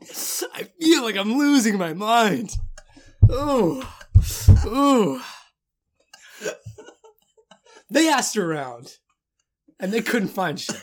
I 0.54 0.64
feel 0.80 1.02
like 1.02 1.16
I'm 1.16 1.34
losing 1.38 1.76
my 1.78 1.92
mind. 1.94 2.50
Ooh. 3.30 3.82
Ooh. 4.66 5.20
They 7.90 8.08
asked 8.08 8.36
around. 8.36 8.96
And 9.78 9.92
they 9.92 10.02
couldn't 10.02 10.28
find 10.28 10.60
shit. 10.60 10.76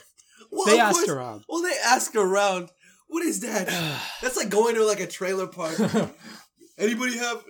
Well, 0.51 0.65
They 0.65 0.73
of 0.79 0.87
asked 0.87 0.95
course- 0.99 1.09
around. 1.09 1.43
Well, 1.47 1.61
they 1.61 1.75
ask 1.85 2.15
around. 2.15 2.71
What 3.07 3.23
is 3.25 3.39
that? 3.41 3.67
That's 4.21 4.35
like 4.37 4.49
going 4.49 4.75
to 4.75 4.83
like 4.85 4.99
a 4.99 5.07
trailer 5.07 5.47
park. 5.47 5.77
Anybody 6.79 7.17
have? 7.17 7.43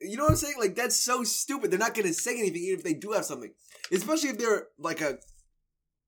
You 0.00 0.16
know 0.16 0.24
what 0.24 0.30
I'm 0.30 0.36
saying? 0.36 0.54
Like 0.58 0.74
that's 0.74 0.96
so 0.96 1.24
stupid. 1.24 1.70
They're 1.70 1.78
not 1.78 1.94
going 1.94 2.06
to 2.08 2.14
say 2.14 2.38
anything 2.38 2.62
even 2.62 2.78
if 2.78 2.84
they 2.84 2.94
do 2.94 3.12
have 3.12 3.24
something. 3.24 3.52
Especially 3.92 4.30
if 4.30 4.38
they're 4.38 4.68
like 4.78 5.00
a, 5.02 5.18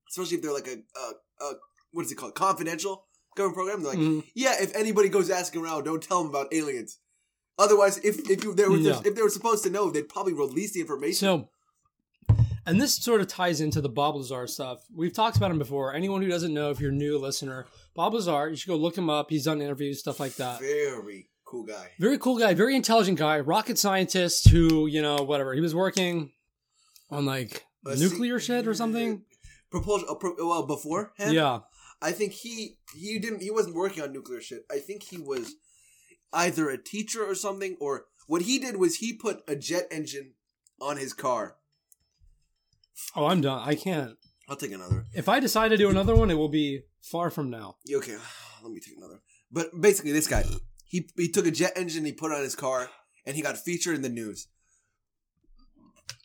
especially 0.09 0.37
if 0.37 0.43
they're 0.43 0.53
like 0.53 0.67
a, 0.67 0.77
a, 0.99 1.43
a 1.45 1.53
what 1.91 2.05
is 2.05 2.11
it 2.11 2.15
called? 2.15 2.33
Confidential 2.35 3.05
government 3.35 3.55
program. 3.55 3.83
They're 3.83 3.91
like, 3.91 3.99
Mhm. 3.99 4.23
yeah, 4.33 4.55
if 4.59 4.75
anybody 4.75 5.09
goes 5.09 5.29
asking 5.29 5.61
around, 5.63 5.83
don't 5.83 6.01
tell 6.01 6.21
them 6.23 6.29
about 6.29 6.53
aliens. 6.53 6.97
Otherwise, 7.59 7.99
if 7.99 8.29
if 8.29 8.43
you 8.43 8.53
they 8.55 8.67
were 8.67 8.77
Yeah. 8.77 8.99
if 9.05 9.13
they 9.15 9.21
were 9.21 9.29
supposed 9.29 9.63
to 9.65 9.69
know, 9.69 9.91
they'd 9.91 10.09
probably 10.09 10.33
release 10.33 10.73
the 10.73 10.81
information. 10.81 11.13
So, 11.19 11.49
and 12.65 12.81
this 12.81 12.95
sort 12.95 13.21
of 13.21 13.27
ties 13.27 13.61
into 13.61 13.79
the 13.79 13.89
Bob 13.89 14.15
Lazar 14.15 14.47
stuff. 14.47 14.79
We've 14.93 15.13
talked 15.13 15.37
about 15.37 15.51
him 15.51 15.59
before. 15.59 15.93
Anyone 15.93 16.21
who 16.23 16.27
doesn't 16.29 16.53
know, 16.53 16.71
if 16.71 16.79
you're 16.79 16.89
a 16.91 16.95
new 16.95 17.19
listener, 17.19 17.67
Bob 17.95 18.13
Lazar, 18.15 18.49
you 18.49 18.55
should 18.55 18.67
go 18.69 18.75
look 18.75 18.97
him 18.97 19.09
up. 19.09 19.27
He's 19.29 19.43
done 19.45 19.61
interviews, 19.61 19.99
stuff 19.99 20.19
like 20.19 20.35
that. 20.37 20.59
Very 20.59 21.27
cool 21.45 21.63
guy. 21.63 21.91
Very 21.99 22.17
cool 22.17 22.37
guy, 22.37 22.53
very 22.53 22.75
intelligent 22.75 23.17
guy, 23.17 23.39
rocket 23.39 23.77
scientist 23.77 24.49
who, 24.49 24.87
you 24.87 25.01
know, 25.01 25.17
whatever. 25.17 25.53
He 25.53 25.61
was 25.61 25.73
working 25.75 26.31
on 27.09 27.25
like 27.25 27.65
nuclear 27.83 28.39
see- 28.39 28.47
shit 28.47 28.67
or 28.67 28.73
something. 28.73 29.23
Propulsion. 29.71 30.07
Uh, 30.09 30.15
pro- 30.15 30.35
well, 30.37 30.65
before 30.65 31.13
him, 31.17 31.33
Yeah. 31.33 31.59
I 32.01 32.11
think 32.11 32.33
he 32.33 32.77
he 32.95 33.17
didn't 33.19 33.41
he 33.41 33.49
wasn't 33.51 33.75
working 33.75 34.03
on 34.03 34.11
nuclear 34.13 34.41
shit. 34.41 34.65
I 34.71 34.79
think 34.79 35.03
he 35.03 35.17
was 35.17 35.55
either 36.33 36.69
a 36.69 36.77
teacher 36.81 37.23
or 37.23 37.33
something, 37.35 37.77
or 37.79 38.05
what 38.27 38.43
he 38.43 38.59
did 38.59 38.77
was 38.77 38.97
he 38.97 39.13
put 39.13 39.41
a 39.47 39.55
jet 39.55 39.87
engine 39.91 40.33
on 40.81 40.97
his 40.97 41.13
car. 41.13 41.55
Oh, 43.15 43.25
I'm 43.25 43.41
done. 43.41 43.61
I 43.65 43.75
can't. 43.75 44.17
I'll 44.47 44.55
take 44.55 44.71
another. 44.71 45.05
If 45.13 45.27
I 45.27 45.39
decide 45.39 45.69
to 45.69 45.77
do 45.77 45.89
another 45.89 46.15
one, 46.15 46.29
it 46.29 46.35
will 46.35 46.49
be 46.49 46.81
far 47.01 47.29
from 47.29 47.49
now. 47.49 47.77
Okay, 47.91 48.15
let 48.63 48.71
me 48.71 48.79
take 48.79 48.97
another. 48.97 49.21
But 49.51 49.67
basically, 49.79 50.11
this 50.11 50.27
guy 50.27 50.43
he 50.87 51.09
he 51.15 51.27
took 51.29 51.45
a 51.45 51.51
jet 51.51 51.73
engine, 51.75 52.05
he 52.05 52.13
put 52.13 52.31
it 52.31 52.35
on 52.35 52.43
his 52.43 52.55
car, 52.55 52.89
and 53.25 53.35
he 53.35 53.41
got 53.41 53.57
featured 53.57 53.95
in 53.95 54.01
the 54.01 54.09
news. 54.09 54.47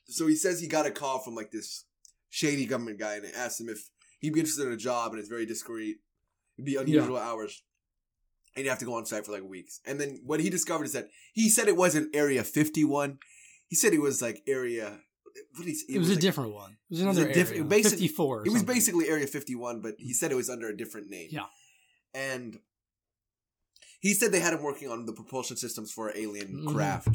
So 0.06 0.26
he 0.26 0.34
says 0.34 0.61
he 0.61 0.66
got 0.66 0.86
a 0.86 0.90
call 0.90 1.20
from 1.20 1.34
like 1.34 1.50
this 1.50 1.84
shady 2.28 2.66
government 2.66 2.98
guy, 2.98 3.16
and 3.16 3.24
they 3.24 3.32
asked 3.32 3.61
him 3.61 3.68
if 3.68 3.88
he'd 4.20 4.32
be 4.32 4.40
interested 4.40 4.66
in 4.66 4.72
a 4.72 4.76
job, 4.76 5.12
and 5.12 5.20
it's 5.20 5.28
very 5.28 5.46
discreet. 5.46 5.98
It'd 6.56 6.66
be 6.66 6.76
unusual 6.76 7.16
hours. 7.16 7.62
And 8.56 8.64
you 8.64 8.70
have 8.70 8.80
to 8.80 8.84
go 8.84 8.94
on 8.94 9.06
site 9.06 9.24
for 9.24 9.30
like 9.32 9.44
weeks. 9.44 9.80
And 9.86 10.00
then 10.00 10.20
what 10.24 10.40
he 10.40 10.50
discovered 10.50 10.84
is 10.84 10.92
that 10.94 11.06
he 11.32 11.48
said 11.48 11.68
it 11.68 11.76
wasn't 11.76 12.14
Area 12.14 12.42
51. 12.42 13.18
He 13.68 13.76
said 13.76 13.92
it 13.92 14.00
was 14.00 14.20
like 14.20 14.42
Area. 14.48 14.98
What 15.54 15.66
he 15.68 15.74
say? 15.76 15.94
It, 15.94 15.98
was, 16.00 16.08
a 16.08 16.12
like- 16.14 16.20
different 16.20 16.52
one. 16.52 16.72
It 16.90 16.94
was 16.94 17.04
was 17.04 17.16
another 17.18 17.30
a 17.30 17.34
diff- 17.34 17.50
area. 17.52 17.64
basic- 17.64 17.92
54 18.00 18.40
or 18.40 18.46
It 18.46 18.52
was 18.52 18.64
basically 18.64 19.08
Area 19.08 19.28
51, 19.28 19.80
but 19.80 19.94
he 19.98 20.12
said 20.12 20.32
it 20.32 20.34
was 20.34 20.50
under 20.50 20.68
a 20.68 20.76
different 20.76 21.08
name. 21.08 21.28
Yeah. 21.30 21.44
And 22.12 22.58
he 24.01 24.12
said 24.14 24.32
they 24.32 24.40
had 24.40 24.53
him 24.55 24.62
working 24.62 24.88
on 24.88 25.07
the 25.07 25.12
propulsion 25.12 25.57
systems 25.57 25.92
for 25.92 26.11
alien 26.16 26.48
Mhm. 26.64 26.72
craft, 26.74 27.09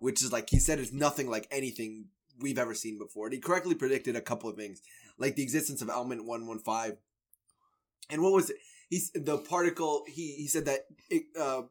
which 0.00 0.22
is 0.22 0.32
like 0.32 0.50
he 0.50 0.58
said 0.58 0.78
is 0.78 0.92
nothing 0.92 1.28
like 1.28 1.46
anything 1.50 2.08
we've 2.38 2.58
ever 2.58 2.74
seen 2.74 2.98
before. 2.98 3.26
And 3.26 3.34
he 3.34 3.40
correctly 3.40 3.74
predicted 3.74 4.16
a 4.16 4.20
couple 4.22 4.48
of 4.50 4.56
things, 4.56 4.80
like 5.18 5.36
the 5.36 5.42
existence 5.42 5.80
of 5.82 5.88
element 5.90 6.24
115. 6.24 6.96
And 8.08 8.22
what 8.22 8.32
was 8.32 8.50
it? 8.50 8.56
He's 8.88 9.10
the 9.14 9.38
particle. 9.38 10.04
He 10.08 10.32
he 10.36 10.48
said 10.48 10.64
that 10.64 10.86
it. 11.10 11.24
Uh, 11.38 11.62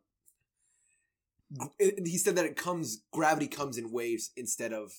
he 1.79 2.17
said 2.17 2.35
that 2.35 2.45
it 2.45 2.55
comes 2.55 3.01
gravity 3.11 3.47
comes 3.47 3.77
in 3.77 3.91
waves 3.91 4.31
instead 4.37 4.71
of 4.71 4.93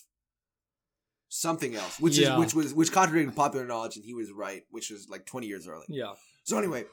something 1.29 1.77
else, 1.77 2.01
which 2.01 2.19
Yeah. 2.19 2.35
is 2.35 2.41
which 2.41 2.55
was 2.55 2.75
which 2.75 2.91
contradicted 2.93 3.37
popular 3.37 3.65
knowledge, 3.67 3.97
and 3.97 4.05
he 4.05 4.15
was 4.15 4.33
right, 4.33 4.67
which 4.71 4.91
was 4.91 5.09
like 5.09 5.25
twenty 5.27 5.47
years 5.47 5.67
early. 5.69 5.87
Yeah. 5.89 6.15
So 6.45 6.59
anyway, 6.59 6.87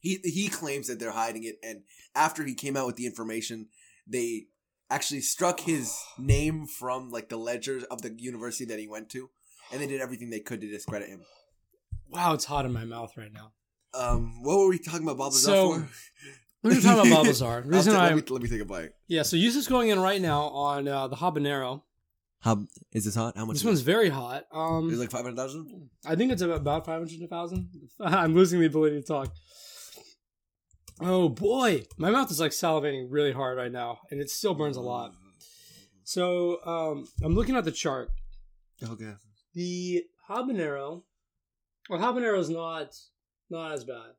he 0.00 0.18
he 0.24 0.48
claims 0.48 0.86
that 0.88 0.98
they're 0.98 1.12
hiding 1.12 1.44
it, 1.44 1.56
and 1.62 1.82
after 2.14 2.44
he 2.44 2.54
came 2.54 2.76
out 2.76 2.86
with 2.86 2.96
the 2.96 3.06
information, 3.06 3.68
they 4.06 4.46
actually 4.90 5.20
struck 5.20 5.60
his 5.60 5.96
name 6.18 6.66
from 6.66 7.10
like 7.10 7.28
the 7.28 7.36
ledger 7.36 7.80
of 7.90 8.02
the 8.02 8.14
university 8.18 8.64
that 8.64 8.78
he 8.78 8.88
went 8.88 9.10
to, 9.10 9.30
and 9.72 9.80
they 9.80 9.86
did 9.86 10.00
everything 10.00 10.30
they 10.30 10.40
could 10.40 10.60
to 10.60 10.68
discredit 10.70 11.08
him. 11.08 11.22
Wow, 12.10 12.32
it's 12.34 12.46
hot 12.46 12.64
in 12.64 12.72
my 12.72 12.84
mouth 12.84 13.12
right 13.16 13.32
now. 13.32 13.52
Um, 13.94 14.42
what 14.42 14.58
were 14.58 14.68
we 14.68 14.78
talking 14.78 15.02
about 15.02 15.18
Bob 15.18 15.32
Lazar 15.32 15.46
So, 15.46 15.72
for? 15.74 15.88
We 16.62 16.74
were 16.74 16.80
talking 16.80 17.10
about 17.10 17.18
Bob 17.18 17.26
Lazar. 17.32 17.62
The 17.62 17.68
reason 17.70 17.92
ta- 17.94 18.02
let, 18.04 18.16
me, 18.16 18.22
let 18.28 18.42
me 18.42 18.48
take 18.48 18.60
a 18.60 18.64
bite. 18.64 18.90
yeah, 19.06 19.22
so 19.22 19.36
Yusuf's 19.36 19.68
going 19.68 19.88
in 19.90 19.98
right 20.00 20.20
now 20.20 20.42
on 20.48 20.88
uh, 20.88 21.08
the 21.08 21.16
habanero. 21.16 21.82
How 22.40 22.66
is 22.92 23.04
this 23.04 23.14
hot? 23.16 23.36
How 23.36 23.44
much? 23.44 23.54
This 23.54 23.62
is 23.62 23.66
one's 23.66 23.80
it? 23.80 23.84
very 23.84 24.08
hot. 24.10 24.44
Um, 24.52 24.88
Is 24.90 24.96
it 24.96 25.00
like 25.00 25.10
five 25.10 25.22
hundred 25.22 25.36
thousand? 25.36 25.90
I 26.06 26.14
think 26.14 26.30
it's 26.32 26.40
about 26.40 26.86
five 26.86 27.00
hundred 27.00 27.28
thousand. 27.28 27.68
I'm 28.00 28.32
losing 28.34 28.60
the 28.60 28.66
ability 28.66 29.00
to 29.00 29.06
talk. 29.06 29.32
Oh 31.00 31.28
boy, 31.28 31.84
my 31.96 32.10
mouth 32.10 32.30
is 32.30 32.40
like 32.40 32.50
salivating 32.50 33.06
really 33.08 33.32
hard 33.32 33.56
right 33.56 33.70
now, 33.70 34.00
and 34.10 34.20
it 34.20 34.30
still 34.30 34.54
burns 34.54 34.76
a 34.76 34.80
lot. 34.80 35.12
So 36.02 36.64
um, 36.64 37.06
I'm 37.22 37.34
looking 37.34 37.54
at 37.56 37.64
the 37.64 37.70
chart. 37.70 38.10
Okay. 38.82 39.12
The 39.54 40.04
habanero, 40.28 41.02
well, 41.88 42.00
habanero 42.00 42.38
is 42.38 42.50
not 42.50 42.96
not 43.50 43.72
as 43.72 43.84
bad. 43.84 44.12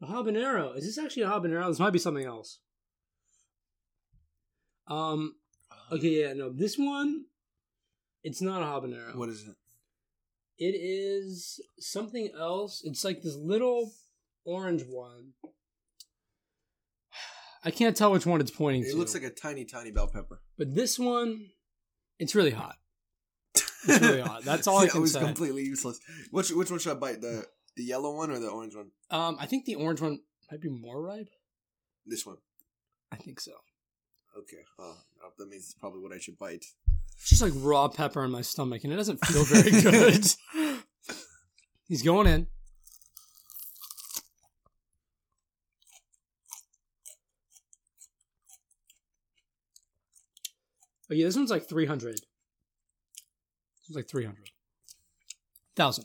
The 0.00 0.06
habanero 0.06 0.76
is 0.76 0.84
this 0.84 1.02
actually 1.02 1.22
a 1.24 1.28
habanero? 1.28 1.68
This 1.68 1.80
might 1.80 1.92
be 1.92 1.98
something 1.98 2.26
else. 2.26 2.60
Um. 4.86 5.34
Okay. 5.90 6.22
Yeah. 6.22 6.32
No. 6.34 6.52
This 6.52 6.76
one. 6.78 7.24
It's 8.22 8.42
not 8.42 8.62
a 8.62 8.66
habanero. 8.66 9.16
What 9.16 9.28
is 9.28 9.42
it? 9.42 9.56
It 10.58 10.74
is 10.76 11.60
something 11.78 12.30
else. 12.38 12.82
It's 12.84 13.04
like 13.04 13.22
this 13.22 13.36
little 13.36 13.92
orange 14.44 14.82
one. 14.88 15.32
I 17.64 17.70
can't 17.70 17.96
tell 17.96 18.12
which 18.12 18.26
one 18.26 18.40
it's 18.40 18.50
pointing 18.50 18.82
It 18.82 18.86
to. 18.86 18.90
It 18.92 18.96
looks 18.96 19.14
like 19.14 19.22
a 19.24 19.30
tiny, 19.30 19.64
tiny 19.64 19.90
bell 19.90 20.06
pepper. 20.06 20.40
but 20.56 20.74
this 20.74 20.98
one, 20.98 21.46
it's 22.18 22.34
really 22.34 22.50
hot. 22.52 22.76
It's 23.54 24.00
really 24.00 24.20
hot. 24.20 24.44
That's 24.44 24.66
all 24.66 24.78
I 24.78 24.82
Yeah, 24.84 24.88
can 24.90 24.98
it 24.98 25.02
was 25.02 25.12
say. 25.12 25.20
completely 25.20 25.62
useless. 25.64 25.98
Which 26.30 26.50
which 26.50 26.70
one 26.70 26.78
should 26.80 26.92
I 26.92 27.00
bite? 27.00 27.20
The 27.20 27.44
the 27.76 27.84
yellow 27.84 28.14
one 28.16 28.30
or 28.30 28.38
the 28.38 28.48
orange 28.48 28.74
one? 28.74 28.90
Um, 29.10 29.36
I 29.40 29.46
think 29.46 29.64
the 29.64 29.76
orange 29.76 30.00
one 30.00 30.20
might 30.50 30.60
be 30.60 30.68
more 30.68 31.00
ripe. 31.02 31.28
This 32.06 32.26
one. 32.26 32.36
I 33.12 33.16
think 33.16 33.40
so. 33.40 33.52
Okay. 34.36 34.62
Oh, 34.78 34.96
oh, 35.24 35.30
that 35.38 35.48
means 35.48 35.64
it's 35.64 35.74
probably 35.74 36.00
what 36.00 36.12
I 36.12 36.18
should 36.18 36.38
bite. 36.38 36.64
It's 37.16 37.28
just 37.30 37.42
like 37.42 37.52
raw 37.56 37.88
pepper 37.88 38.24
in 38.24 38.30
my 38.30 38.42
stomach, 38.42 38.84
and 38.84 38.92
it 38.92 38.96
doesn't 38.96 39.24
feel 39.26 39.44
very 39.44 39.70
good. 39.82 40.26
He's 41.88 42.02
going 42.02 42.26
in. 42.26 42.46
Oh 51.10 51.14
yeah, 51.14 51.24
this 51.24 51.36
one's 51.36 51.50
like 51.50 51.68
three 51.68 51.86
hundred. 51.86 52.14
This 52.14 53.88
one's 53.88 53.96
like 53.96 54.08
three 54.08 54.24
hundred 54.24 54.50
thousand. 55.76 56.04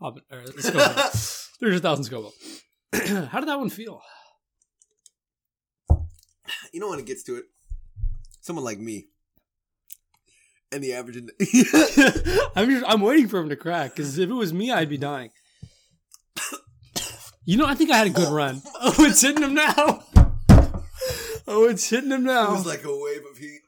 Oh, 0.00 0.14
or 0.30 0.46
Scoville. 0.58 1.10
Three 1.58 1.70
hundred 1.70 1.82
thousand 1.82 2.04
Scoville. 2.04 2.34
How 2.92 3.40
did 3.40 3.48
that 3.48 3.58
one 3.58 3.70
feel? 3.70 4.02
You 6.72 6.80
know 6.80 6.90
when 6.90 6.98
it 6.98 7.06
gets 7.06 7.22
to 7.24 7.36
it, 7.36 7.44
someone 8.42 8.64
like 8.64 8.78
me, 8.78 9.06
and 10.70 10.82
the 10.84 10.92
average. 10.92 11.16
In 11.16 11.30
I'm 12.54 12.68
just, 12.68 12.84
I'm 12.86 13.00
waiting 13.00 13.28
for 13.28 13.40
him 13.40 13.48
to 13.48 13.56
crack 13.56 13.92
because 13.92 14.18
if 14.18 14.28
it 14.28 14.34
was 14.34 14.52
me, 14.52 14.70
I'd 14.70 14.90
be 14.90 14.98
dying. 14.98 15.30
You 17.48 17.56
know, 17.56 17.64
I 17.64 17.76
think 17.76 17.92
I 17.92 17.98
had 17.98 18.08
a 18.08 18.10
good 18.10 18.28
run. 18.28 18.60
Oh, 18.82 19.04
it's 19.04 19.20
hitting 19.20 19.44
him 19.44 19.54
now. 19.54 20.02
Oh, 21.46 21.68
it's 21.68 21.88
hitting 21.88 22.10
him 22.10 22.24
now. 22.24 22.48
It 22.48 22.56
was 22.56 22.66
like 22.66 22.82
a 22.82 22.88
wave 22.90 23.22
of 23.30 23.38
heat. 23.38 23.60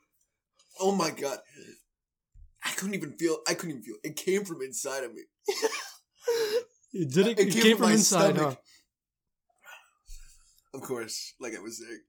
Oh 0.80 0.94
my 0.94 1.10
god. 1.10 1.38
I 2.64 2.70
couldn't 2.70 2.94
even 2.94 3.12
feel 3.12 3.38
I 3.48 3.54
couldn't 3.54 3.70
even 3.70 3.82
feel 3.82 3.96
it 4.02 4.16
came 4.16 4.44
from 4.44 4.62
inside 4.62 5.04
of 5.04 5.14
me. 5.14 5.22
It 6.92 7.10
did 7.12 7.26
it, 7.26 7.38
it 7.38 7.48
it 7.48 7.52
came 7.52 7.62
came 7.62 7.76
from 7.76 7.86
from 7.86 7.92
inside. 7.94 8.36
Huh? 8.36 8.54
Of 10.74 10.80
course, 10.82 11.34
like 11.40 11.54
I 11.56 11.60
was 11.60 11.78
saying. 11.78 12.00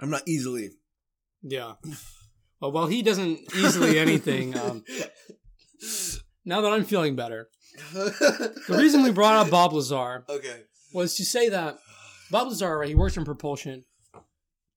I'm 0.00 0.10
not 0.10 0.22
easily 0.26 0.70
Yeah. 1.42 1.74
Well, 2.60 2.72
while 2.72 2.86
he 2.88 3.02
doesn't 3.02 3.54
easily 3.54 3.98
anything, 3.98 4.54
um, 4.58 4.84
now 6.44 6.60
that 6.60 6.72
I'm 6.72 6.84
feeling 6.84 7.14
better, 7.14 7.48
the 7.92 8.76
reason 8.76 9.02
we 9.02 9.12
brought 9.12 9.34
up 9.34 9.50
Bob 9.50 9.72
Lazar 9.72 10.24
Okay. 10.28 10.62
was 10.92 11.14
to 11.16 11.24
say 11.24 11.48
that 11.50 11.78
Bob 12.30 12.48
Lazar, 12.48 12.78
right, 12.78 12.88
he 12.88 12.94
works 12.94 13.16
in 13.16 13.24
propulsion 13.24 13.84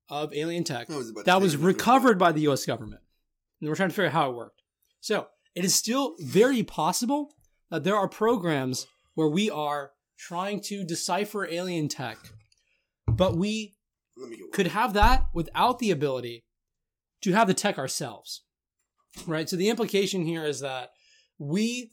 of 0.09 0.33
alien 0.33 0.63
tech. 0.63 0.89
Was 0.89 1.13
that 1.25 1.41
was 1.41 1.57
recovered 1.57 2.17
by 2.19 2.31
the 2.31 2.41
U.S. 2.41 2.65
government. 2.65 3.01
And 3.59 3.69
we're 3.69 3.75
trying 3.75 3.89
to 3.89 3.95
figure 3.95 4.07
out 4.07 4.13
how 4.13 4.29
it 4.29 4.35
worked. 4.35 4.61
So 5.01 5.27
it 5.55 5.63
is 5.65 5.73
still 5.73 6.15
very 6.19 6.63
possible 6.63 7.33
that 7.71 7.83
there 7.83 7.95
are 7.95 8.07
programs 8.07 8.87
where 9.15 9.27
we 9.27 9.49
are 9.49 9.91
trying 10.17 10.61
to 10.61 10.83
decipher 10.83 11.47
alien 11.47 11.87
tech, 11.87 12.17
but 13.07 13.35
we 13.35 13.75
Let 14.17 14.29
me 14.29 14.37
get 14.37 14.43
one. 14.43 14.51
could 14.51 14.67
have 14.67 14.93
that 14.93 15.25
without 15.33 15.79
the 15.79 15.91
ability 15.91 16.45
to 17.21 17.33
have 17.33 17.47
the 17.47 17.53
tech 17.53 17.77
ourselves. 17.77 18.43
Right? 19.25 19.49
So 19.49 19.55
the 19.55 19.69
implication 19.69 20.25
here 20.25 20.45
is 20.45 20.59
that 20.59 20.89
we 21.37 21.91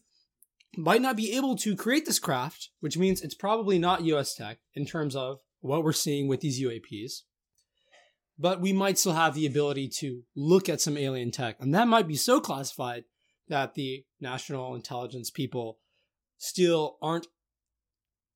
might 0.76 1.02
not 1.02 1.16
be 1.16 1.36
able 1.36 1.56
to 1.56 1.76
create 1.76 2.06
this 2.06 2.18
craft, 2.18 2.70
which 2.80 2.96
means 2.98 3.20
it's 3.22 3.34
probably 3.34 3.78
not 3.78 4.04
US 4.04 4.34
tech 4.34 4.58
in 4.74 4.86
terms 4.86 5.14
of 5.14 5.38
what 5.60 5.84
we're 5.84 5.92
seeing 5.92 6.28
with 6.28 6.40
these 6.40 6.60
UAPs. 6.60 7.22
But 8.42 8.60
we 8.60 8.72
might 8.72 8.98
still 8.98 9.12
have 9.12 9.36
the 9.36 9.46
ability 9.46 9.86
to 10.00 10.24
look 10.34 10.68
at 10.68 10.80
some 10.80 10.98
alien 10.98 11.30
tech. 11.30 11.58
And 11.60 11.72
that 11.76 11.86
might 11.86 12.08
be 12.08 12.16
so 12.16 12.40
classified 12.40 13.04
that 13.46 13.74
the 13.74 14.04
national 14.20 14.74
intelligence 14.74 15.30
people 15.30 15.78
still 16.38 16.98
aren't 17.00 17.28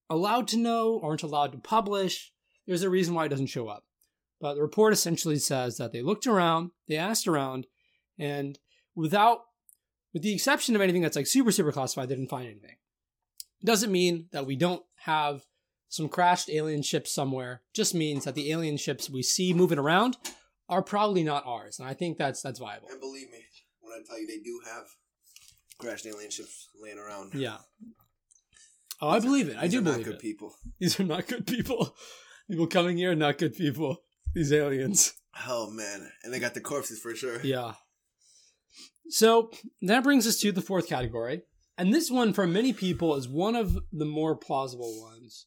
allowed 0.09 0.47
to 0.49 0.59
know, 0.59 1.01
aren't 1.03 1.25
allowed 1.25 1.51
to 1.53 1.59
publish. 1.59 2.33
There's 2.69 2.85
a 2.85 2.89
reason 2.89 3.15
why 3.15 3.25
it 3.25 3.31
doesn't 3.31 3.49
show 3.49 3.67
up. 3.67 3.85
But 4.41 4.55
the 4.55 4.63
report 4.63 4.93
essentially 4.93 5.41
says 5.41 5.77
that 5.79 5.91
they 5.91 6.03
looked 6.03 6.29
around, 6.29 6.71
they 6.87 6.97
asked 6.97 7.27
around, 7.27 7.67
and 8.17 8.57
without, 8.95 9.41
with 10.15 10.23
the 10.23 10.35
exception 10.35 10.77
of 10.77 10.83
anything 10.83 11.03
that's 11.03 11.17
like 11.17 11.27
super, 11.27 11.51
super 11.51 11.73
classified, 11.73 12.09
they 12.09 12.15
didn't 12.15 12.31
find 12.31 12.47
anything. 12.47 12.77
Doesn't 13.65 13.91
mean 13.91 14.29
that 14.31 14.47
we 14.47 14.55
don't 14.55 14.85
have 14.99 15.47
some 15.89 16.09
crashed 16.09 16.51
alien 16.51 16.83
ships 16.83 17.13
somewhere. 17.13 17.63
Just 17.75 17.95
means 17.95 18.25
that 18.25 18.35
the 18.35 18.51
alien 18.51 18.77
ships 18.77 19.09
we 19.11 19.23
see 19.23 19.53
moving 19.55 19.79
around 19.79 20.17
are 20.69 20.83
probably 20.83 21.23
not 21.23 21.45
ours. 21.47 21.79
And 21.79 21.89
I 21.89 21.95
think 21.95 22.19
that's 22.19 22.43
that's 22.43 22.59
viable. 22.59 22.89
And 22.91 23.01
believe 23.01 23.31
me 23.31 23.39
when 23.81 23.93
I 23.93 24.03
tell 24.07 24.21
you 24.21 24.27
they 24.27 24.39
do 24.43 24.61
have 24.67 24.85
crashed 25.79 26.07
alien 26.07 26.31
ships 26.31 26.69
laying 26.83 26.99
around. 26.99 27.35
Yeah. 27.35 27.59
Oh, 29.01 29.11
I 29.11 29.21
believe 29.21 29.49
it. 29.49 29.57
I 29.59 29.63
These 29.63 29.73
do 29.73 29.79
are 29.79 29.83
not 29.83 30.03
good 30.05 30.15
it. 30.15 30.21
people. 30.21 30.55
These 30.81 30.99
are 31.01 31.05
not 31.05 31.27
good 31.27 31.47
people. 31.47 31.95
People 32.51 32.67
coming 32.67 32.97
here 32.97 33.13
are 33.13 33.17
not 33.17 33.39
good 33.39 33.55
people. 33.55 33.99
These 34.35 34.53
aliens. 34.53 35.15
Oh 35.47 35.71
man, 35.71 36.11
and 36.23 36.33
they 36.33 36.39
got 36.39 36.55
the 36.55 36.61
corpses 36.61 36.99
for 37.01 37.15
sure. 37.15 37.41
Yeah. 37.43 37.73
So 39.09 39.51
that 39.83 40.03
brings 40.03 40.27
us 40.27 40.39
to 40.41 40.51
the 40.53 40.63
fourth 40.63 40.89
category. 40.89 41.43
And 41.79 41.93
this 41.93 42.11
one, 42.11 42.33
for 42.33 42.47
many 42.47 42.73
people, 42.73 43.15
is 43.17 43.29
one 43.29 43.55
of 43.55 43.79
the 43.93 44.05
more 44.07 44.35
plausible 44.35 45.01
ones. 45.03 45.47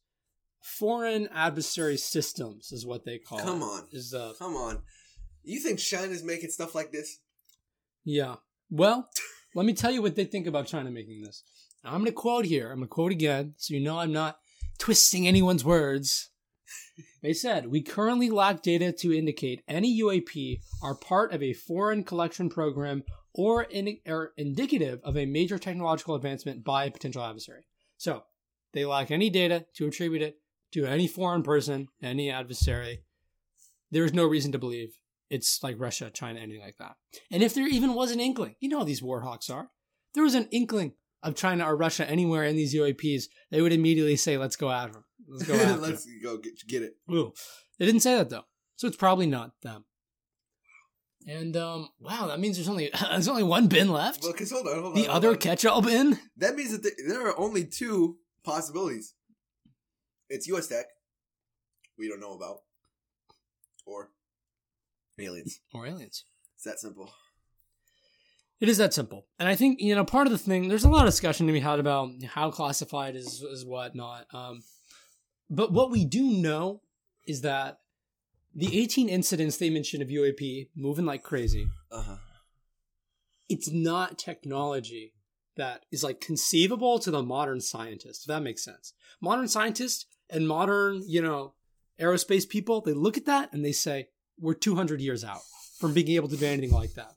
Foreign 0.78 1.28
adversary 1.34 1.98
systems 1.98 2.72
is 2.72 2.86
what 2.86 3.06
they 3.06 3.18
call 3.18 3.40
Come 3.40 3.62
it. 3.62 3.66
on. 3.66 3.84
Is 3.92 4.14
uh 4.14 4.34
Come 4.38 4.56
on, 4.56 4.80
you 5.44 5.60
think 5.60 5.80
China's 5.80 6.24
making 6.24 6.50
stuff 6.52 6.76
like 6.76 6.92
this? 6.92 7.20
yeah. 8.06 8.36
Well, 8.72 9.10
let 9.56 9.66
me 9.66 9.74
tell 9.74 9.90
you 9.92 10.02
what 10.04 10.16
they 10.16 10.26
think 10.26 10.46
about 10.46 10.68
China 10.68 10.92
making 10.92 11.24
this. 11.24 11.44
Now, 11.84 11.92
I'm 11.94 12.00
gonna 12.00 12.12
quote 12.12 12.46
here. 12.46 12.72
I'm 12.72 12.78
gonna 12.78 12.88
quote 12.88 13.12
again, 13.12 13.56
so 13.58 13.74
you 13.74 13.80
know 13.80 13.98
I'm 13.98 14.14
not 14.14 14.38
twisting 14.78 15.28
anyone's 15.28 15.66
words. 15.66 16.30
They 17.24 17.34
said, 17.34 17.68
We 17.68 17.82
currently 17.82 18.30
lack 18.30 18.62
data 18.62 18.92
to 18.92 19.14
indicate 19.18 19.64
any 19.68 20.00
UAP 20.02 20.60
are 20.84 20.96
part 20.96 21.34
of 21.34 21.42
a 21.42 21.54
foreign 21.54 22.04
collection 22.04 22.50
program 22.50 23.04
or, 23.34 23.64
in, 23.64 23.98
or 24.06 24.34
indicative 24.38 25.00
of 25.04 25.18
a 25.18 25.26
major 25.26 25.58
technological 25.58 26.16
advancement 26.16 26.64
by 26.64 26.86
a 26.86 26.92
potential 26.92 27.24
adversary. 27.24 27.64
So, 27.98 28.24
they 28.74 28.86
lack 28.86 29.10
any 29.12 29.30
data 29.30 29.66
to 29.76 29.88
attribute 29.88 30.22
it 30.22 30.39
to 30.74 30.86
any 30.86 31.08
foreign 31.08 31.44
person, 31.44 31.88
any 32.02 32.30
adversary. 32.30 33.04
There 33.92 34.06
is 34.06 34.14
no 34.14 34.26
reason 34.26 34.52
to 34.52 34.60
believe 34.60 34.98
it's 35.30 35.62
like 35.62 35.80
Russia, 35.80 36.10
China, 36.10 36.40
anything 36.40 36.62
like 36.62 36.78
that. 36.80 36.96
And 37.32 37.44
if 37.44 37.54
there 37.54 37.68
even 37.68 37.94
was 37.94 38.12
an 38.12 38.20
inkling, 38.20 38.56
you 38.60 38.70
know 38.70 38.80
how 38.80 38.84
these 38.84 39.04
war 39.04 39.22
hawks 39.22 39.50
are. 39.50 39.70
There 40.14 40.24
was 40.24 40.36
an 40.36 40.48
inkling 40.52 40.94
of 41.22 41.36
China 41.36 41.66
or 41.66 41.76
Russia 41.76 42.10
anywhere 42.10 42.44
in 42.46 42.56
these 42.56 42.74
UAPs, 42.74 43.26
they 43.52 43.62
would 43.62 43.74
immediately 43.74 44.16
say, 44.16 44.38
"Let's 44.38 44.56
go 44.56 44.72
after 44.72 44.94
them. 44.94 45.06
Let's 45.28 45.44
go 45.46 45.54
after 45.56 45.74
'em." 45.74 45.82
Let's 45.82 46.08
go 46.24 46.38
get, 46.38 46.54
get 46.68 46.82
it. 46.84 46.96
Ooh. 47.12 47.34
They 47.78 47.86
didn't 47.86 48.02
say 48.02 48.16
that 48.16 48.30
though, 48.30 48.46
so 48.76 48.88
it's 48.88 48.98
probably 48.98 49.26
not 49.28 49.52
them. 49.62 49.86
And 51.28 51.56
um, 51.58 51.90
wow, 52.00 52.28
that 52.28 52.40
means 52.40 52.58
there's 52.58 52.70
only 52.70 52.90
there's 53.12 53.28
only 53.28 53.44
one 53.44 53.68
bin 53.68 53.90
left. 53.90 54.24
Well, 54.24 54.34
cause 54.34 54.52
hold 54.52 54.68
on, 54.68 54.74
hold 54.76 54.86
on. 54.86 54.94
the 54.94 55.04
hold 55.04 55.16
other 55.16 55.30
on. 55.32 55.38
catch-all 55.38 55.82
bin. 55.82 56.18
That 56.38 56.56
means 56.56 56.72
that 56.78 56.90
there 57.08 57.28
are 57.28 57.38
only 57.38 57.66
two 57.66 58.18
possibilities. 58.44 59.14
It's 60.30 60.48
U.S. 60.48 60.68
Tech, 60.68 60.86
we 61.98 62.08
don't 62.08 62.20
know 62.20 62.34
about, 62.34 62.60
or 63.86 64.12
aliens. 65.20 65.60
Or 65.74 65.88
aliens. 65.88 66.26
It's 66.56 66.64
that 66.66 66.80
simple. 66.80 67.12
It 68.60 68.68
is 68.68 68.78
that 68.78 68.94
simple. 68.94 69.26
And 69.40 69.48
I 69.48 69.56
think, 69.56 69.80
you 69.80 69.96
know, 69.96 70.04
part 70.04 70.28
of 70.28 70.32
the 70.32 70.38
thing, 70.38 70.68
there's 70.68 70.84
a 70.84 70.90
lot 70.90 71.06
of 71.06 71.12
discussion 71.12 71.48
to 71.48 71.54
be 71.54 71.62
had 71.62 71.80
about 71.80 72.10
how 72.26 72.52
classified 72.52 73.16
is, 73.16 73.42
is 73.42 73.66
what 73.66 73.96
not. 73.96 74.28
Um, 74.34 74.64
but 75.50 75.72
what 75.72 75.92
we 75.92 76.04
do 76.06 76.24
know 76.24 76.82
is 77.26 77.42
that 77.42 77.80
the 78.54 78.78
18 78.82 79.08
incidents 79.08 79.58
they 79.58 79.70
mentioned 79.70 80.04
of 80.04 80.10
UAP 80.10 80.70
moving 80.76 81.06
like 81.06 81.24
crazy. 81.24 81.70
Uh 81.92 82.02
huh. 82.02 82.18
It's 83.48 83.72
not 83.72 84.18
technology 84.18 85.14
that 85.56 85.86
is 85.92 86.04
like 86.04 86.22
conceivable 86.22 87.00
to 87.00 87.12
the 87.12 87.24
modern 87.24 87.62
scientist. 87.62 88.24
If 88.24 88.28
that 88.28 88.42
makes 88.42 88.64
sense. 88.64 88.94
Modern 89.22 89.48
scientists 89.48 90.06
and 90.30 90.48
modern, 90.48 91.02
you 91.08 91.22
know, 91.22 91.54
aerospace 92.00 92.48
people, 92.48 92.82
they 92.82 92.94
look 92.94 93.18
at 93.18 93.26
that 93.26 93.52
and 93.54 93.64
they 93.64 93.72
say, 93.72 94.08
"We're 94.40 94.54
200 94.54 95.02
years 95.02 95.24
out 95.24 95.42
from 95.80 95.94
being 95.94 96.10
able 96.10 96.28
to 96.30 96.38
do 96.38 96.46
anything 96.46 96.72
like 96.72 96.94
that." 96.94 97.14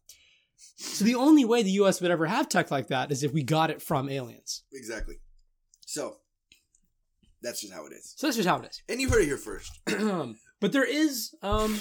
So 0.77 1.05
the 1.05 1.15
only 1.15 1.45
way 1.45 1.63
the 1.63 1.71
U.S. 1.73 2.01
would 2.01 2.11
ever 2.11 2.27
have 2.27 2.49
tech 2.49 2.71
like 2.71 2.89
that 2.89 3.13
is 3.13 3.23
if 3.23 3.33
we 3.33 3.43
got 3.43 3.71
it 3.71 3.81
from 3.83 4.09
aliens. 4.09 4.65
Exactly. 4.73 5.17
So 5.87 6.17
that's 7.43 7.61
just 7.61 7.73
how 7.73 7.87
it 7.87 7.93
is. 7.93 8.15
So 8.17 8.27
that's 8.27 8.37
just 8.37 8.49
how 8.49 8.59
it 8.59 8.67
is. 8.71 8.83
And 8.89 9.01
you 9.01 9.09
heard 9.09 9.23
it 9.23 9.27
here 9.27 9.37
first. 9.37 9.79
but 10.61 10.73
there 10.73 10.85
is 10.85 11.35
um 11.43 11.79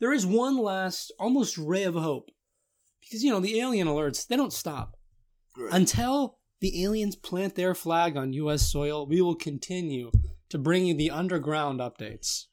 there 0.00 0.12
is 0.12 0.26
one 0.26 0.58
last 0.58 1.12
almost 1.18 1.56
ray 1.56 1.84
of 1.84 1.94
hope 1.94 2.30
because 3.00 3.22
you 3.22 3.30
know 3.30 3.40
the 3.40 3.60
alien 3.60 3.86
alerts 3.86 4.26
they 4.26 4.36
don't 4.36 4.52
stop 4.52 4.96
Right. 5.56 5.72
until 5.72 6.38
the 6.60 6.82
aliens 6.84 7.14
plant 7.14 7.54
their 7.56 7.74
flag 7.74 8.16
on 8.16 8.32
U.S. 8.32 8.62
soil. 8.70 9.06
We 9.06 9.20
will 9.20 9.34
continue 9.34 10.10
to 10.52 10.58
bring 10.58 10.84
you 10.86 10.94
the 10.94 11.10
underground 11.10 11.80
updates. 11.80 12.44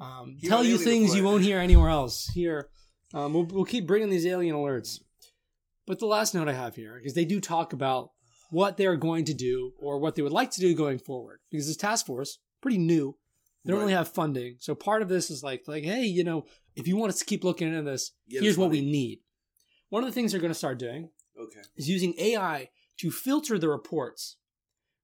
Um, 0.00 0.36
tell 0.44 0.64
you 0.64 0.76
things 0.76 1.14
you 1.14 1.22
won't 1.24 1.42
hear 1.44 1.58
anywhere 1.58 1.88
else. 1.88 2.26
Here, 2.34 2.68
um, 3.14 3.32
we'll, 3.32 3.44
we'll 3.44 3.64
keep 3.64 3.86
bringing 3.86 4.10
these 4.10 4.26
alien 4.26 4.56
alerts. 4.56 4.98
But 5.86 6.00
the 6.00 6.06
last 6.06 6.34
note 6.34 6.48
I 6.48 6.52
have 6.54 6.74
here 6.74 7.00
is 7.02 7.14
they 7.14 7.24
do 7.24 7.40
talk 7.40 7.72
about 7.72 8.10
what 8.50 8.76
they're 8.76 8.96
going 8.96 9.24
to 9.26 9.34
do 9.34 9.72
or 9.80 9.98
what 9.98 10.16
they 10.16 10.22
would 10.22 10.32
like 10.32 10.50
to 10.52 10.60
do 10.60 10.74
going 10.74 10.98
forward 10.98 11.38
because 11.50 11.66
this 11.68 11.76
task 11.76 12.06
force 12.06 12.38
pretty 12.60 12.78
new. 12.78 13.16
They 13.64 13.70
don't 13.70 13.78
Right. 13.78 13.84
really 13.84 13.94
have 13.94 14.08
funding, 14.08 14.56
so 14.58 14.74
part 14.74 15.00
of 15.00 15.08
this 15.08 15.30
is 15.30 15.42
like 15.42 15.62
like 15.66 15.84
hey, 15.84 16.02
you 16.04 16.22
know, 16.24 16.44
if 16.76 16.86
you 16.88 16.96
want 16.96 17.10
us 17.12 17.18
to 17.20 17.24
keep 17.24 17.44
looking 17.44 17.68
into 17.68 17.82
this, 17.82 18.10
Give 18.28 18.42
here's 18.42 18.58
what 18.58 18.70
we 18.70 18.80
need. 18.82 19.20
One 19.88 20.02
of 20.02 20.08
the 20.08 20.12
things 20.12 20.32
they're 20.32 20.40
going 20.40 20.50
to 20.52 20.58
start 20.58 20.78
doing 20.78 21.10
Okay. 21.40 21.62
is 21.76 21.88
using 21.88 22.14
AI 22.18 22.68
to 22.98 23.10
filter 23.10 23.58
the 23.58 23.68
reports, 23.68 24.36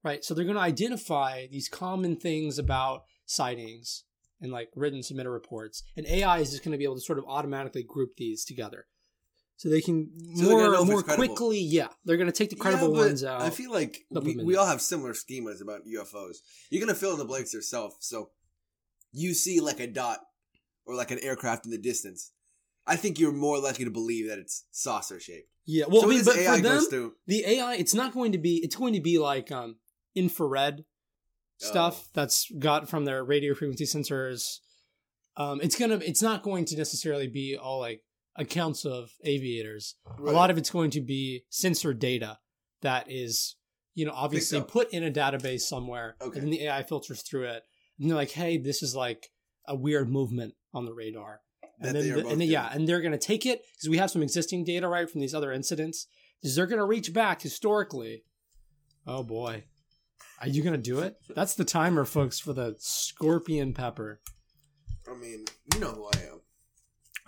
right? 0.03 0.25
So 0.25 0.35
they're 0.35 0.45
going 0.45 0.57
to 0.57 0.63
identify 0.63 1.47
these 1.47 1.69
common 1.69 2.17
things 2.17 2.59
about 2.59 3.03
sightings 3.27 4.05
and 4.41 4.51
like 4.51 4.69
written 4.75 5.03
submitted 5.03 5.31
reports, 5.31 5.83
and 5.97 6.07
AI 6.07 6.39
is 6.39 6.51
just 6.51 6.65
going 6.65 6.73
to 6.73 6.79
be 6.79 6.85
able 6.85 6.95
to 6.97 7.01
sort 7.01 7.19
of 7.19 7.25
automatically 7.29 7.83
group 7.83 8.17
these 8.17 8.45
together, 8.45 8.87
so 9.57 9.69
they 9.69 9.83
can 9.83 10.11
So 10.35 10.49
more 10.49 10.85
more 10.85 11.03
quickly. 11.03 11.61
Yeah, 11.61 11.89
they're 12.05 12.17
going 12.17 12.27
to 12.27 12.33
take 12.33 12.49
the 12.49 12.57
credible 12.57 12.95
Yeah, 12.95 13.01
ones 13.01 13.23
out. 13.23 13.43
I 13.43 13.51
feel 13.51 13.71
like 13.71 14.05
we, 14.11 14.15
put 14.15 14.25
them 14.25 14.41
in 14.41 14.47
we 14.47 14.57
all 14.57 14.67
have 14.67 14.81
similar 14.81 15.13
schemas 15.13 15.61
about 15.61 15.83
UFOs. 15.85 16.39
You're 16.71 16.81
gonna 16.81 16.97
fill 16.97 17.13
in 17.13 17.19
the 17.19 17.27
blanks 17.27 17.53
yourself. 17.53 17.97
So 18.01 18.31
you 19.13 19.35
see 19.35 19.61
like 19.61 19.81
a 19.81 19.87
dot 19.87 20.21
or 20.87 20.95
like 20.95 21.11
an 21.11 21.19
aircraft 21.23 21.67
in 21.67 21.71
the 21.71 21.79
distance. 21.79 22.33
I 22.87 22.97
think 22.97 23.19
you're 23.19 23.33
more 23.33 23.59
likely 23.59 23.85
to 23.85 23.91
believe 23.91 24.29
that 24.29 24.39
it's 24.39 24.65
saucer 24.71 25.21
shaped. 25.21 25.49
yeah, 25.67 25.85
well, 25.87 26.01
so 26.01 26.07
I 26.07 26.11
mean, 26.11 26.25
but 26.25 26.37
AI 26.37 26.57
for 26.57 26.63
them, 26.63 26.85
through. 26.87 27.13
the 27.27 27.45
AI, 27.47 27.75
it's 27.75 27.95
not 27.95 28.13
going 28.13 28.33
to 28.33 28.39
be. 28.39 28.57
It's 28.65 28.75
going 28.75 28.95
to 28.95 29.01
be 29.01 29.19
like 29.19 29.53
um, 29.53 29.77
infrared 30.15 30.85
stuff 31.59 32.05
Oh. 32.05 32.11
that's 32.15 32.51
got 32.59 32.89
from 32.89 33.05
their 33.05 33.23
radio 33.25 33.55
frequency 33.55 33.85
sensors. 33.85 34.59
Um, 35.37 35.61
it's 35.63 35.79
gonna. 35.79 35.97
It's 35.97 36.23
not 36.23 36.43
going 36.43 36.65
to 36.67 36.77
necessarily 36.77 37.29
be 37.29 37.57
all 37.57 37.79
like 37.81 38.03
accounts 38.37 38.85
of 38.85 39.11
aviators. 39.25 39.97
A 40.19 40.23
lot 40.31 40.51
of 40.51 40.59
it's 40.59 40.71
going 40.71 40.91
to 40.93 41.01
be 41.01 41.45
sensor 41.51 41.95
data 41.95 42.39
that 42.83 43.07
is, 43.11 43.57
you 43.95 44.05
know, 44.07 44.13
obviously 44.15 44.61
put 44.63 44.91
in 44.93 45.05
a 45.05 45.11
database 45.11 45.61
somewhere, 45.63 46.17
Okay. 46.21 46.39
and 46.39 46.47
then 46.47 46.51
the 46.51 46.65
AI 46.67 46.83
filters 46.83 47.23
through 47.23 47.45
it, 47.45 47.63
and 47.99 48.09
they're 48.11 48.17
like, 48.17 48.31
"Hey, 48.33 48.59
this 48.59 48.83
is 48.83 48.95
like 48.97 49.29
a 49.69 49.77
weird 49.77 50.09
movement 50.11 50.55
on 50.75 50.85
the 50.85 50.93
radar." 50.95 51.41
That 51.81 51.89
and 51.89 51.97
then, 51.97 52.03
they 52.05 52.11
are 52.11 52.23
the- 52.23 52.29
and 52.29 52.41
then 52.41 52.49
yeah, 52.49 52.71
and 52.73 52.87
they're 52.89 53.01
going 53.01 53.13
to 53.13 53.19
take 53.19 53.47
it 53.47 53.63
because 53.77 53.89
we 53.89 53.99
have 53.99 54.11
some 54.11 54.23
existing 54.23 54.65
data 54.65 54.89
right 54.89 55.09
from 55.09 55.21
these 55.21 55.35
other 55.35 55.53
incidents. 55.53 56.07
Is 56.43 56.57
they're 56.57 56.67
going 56.67 56.79
to 56.79 56.85
reach 56.87 57.13
back 57.13 57.43
historically. 57.43 58.25
Oh 59.07 59.23
boy, 59.23 59.65
are 60.41 60.49
you 60.49 60.63
to 60.75 60.79
do 60.79 61.01
it? 61.01 61.17
That's 61.35 61.55
the 61.55 61.65
timer, 61.65 62.05
folks, 62.05 62.39
for 62.41 62.53
the 62.53 62.75
scorpion 62.79 63.75
pepper. 63.75 64.21
I 65.11 65.15
mean, 65.15 65.45
you 65.75 65.81
know 65.81 65.91
who 65.91 66.07
I 66.07 66.19
am. 66.33 66.41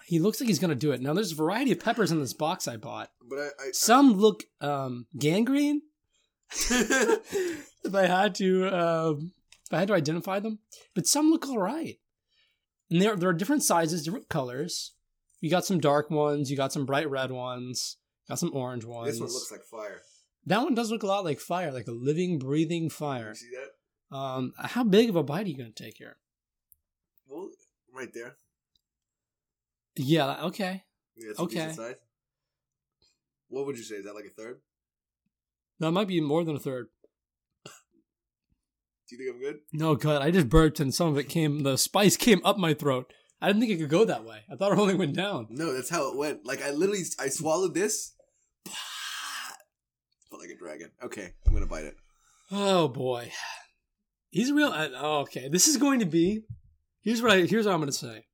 He 0.06 0.18
looks 0.18 0.40
like 0.40 0.48
he's 0.48 0.58
to 0.70 0.74
do 0.74 0.92
it. 0.92 1.00
Now, 1.00 1.14
there's 1.14 1.32
a 1.32 1.36
variety 1.36 1.72
of 1.72 1.80
peppers 1.80 2.10
in 2.10 2.20
this 2.20 2.32
box 2.32 2.66
I 2.66 2.76
bought. 2.76 3.10
But 3.28 3.38
I, 3.38 3.42
I, 3.44 3.70
Some 3.72 4.14
look 4.14 4.44
um, 4.60 5.06
gangrene. 5.18 5.82
if 6.52 7.94
I 7.94 8.06
had 8.06 8.34
to, 8.36 8.68
um, 8.68 9.32
if 9.66 9.74
I 9.74 9.78
had 9.78 9.88
to 9.88 9.94
identify 9.94 10.40
them, 10.40 10.58
but 10.94 11.06
some 11.06 11.30
look 11.30 11.48
all 11.48 11.58
right. 11.58 11.98
And 12.90 13.00
there, 13.00 13.16
there 13.16 13.30
are 13.30 13.34
different 13.34 13.62
sizes, 13.62 14.04
different 14.04 14.28
colors. 14.28 14.92
You 15.40 15.50
got 15.50 15.64
some 15.64 15.80
dark 15.80 16.10
ones. 16.10 16.50
You 16.50 16.56
got 16.56 16.72
some 16.72 16.86
bright 16.86 17.08
red 17.08 17.30
ones. 17.30 17.96
Got 18.28 18.38
some 18.38 18.50
orange 18.54 18.84
ones. 18.84 19.12
this 19.12 19.20
one 19.20 19.30
looks 19.30 19.50
like 19.50 19.64
fire. 19.64 20.02
That 20.46 20.62
one 20.62 20.74
does 20.74 20.90
look 20.90 21.02
a 21.02 21.06
lot 21.06 21.24
like 21.24 21.40
fire, 21.40 21.72
like 21.72 21.86
a 21.86 21.92
living, 21.92 22.38
breathing 22.38 22.84
You 22.84 22.90
fire. 22.90 23.34
see 23.34 23.50
that? 23.50 24.16
Um, 24.16 24.52
how 24.58 24.84
big 24.84 25.08
of 25.08 25.16
a 25.16 25.22
bite 25.22 25.46
are 25.46 25.48
you 25.48 25.56
gonna 25.56 25.70
take 25.70 25.96
here? 25.98 26.16
Well, 27.26 27.50
right 27.94 28.12
there. 28.12 28.36
Yeah. 29.96 30.44
Okay. 30.44 30.84
Yeah, 31.16 31.30
it's 31.30 31.40
Okay. 31.40 31.74
What 33.48 33.66
would 33.66 33.76
you 33.76 33.84
say? 33.84 33.96
Is 33.96 34.04
that 34.06 34.14
like 34.14 34.24
a 34.24 34.30
third? 34.30 34.60
That 35.78 35.90
might 35.92 36.08
be 36.08 36.20
more 36.20 36.44
than 36.44 36.56
a 36.56 36.60
third. 36.60 36.88
Do 37.64 39.16
you 39.16 39.18
think 39.18 39.34
I'm 39.36 39.40
good? 39.42 39.60
No, 39.72 39.94
God, 39.94 40.22
I 40.22 40.30
just 40.30 40.48
burped 40.48 40.80
and 40.80 40.94
some 40.94 41.08
of 41.08 41.18
it 41.18 41.28
came. 41.28 41.60
The 41.64 41.76
spice 41.76 42.16
came 42.16 42.40
up 42.44 42.56
my 42.56 42.72
throat. 42.72 43.12
I 43.42 43.48
didn't 43.48 43.60
think 43.60 43.72
it 43.72 43.78
could 43.78 43.90
go 43.90 44.04
that 44.04 44.24
way. 44.24 44.42
I 44.50 44.56
thought 44.56 44.72
it 44.72 44.78
only 44.78 44.94
went 44.94 45.14
down. 45.16 45.48
No, 45.50 45.72
that's 45.74 45.90
how 45.90 46.10
it 46.10 46.16
went. 46.16 46.46
Like 46.46 46.62
I 46.62 46.70
literally, 46.70 47.02
I 47.18 47.28
swallowed 47.28 47.74
this. 47.74 48.12
Like 50.42 50.50
a 50.50 50.58
dragon. 50.58 50.90
Okay, 51.04 51.32
I'm 51.46 51.52
gonna 51.54 51.66
bite 51.66 51.84
it. 51.84 51.96
Oh 52.50 52.88
boy, 52.88 53.30
he's 54.30 54.50
real. 54.50 54.68
uh, 54.68 54.88
oh, 54.96 55.18
okay, 55.20 55.48
this 55.48 55.68
is 55.68 55.76
going 55.76 56.00
to 56.00 56.04
be. 56.06 56.42
Here's 57.02 57.22
what 57.22 57.30
I. 57.30 57.42
Here's 57.42 57.64
what 57.64 57.72
I'm 57.72 57.78
to 57.86 57.96
say. 57.96 58.24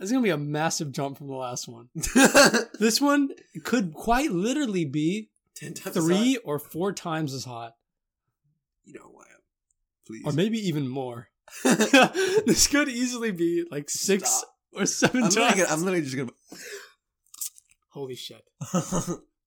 It's 0.00 0.10
to 0.22 0.26
be 0.26 0.30
a 0.30 0.38
massive 0.38 0.90
jump 0.92 1.18
from 1.18 1.26
the 1.26 1.34
last 1.34 1.68
one. 1.68 1.88
This 2.80 2.98
one 3.00 3.30
could 3.64 3.92
quite 3.92 4.30
literally 4.30 4.84
be 4.86 5.28
three 5.60 6.38
or 6.44 6.58
four 6.58 6.92
times 6.92 7.34
as 7.34 7.44
hot, 7.44 7.72
You 8.84 8.94
know 8.94 9.10
am. 9.22 9.40
Please. 10.06 10.22
or 10.24 10.32
maybe 10.32 10.58
even 10.58 10.88
more. 10.88 11.28
this 11.64 12.68
could 12.68 12.88
easily 12.88 13.32
be 13.32 13.64
like 13.70 13.90
six 13.90 14.30
Stop. 14.30 14.48
or 14.72 14.86
7 14.86 15.16
I'm 15.16 15.22
times. 15.30 15.36
literally, 15.36 15.62
gonna, 15.62 15.72
I'm 15.74 15.80
literally 15.84 16.02
just 16.04 16.16
gonna. 16.16 16.30
Holy 17.90 18.14
shit! 18.14 18.44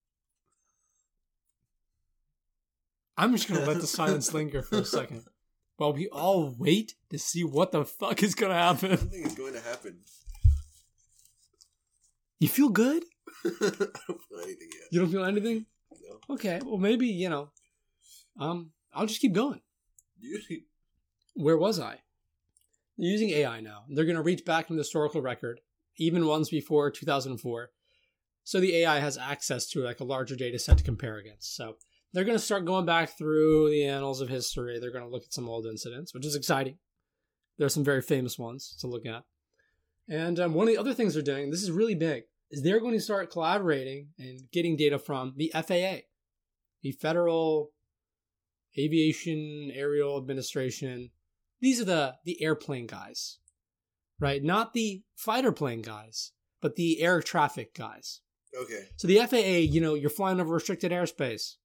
I'm 3.18 3.32
just 3.34 3.48
to 3.48 3.66
let 3.66 3.82
the 3.82 3.88
silence 3.88 4.34
linger 4.34 4.62
for 4.62 4.80
a 4.80 4.86
second, 4.86 5.26
while 5.78 5.94
we 5.94 6.08
all 6.08 6.54
wait 6.58 6.96
to 7.10 7.20
see 7.20 7.44
what 7.44 7.72
the 7.72 7.86
fuck 7.86 8.24
is 8.24 8.36
to 8.36 8.54
happen. 8.54 8.98
Something 8.98 9.24
is 9.24 9.36
going 9.36 9.54
to 9.54 9.62
happen. 9.62 10.00
You 12.40 12.48
feel 12.48 12.70
good? 12.70 13.04
I 13.46 13.50
don't 13.50 14.22
feel 14.24 14.40
anything 14.44 14.70
yet. 14.74 14.88
You 14.92 15.00
don't 15.00 15.12
feel 15.12 15.26
anything? 15.26 15.66
No. 15.92 16.36
Okay, 16.36 16.60
well 16.64 16.78
maybe, 16.78 17.08
you 17.08 17.30
know. 17.30 17.52
Um, 18.40 18.72
I'll 18.94 19.06
just 19.06 19.22
keep 19.22 19.34
going. 19.34 19.62
You, 20.20 20.40
Where 21.36 21.58
was 21.58 21.80
I? 21.80 22.00
They're 22.98 23.10
using 23.10 23.30
AI 23.30 23.62
now. 23.62 23.84
They're 23.90 24.06
gonna 24.06 24.22
reach 24.22 24.44
back 24.46 24.70
in 24.70 24.76
the 24.76 24.82
historical 24.82 25.22
record, 25.22 25.62
even 25.98 26.26
ones 26.26 26.50
before 26.50 26.90
2004. 26.90 27.70
So 28.44 28.60
the 28.60 28.76
AI 28.78 29.00
has 29.00 29.18
access 29.18 29.68
to 29.70 29.82
like 29.82 30.00
a 30.00 30.04
larger 30.04 30.36
data 30.36 30.58
set 30.58 30.78
to 30.80 30.84
compare 30.84 31.18
against. 31.18 31.56
So 31.56 31.76
they're 32.14 32.24
gonna 32.24 32.40
start 32.40 32.66
going 32.66 32.86
back 32.86 33.18
through 33.18 33.70
the 33.70 33.86
annals 33.86 34.22
of 34.22 34.30
history. 34.30 34.80
They're 34.80 34.92
gonna 34.92 35.10
look 35.10 35.24
at 35.24 35.34
some 35.34 35.50
old 35.50 35.66
incidents, 35.66 36.14
which 36.14 36.26
is 36.26 36.36
exciting. 36.36 36.78
There 37.58 37.66
are 37.66 37.70
some 37.70 37.84
very 37.84 38.02
famous 38.02 38.40
ones 38.40 38.76
to 38.80 38.88
look 38.88 39.06
at. 39.06 39.24
And 40.10 40.40
um, 40.40 40.54
one 40.54 40.68
of 40.68 40.74
the 40.74 40.80
other 40.80 40.94
things 40.94 41.14
they're 41.14 41.24
doing, 41.24 41.52
this 41.52 41.64
is 41.64 41.72
really 41.72 41.96
big, 41.96 42.24
is 42.50 42.62
they're 42.64 42.80
going 42.80 42.94
to 42.94 43.00
start 43.00 43.32
collaborating 43.32 44.10
and 44.20 44.42
getting 44.52 44.76
data 44.76 45.00
from 45.00 45.34
the 45.38 45.52
FAA, 45.54 46.02
the 46.82 46.92
Federal 46.92 47.72
Aviation 48.78 49.72
Aerial 49.74 50.18
Administration. 50.18 51.12
These 51.60 51.80
are 51.80 51.86
the 51.86 52.16
the 52.26 52.42
airplane 52.42 52.88
guys, 52.88 53.38
right? 54.20 54.44
Not 54.44 54.74
the 54.74 55.04
fighter 55.16 55.52
plane 55.52 55.82
guys, 55.82 56.32
but 56.62 56.76
the 56.76 57.02
air 57.02 57.22
traffic 57.22 57.74
guys. 57.74 58.22
okay. 58.60 58.90
So 58.98 59.08
the 59.08 59.18
FAA, 59.18 59.72
you 59.72 59.82
know, 59.82 59.94
you're 59.94 60.10
flying 60.10 60.42
over 60.42 60.54
restricted 60.54 60.92
airspace. 60.92 61.56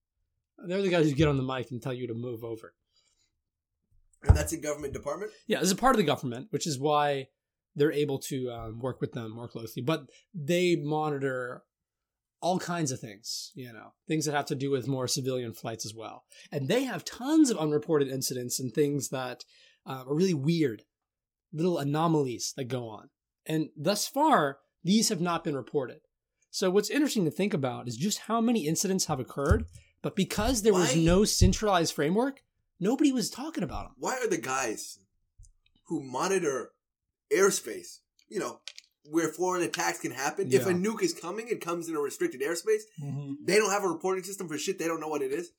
They're 0.58 0.82
the 0.82 0.88
guys 0.88 1.08
who 1.08 1.14
get 1.14 1.28
on 1.28 1.36
the 1.36 1.42
mic 1.42 1.70
and 1.70 1.82
tell 1.82 1.92
you 1.92 2.06
to 2.06 2.14
move 2.14 2.44
over. 2.44 2.74
And 4.22 4.36
that's 4.36 4.52
a 4.52 4.56
government 4.56 4.92
department. 4.92 5.32
Yeah, 5.46 5.60
as 5.60 5.70
a 5.70 5.76
part 5.76 5.94
of 5.94 5.98
the 5.98 6.04
government, 6.04 6.48
which 6.50 6.66
is 6.66 6.78
why 6.78 7.28
they're 7.74 7.92
able 7.92 8.18
to 8.18 8.50
um, 8.50 8.80
work 8.80 9.00
with 9.00 9.12
them 9.12 9.32
more 9.32 9.48
closely. 9.48 9.82
But 9.82 10.06
they 10.34 10.76
monitor 10.76 11.62
all 12.40 12.58
kinds 12.58 12.90
of 12.90 13.00
things, 13.00 13.52
you 13.54 13.72
know, 13.72 13.92
things 14.08 14.24
that 14.24 14.34
have 14.34 14.46
to 14.46 14.54
do 14.54 14.70
with 14.70 14.88
more 14.88 15.08
civilian 15.08 15.52
flights 15.52 15.84
as 15.84 15.94
well. 15.94 16.24
And 16.50 16.68
they 16.68 16.84
have 16.84 17.04
tons 17.04 17.50
of 17.50 17.58
unreported 17.58 18.08
incidents 18.08 18.58
and 18.58 18.72
things 18.72 19.10
that 19.10 19.44
uh, 19.86 20.04
are 20.06 20.14
really 20.14 20.34
weird 20.34 20.82
little 21.52 21.78
anomalies 21.78 22.52
that 22.56 22.64
go 22.64 22.88
on. 22.88 23.08
And 23.46 23.68
thus 23.76 24.06
far, 24.06 24.58
these 24.84 25.08
have 25.08 25.20
not 25.20 25.44
been 25.44 25.56
reported. 25.56 26.00
So 26.50 26.70
what's 26.70 26.90
interesting 26.90 27.24
to 27.24 27.30
think 27.30 27.54
about 27.54 27.88
is 27.88 27.96
just 27.96 28.20
how 28.20 28.40
many 28.40 28.66
incidents 28.66 29.06
have 29.06 29.20
occurred, 29.20 29.64
but 30.06 30.14
because 30.14 30.62
there 30.62 30.72
was 30.72 30.94
no 30.94 31.24
centralized 31.24 31.92
framework, 31.92 32.44
nobody 32.78 33.10
was 33.10 33.28
talking 33.28 33.64
about 33.64 33.86
them. 33.86 33.94
Why 33.98 34.14
are 34.22 34.28
the 34.28 34.36
guys 34.36 35.00
who 35.88 36.00
monitor 36.00 36.70
airspace, 37.34 37.98
you 38.28 38.38
know, 38.38 38.60
where 39.10 39.32
foreign 39.32 39.64
attacks 39.64 39.98
can 39.98 40.12
happen, 40.12 40.52
if 40.52 40.64
a 40.64 40.70
nuke 40.70 41.02
is 41.02 41.12
coming 41.12 41.48
it 41.48 41.60
comes 41.60 41.88
in 41.88 41.96
a 41.96 41.98
restricted 41.98 42.40
airspace, 42.40 42.82
they 43.44 43.56
don't 43.56 43.72
have 43.72 43.82
a 43.82 43.88
reporting 43.88 44.22
system 44.22 44.46
for 44.46 44.56
shit 44.56 44.78
they 44.78 44.86
don't 44.86 45.00
know 45.00 45.08
what 45.08 45.22
it 45.22 45.32
is? 45.32 45.50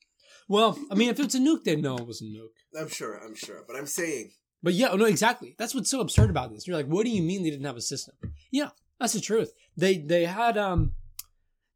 Well, 0.48 0.80
I 0.89 0.95
mean, 0.95 1.10
if 1.10 1.20
it's 1.20 1.36
a 1.36 1.39
nuke, 1.39 1.66
they'd 1.66 1.82
know 1.82 1.98
it 1.98 2.08
was 2.08 2.22
a 2.22 2.24
nuke. 2.24 2.56
I'm 2.80 2.88
sure, 2.88 3.18
I'm 3.18 3.36
sure. 3.36 3.66
But 3.68 3.76
I'm 3.76 3.86
saying, 3.86 4.32
But 4.64 4.76
yeah, 4.76 4.95
no, 4.95 5.04
exactly. 5.04 5.56
That's 5.60 5.76
what's 5.76 5.91
so 5.91 6.00
absurd 6.00 6.30
about 6.30 6.54
this. 6.54 6.66
You're 6.66 6.78
like, 6.78 6.88
what 6.88 7.04
do 7.04 7.12
you 7.12 7.22
mean 7.22 7.43
they 7.43 7.50
didn't 7.50 7.66
have 7.66 7.76
a 7.76 7.82
system? 7.82 8.16
Yeah, 8.50 8.70
that's 8.98 9.12
the 9.12 9.20
truth. 9.20 9.52
They 9.76 9.98
they 9.98 10.24
had 10.24 10.58
um 10.58 10.93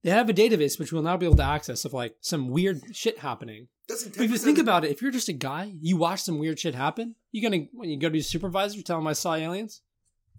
they 0.03 0.09
have 0.09 0.29
a 0.29 0.33
database 0.33 0.79
which 0.79 0.91
we'll 0.91 1.03
now 1.03 1.17
be 1.17 1.25
able 1.25 1.35
to 1.37 1.43
access 1.43 1.85
of 1.85 1.93
like 1.93 2.15
some 2.21 2.49
weird 2.49 2.81
shit 2.95 3.19
happening. 3.19 3.67
doesn't 3.87 4.15
But 4.15 4.25
if 4.25 4.31
you 4.31 4.37
think 4.37 4.57
about 4.57 4.83
it, 4.83 4.91
if 4.91 5.01
you're 5.01 5.11
just 5.11 5.29
a 5.29 5.33
guy, 5.33 5.73
you 5.79 5.97
watch 5.97 6.21
some 6.21 6.39
weird 6.39 6.59
shit 6.59 6.75
happen, 6.75 7.15
you're 7.31 7.49
gonna 7.49 7.65
when 7.73 7.89
you 7.89 7.99
go 7.99 8.09
to 8.09 8.15
your 8.17 8.23
supervisor, 8.23 8.81
tell 8.81 8.97
him 8.99 9.07
I 9.07 9.13
saw 9.13 9.35
aliens, 9.35 9.81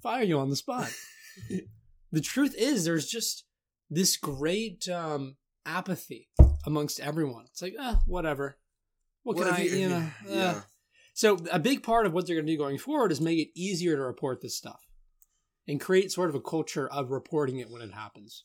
fire 0.02 0.22
you 0.24 0.38
on 0.38 0.50
the 0.50 0.56
spot. 0.56 0.90
the 2.12 2.20
truth 2.20 2.54
is, 2.58 2.84
there's 2.84 3.06
just 3.06 3.44
this 3.90 4.16
great 4.16 4.88
um, 4.88 5.36
apathy 5.66 6.28
amongst 6.66 7.00
everyone. 7.00 7.44
It's 7.50 7.62
like, 7.62 7.74
uh, 7.78 7.96
whatever. 8.06 8.58
What 9.22 9.36
Well, 9.36 9.46
can 9.46 9.54
I, 9.54 9.62
you, 9.64 9.88
know? 9.88 10.06
yeah. 10.26 10.44
uh. 10.50 10.60
So 11.14 11.38
a 11.52 11.58
big 11.58 11.82
part 11.82 12.06
of 12.06 12.12
what 12.12 12.26
they're 12.26 12.36
going 12.36 12.46
to 12.46 12.52
do 12.52 12.58
going 12.58 12.78
forward 12.78 13.12
is 13.12 13.20
make 13.20 13.38
it 13.38 13.48
easier 13.54 13.96
to 13.96 14.02
report 14.02 14.40
this 14.40 14.56
stuff 14.56 14.80
and 15.68 15.80
create 15.80 16.10
sort 16.10 16.30
of 16.30 16.34
a 16.34 16.40
culture 16.40 16.88
of 16.90 17.10
reporting 17.10 17.58
it 17.58 17.70
when 17.70 17.82
it 17.82 17.92
happens. 17.92 18.44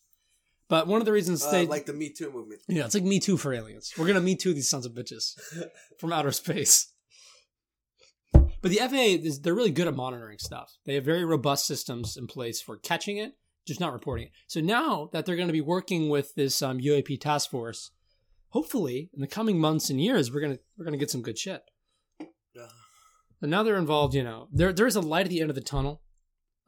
But 0.69 0.87
one 0.87 0.99
of 0.99 1.05
the 1.05 1.13
reasons 1.13 1.43
Uh, 1.43 1.51
they 1.51 1.65
like 1.65 1.85
the 1.85 1.93
Me 1.93 2.09
Too 2.09 2.31
movement. 2.31 2.61
yeah, 2.67 2.85
it's 2.85 2.93
like 2.93 3.03
Me 3.03 3.19
Too 3.19 3.37
for 3.37 3.53
aliens. 3.53 3.93
We're 3.97 4.07
gonna 4.07 4.21
Me 4.21 4.35
Too 4.35 4.53
these 4.53 4.67
sons 4.69 4.85
of 4.85 4.93
bitches 4.93 5.33
from 5.99 6.11
outer 6.13 6.31
space. 6.31 6.91
But 8.33 8.71
the 8.71 8.77
FAA 8.79 9.23
is 9.25 9.41
they're 9.41 9.53
really 9.55 9.71
good 9.71 9.87
at 9.87 9.95
monitoring 9.95 10.39
stuff. 10.39 10.73
They 10.85 10.95
have 10.95 11.05
very 11.05 11.23
robust 11.23 11.65
systems 11.67 12.17
in 12.17 12.27
place 12.27 12.59
for 12.61 12.77
catching 12.77 13.17
it, 13.17 13.33
just 13.67 13.79
not 13.79 13.93
reporting 13.93 14.25
it. 14.27 14.31
So 14.47 14.59
now 14.61 15.09
that 15.13 15.25
they're 15.25 15.35
going 15.35 15.47
to 15.47 15.53
be 15.53 15.61
working 15.61 16.09
with 16.09 16.33
this 16.35 16.61
um, 16.61 16.79
UAP 16.79 17.19
task 17.21 17.49
force, 17.51 17.91
hopefully 18.49 19.09
in 19.13 19.21
the 19.21 19.27
coming 19.27 19.59
months 19.59 19.89
and 19.89 20.01
years, 20.01 20.31
we're 20.31 20.41
gonna 20.41 20.59
we're 20.77 20.85
gonna 20.85 20.97
get 20.97 21.11
some 21.11 21.21
good 21.21 21.37
shit. 21.37 21.61
Uh, 22.19 22.67
And 23.41 23.51
now 23.51 23.61
they're 23.63 23.77
involved. 23.77 24.15
You 24.15 24.23
know, 24.23 24.47
there 24.51 24.73
there 24.73 24.87
is 24.87 24.95
a 24.95 25.01
light 25.01 25.25
at 25.27 25.29
the 25.29 25.39
end 25.41 25.49
of 25.51 25.55
the 25.55 25.61
tunnel. 25.61 26.01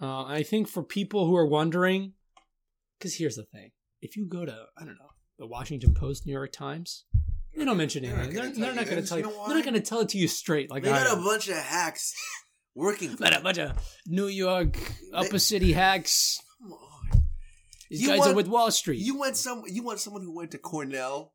Uh, 0.02 0.24
I 0.24 0.44
think 0.44 0.68
for 0.70 0.84
people 0.84 1.26
who 1.26 1.36
are 1.36 1.46
wondering, 1.48 2.14
because 2.98 3.16
here's 3.16 3.36
the 3.36 3.44
thing: 3.46 3.72
if 4.02 4.16
you 4.18 4.26
go 4.26 4.46
to 4.46 4.66
I 4.78 4.86
don't 4.86 4.96
know 4.96 5.12
the 5.38 5.48
Washington 5.48 5.94
Post, 5.94 6.26
New 6.26 6.34
York 6.34 6.52
Times, 6.52 7.06
they 7.56 7.66
don't 7.66 7.78
mention 7.78 8.06
anything. 8.06 8.34
They're, 8.34 8.44
gonna 8.44 8.54
tell 8.54 8.62
they're 8.62 8.76
not 8.76 8.86
going 8.86 9.02
to 9.02 9.08
tell 9.08 9.18
you. 9.18 9.24
They're 9.48 9.56
not 9.56 9.64
going 9.64 9.74
to 9.74 9.82
tell 9.82 10.00
it 10.02 10.10
to 10.10 10.18
you 10.18 10.28
straight 10.28 10.70
like 10.70 10.84
they 10.84 10.90
got 10.90 11.18
a 11.18 11.22
bunch 11.22 11.50
of 11.50 11.56
hacks 11.56 12.14
working 12.76 13.10
for 13.10 13.24
Got 13.24 13.38
a 13.38 13.42
bunch 13.42 13.58
of 13.58 13.72
New 14.06 14.28
York 14.28 14.78
upper 15.14 15.40
city 15.40 15.74
hacks. 15.74 16.40
Come 16.62 16.74
on. 16.74 17.24
These 17.90 18.02
You 18.02 18.08
guys 18.10 18.20
want- 18.20 18.32
are 18.32 18.36
with 18.36 18.48
Wall 18.48 18.72
Street. 18.72 19.00
You 19.00 19.18
want 19.18 19.36
some 19.36 19.64
you 19.68 19.84
want 19.84 20.00
someone 20.00 20.22
who 20.22 20.36
went 20.36 20.52
to 20.52 20.58
Cornell 20.58 21.34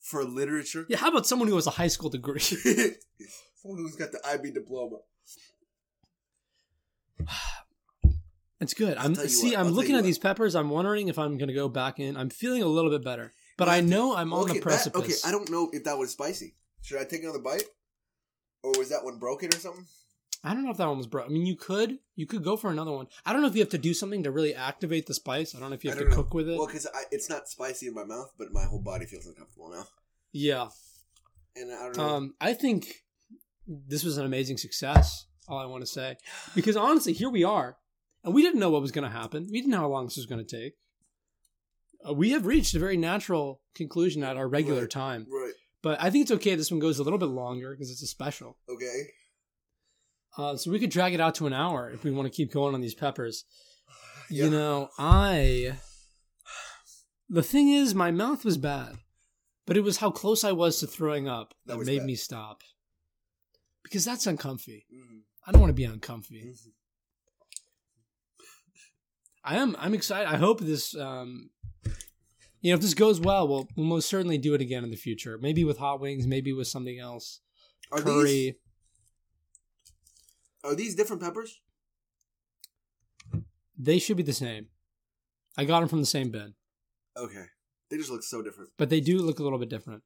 for 0.00 0.24
literature? 0.24 0.86
yeah, 0.88 0.98
how 0.98 1.08
about 1.08 1.26
someone 1.26 1.48
who 1.48 1.54
has 1.54 1.66
a 1.66 1.70
high 1.70 1.88
school 1.88 2.10
degree? 2.10 2.40
someone 2.40 3.78
who's 3.78 3.96
got 3.96 4.12
the 4.12 4.20
IB 4.26 4.50
diploma. 4.50 4.96
It's 8.64 8.74
good. 8.74 8.96
I'm 8.98 9.14
see. 9.14 9.50
what, 9.50 9.58
I'm 9.58 9.68
looking 9.68 9.92
at 9.92 9.98
what. 9.98 10.04
these 10.04 10.18
peppers. 10.18 10.54
I'm 10.54 10.70
wondering 10.70 11.08
if 11.08 11.18
I'm 11.18 11.38
going 11.38 11.48
to 11.48 11.54
go 11.54 11.68
back 11.68 12.00
in. 12.00 12.16
I'm 12.16 12.30
feeling 12.30 12.62
a 12.62 12.66
little 12.66 12.90
bit 12.90 13.04
better, 13.04 13.32
but 13.56 13.68
I 13.68 13.80
know 13.80 14.16
I'm 14.16 14.32
on 14.32 14.44
okay, 14.44 14.54
the 14.54 14.58
that- 14.58 14.62
precipice. 14.62 15.24
okay, 15.24 15.28
I 15.28 15.30
don't 15.30 15.50
know 15.50 15.70
if 15.72 15.84
that 15.84 15.96
was 15.96 16.10
spicy. 16.10 16.56
Should 16.82 17.00
I 17.00 17.04
take 17.04 17.22
another 17.22 17.38
bite? 17.38 17.64
Or 18.62 18.72
was 18.78 18.88
that 18.88 19.04
one 19.04 19.18
broken 19.18 19.50
or 19.50 19.58
something? 19.58 19.86
I 20.42 20.52
don't 20.52 20.64
know 20.64 20.70
if 20.70 20.76
that 20.76 20.88
one 20.88 20.98
was 20.98 21.06
broke. 21.06 21.26
I 21.26 21.28
mean, 21.28 21.46
you 21.46 21.56
could 21.56 21.98
you 22.16 22.26
could 22.26 22.44
go 22.44 22.56
for 22.56 22.70
another 22.70 22.92
one. 22.92 23.06
I 23.24 23.32
don't 23.32 23.40
know 23.40 23.48
if 23.48 23.54
you 23.54 23.60
have 23.60 23.70
to 23.70 23.78
do 23.78 23.94
something 23.94 24.22
to 24.24 24.30
really 24.30 24.54
activate 24.54 25.06
the 25.06 25.14
spice. 25.14 25.54
I 25.54 25.60
don't 25.60 25.70
know 25.70 25.74
if 25.74 25.84
you 25.84 25.90
have 25.90 25.98
to 25.98 26.08
know. 26.08 26.14
cook 26.14 26.34
with 26.34 26.48
it. 26.48 26.58
Well, 26.58 26.66
because 26.66 26.86
it's 27.10 27.30
not 27.30 27.48
spicy 27.48 27.86
in 27.86 27.94
my 27.94 28.04
mouth, 28.04 28.32
but 28.38 28.52
my 28.52 28.64
whole 28.64 28.80
body 28.80 29.06
feels 29.06 29.26
uncomfortable 29.26 29.70
now. 29.70 29.86
Yeah. 30.32 30.68
And 31.56 31.72
I 31.72 31.84
don't 31.84 31.96
know. 31.96 32.08
Um, 32.08 32.34
I 32.40 32.52
think 32.52 33.04
this 33.66 34.04
was 34.04 34.18
an 34.18 34.26
amazing 34.26 34.58
success. 34.58 35.26
All 35.48 35.58
I 35.58 35.66
want 35.66 35.82
to 35.82 35.86
say, 35.86 36.16
because 36.54 36.76
honestly, 36.76 37.12
here 37.12 37.28
we 37.28 37.44
are, 37.44 37.76
and 38.24 38.34
we 38.34 38.42
didn't 38.42 38.58
know 38.60 38.70
what 38.70 38.82
was 38.82 38.92
going 38.92 39.04
to 39.10 39.16
happen. 39.16 39.46
We 39.50 39.60
didn't 39.60 39.70
know 39.70 39.78
how 39.80 39.88
long 39.88 40.06
this 40.06 40.16
was 40.16 40.26
going 40.26 40.44
to 40.44 40.56
take. 40.62 40.74
Uh, 42.08 42.12
we 42.14 42.30
have 42.30 42.46
reached 42.46 42.74
a 42.74 42.78
very 42.78 42.96
natural 42.96 43.60
conclusion 43.74 44.22
at 44.24 44.36
our 44.36 44.48
regular 44.48 44.82
Right. 44.82 44.90
time, 44.90 45.26
right. 45.30 45.52
but 45.82 46.00
I 46.02 46.10
think 46.10 46.22
it's 46.22 46.30
okay. 46.32 46.54
This 46.54 46.70
one 46.70 46.80
goes 46.80 46.98
a 46.98 47.02
little 47.02 47.18
bit 47.18 47.26
longer 47.28 47.70
because 47.72 47.90
it's 47.90 48.02
a 48.02 48.06
special. 48.06 48.58
Okay. 48.68 49.02
Uh, 50.36 50.56
so 50.56 50.70
we 50.70 50.80
could 50.80 50.90
drag 50.90 51.14
it 51.14 51.20
out 51.20 51.34
to 51.36 51.46
an 51.46 51.52
hour 51.52 51.90
if 51.90 52.02
we 52.02 52.10
want 52.10 52.26
to 52.30 52.36
keep 52.36 52.52
going 52.52 52.74
on 52.74 52.80
these 52.80 52.94
peppers. 52.94 53.44
Yeah. 54.30 54.44
You 54.46 54.50
know, 54.50 54.88
I. 54.98 55.76
The 57.28 57.42
thing 57.42 57.68
is, 57.68 57.94
my 57.94 58.10
mouth 58.10 58.44
was 58.44 58.58
bad, 58.58 58.96
but 59.66 59.76
it 59.76 59.80
was 59.82 59.98
how 59.98 60.10
close 60.10 60.44
I 60.44 60.52
was 60.52 60.78
to 60.80 60.86
throwing 60.86 61.26
up 61.28 61.54
that, 61.66 61.78
That 61.78 61.86
made 61.86 61.98
bad. 61.98 62.06
me 62.06 62.14
stop. 62.16 62.62
Because 63.82 64.04
that's 64.04 64.26
uncomfy. 64.26 64.86
Mhm. 64.92 65.20
I 65.46 65.52
don't 65.52 65.60
want 65.60 65.70
to 65.70 65.74
be 65.74 65.84
uncomfy. 65.84 66.42
Mhm. 66.42 66.72
I 69.44 69.56
am. 69.56 69.76
I'm 69.78 69.94
excited. 69.94 70.26
I 70.28 70.36
hope 70.36 70.60
this. 70.60 70.96
Um, 70.96 71.50
you 72.60 72.70
know, 72.72 72.76
if 72.76 72.80
this 72.80 72.94
goes 72.94 73.20
well, 73.20 73.46
we'll, 73.46 73.68
we'll 73.76 73.86
most 73.86 74.08
certainly 74.08 74.38
do 74.38 74.54
it 74.54 74.60
again 74.62 74.84
in 74.84 74.90
the 74.90 74.96
future. 74.96 75.38
Maybe 75.40 75.64
with 75.64 75.78
hot 75.78 76.00
wings. 76.00 76.26
Maybe 76.26 76.52
with 76.52 76.66
something 76.66 76.98
else. 76.98 77.40
Are 77.92 78.00
Curry. 78.00 78.24
these 78.24 78.54
are 80.64 80.74
these 80.74 80.94
different 80.94 81.20
peppers? 81.22 81.60
They 83.78 83.98
should 83.98 84.16
be 84.16 84.22
the 84.22 84.32
same. 84.32 84.68
I 85.58 85.64
got 85.66 85.80
them 85.80 85.88
from 85.88 86.00
the 86.00 86.06
same 86.06 86.30
bin, 86.30 86.54
Okay. 87.16 87.44
They 87.90 87.96
just 87.98 88.10
look 88.10 88.22
so 88.24 88.40
different. 88.42 88.70
but 88.78 88.88
they 88.88 89.00
do 89.00 89.18
look 89.18 89.38
a 89.38 89.42
little 89.42 89.58
bit 89.58 89.68
different. 89.68 90.02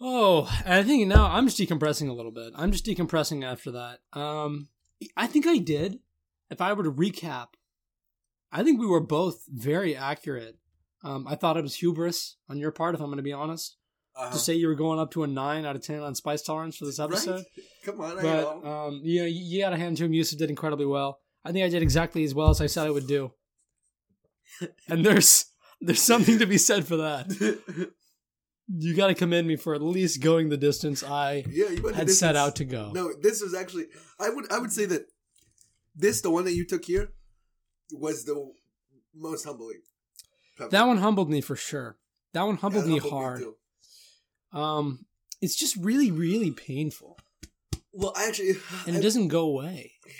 Oh, 0.00 0.48
and 0.64 0.74
I 0.74 0.82
think 0.82 1.08
now 1.08 1.26
I'm 1.26 1.46
just 1.48 1.58
decompressing 1.58 2.08
a 2.08 2.12
little 2.12 2.30
bit. 2.30 2.52
I'm 2.54 2.70
just 2.70 2.84
decompressing 2.86 3.44
after 3.44 3.70
that. 3.72 3.98
Um, 4.18 4.68
I 5.16 5.26
think 5.26 5.46
I 5.46 5.58
did. 5.58 5.98
If 6.50 6.60
I 6.60 6.72
were 6.72 6.84
to 6.84 6.92
recap, 6.92 7.48
I 8.52 8.62
think 8.62 8.80
we 8.80 8.86
were 8.86 9.00
both 9.00 9.44
very 9.48 9.96
accurate. 9.96 10.56
Um, 11.02 11.26
I 11.28 11.34
thought 11.34 11.56
it 11.56 11.62
was 11.62 11.74
hubris 11.76 12.36
on 12.48 12.58
your 12.58 12.70
part, 12.70 12.94
if 12.94 13.00
I'm 13.00 13.06
going 13.08 13.16
to 13.18 13.22
be 13.22 13.32
honest, 13.32 13.76
Uh-huh. 14.16 14.32
to 14.32 14.38
say 14.38 14.54
you 14.54 14.68
were 14.68 14.74
going 14.74 14.98
up 14.98 15.10
to 15.12 15.24
a 15.24 15.26
nine 15.26 15.64
out 15.66 15.76
of 15.76 15.82
ten 15.82 16.00
on 16.00 16.14
spice 16.14 16.42
tolerance 16.42 16.76
for 16.76 16.84
this 16.86 16.98
episode. 16.98 17.44
Right? 17.56 17.66
Come 17.84 18.00
on, 18.00 18.16
But 18.22 18.46
um, 18.66 19.00
you 19.04 19.20
know, 19.20 19.26
you, 19.26 19.42
you 19.44 19.60
got 19.60 19.70
to 19.70 19.76
hand 19.76 19.96
to 19.98 20.04
him. 20.04 20.12
Yusuf 20.14 20.38
did 20.38 20.48
incredibly 20.50 20.86
well. 20.86 21.20
I 21.44 21.52
think 21.52 21.64
I 21.64 21.68
did 21.68 21.82
exactly 21.82 22.24
as 22.24 22.34
well 22.34 22.48
as 22.50 22.60
I 22.60 22.66
said 22.66 22.86
I 22.86 22.90
would 22.90 23.06
do. 23.06 23.32
and 24.88 25.04
there's 25.04 25.46
there's 25.80 26.02
something 26.02 26.38
to 26.38 26.46
be 26.46 26.58
said 26.58 26.86
for 26.86 26.96
that. 26.96 27.26
You 28.68 28.94
got 28.96 29.06
to 29.08 29.14
commend 29.14 29.46
me 29.46 29.56
for 29.56 29.74
at 29.74 29.82
least 29.82 30.20
going 30.20 30.48
the 30.48 30.56
distance 30.56 31.02
I 31.04 31.44
yeah, 31.50 31.68
you 31.70 31.86
had 31.88 32.10
set 32.10 32.34
out 32.36 32.56
to 32.56 32.64
go. 32.64 32.90
No, 32.92 33.12
this 33.20 33.40
was 33.40 33.54
actually 33.54 33.86
I 34.18 34.28
would 34.30 34.50
I 34.52 34.58
would 34.58 34.72
say 34.72 34.86
that 34.86 35.06
this 35.94 36.20
the 36.20 36.30
one 36.30 36.44
that 36.44 36.54
you 36.54 36.66
took 36.66 36.84
here 36.84 37.12
was 37.92 38.24
the 38.24 38.52
most 39.14 39.44
humbling. 39.44 39.80
pepper. 40.58 40.70
That 40.70 40.86
one 40.86 40.98
humbled 40.98 41.30
me 41.30 41.40
for 41.40 41.54
sure. 41.56 41.96
That 42.32 42.42
one 42.42 42.56
humbled 42.56 42.84
it 42.84 42.88
me 42.88 42.98
humbled 42.98 43.12
hard. 43.12 43.40
too. 43.40 43.56
um, 44.58 45.06
it's 45.40 45.54
just 45.56 45.76
really, 45.76 46.10
really 46.10 46.50
painful, 46.50 47.18
Well, 47.92 48.12
I 48.16 48.26
actually, 48.26 48.54
and 48.86 48.96
I- 48.96 48.98
it 48.98 49.02
doesn't 49.02 49.28
go 49.28 49.42
away. 49.42 49.92
Yeah. 50.06 50.12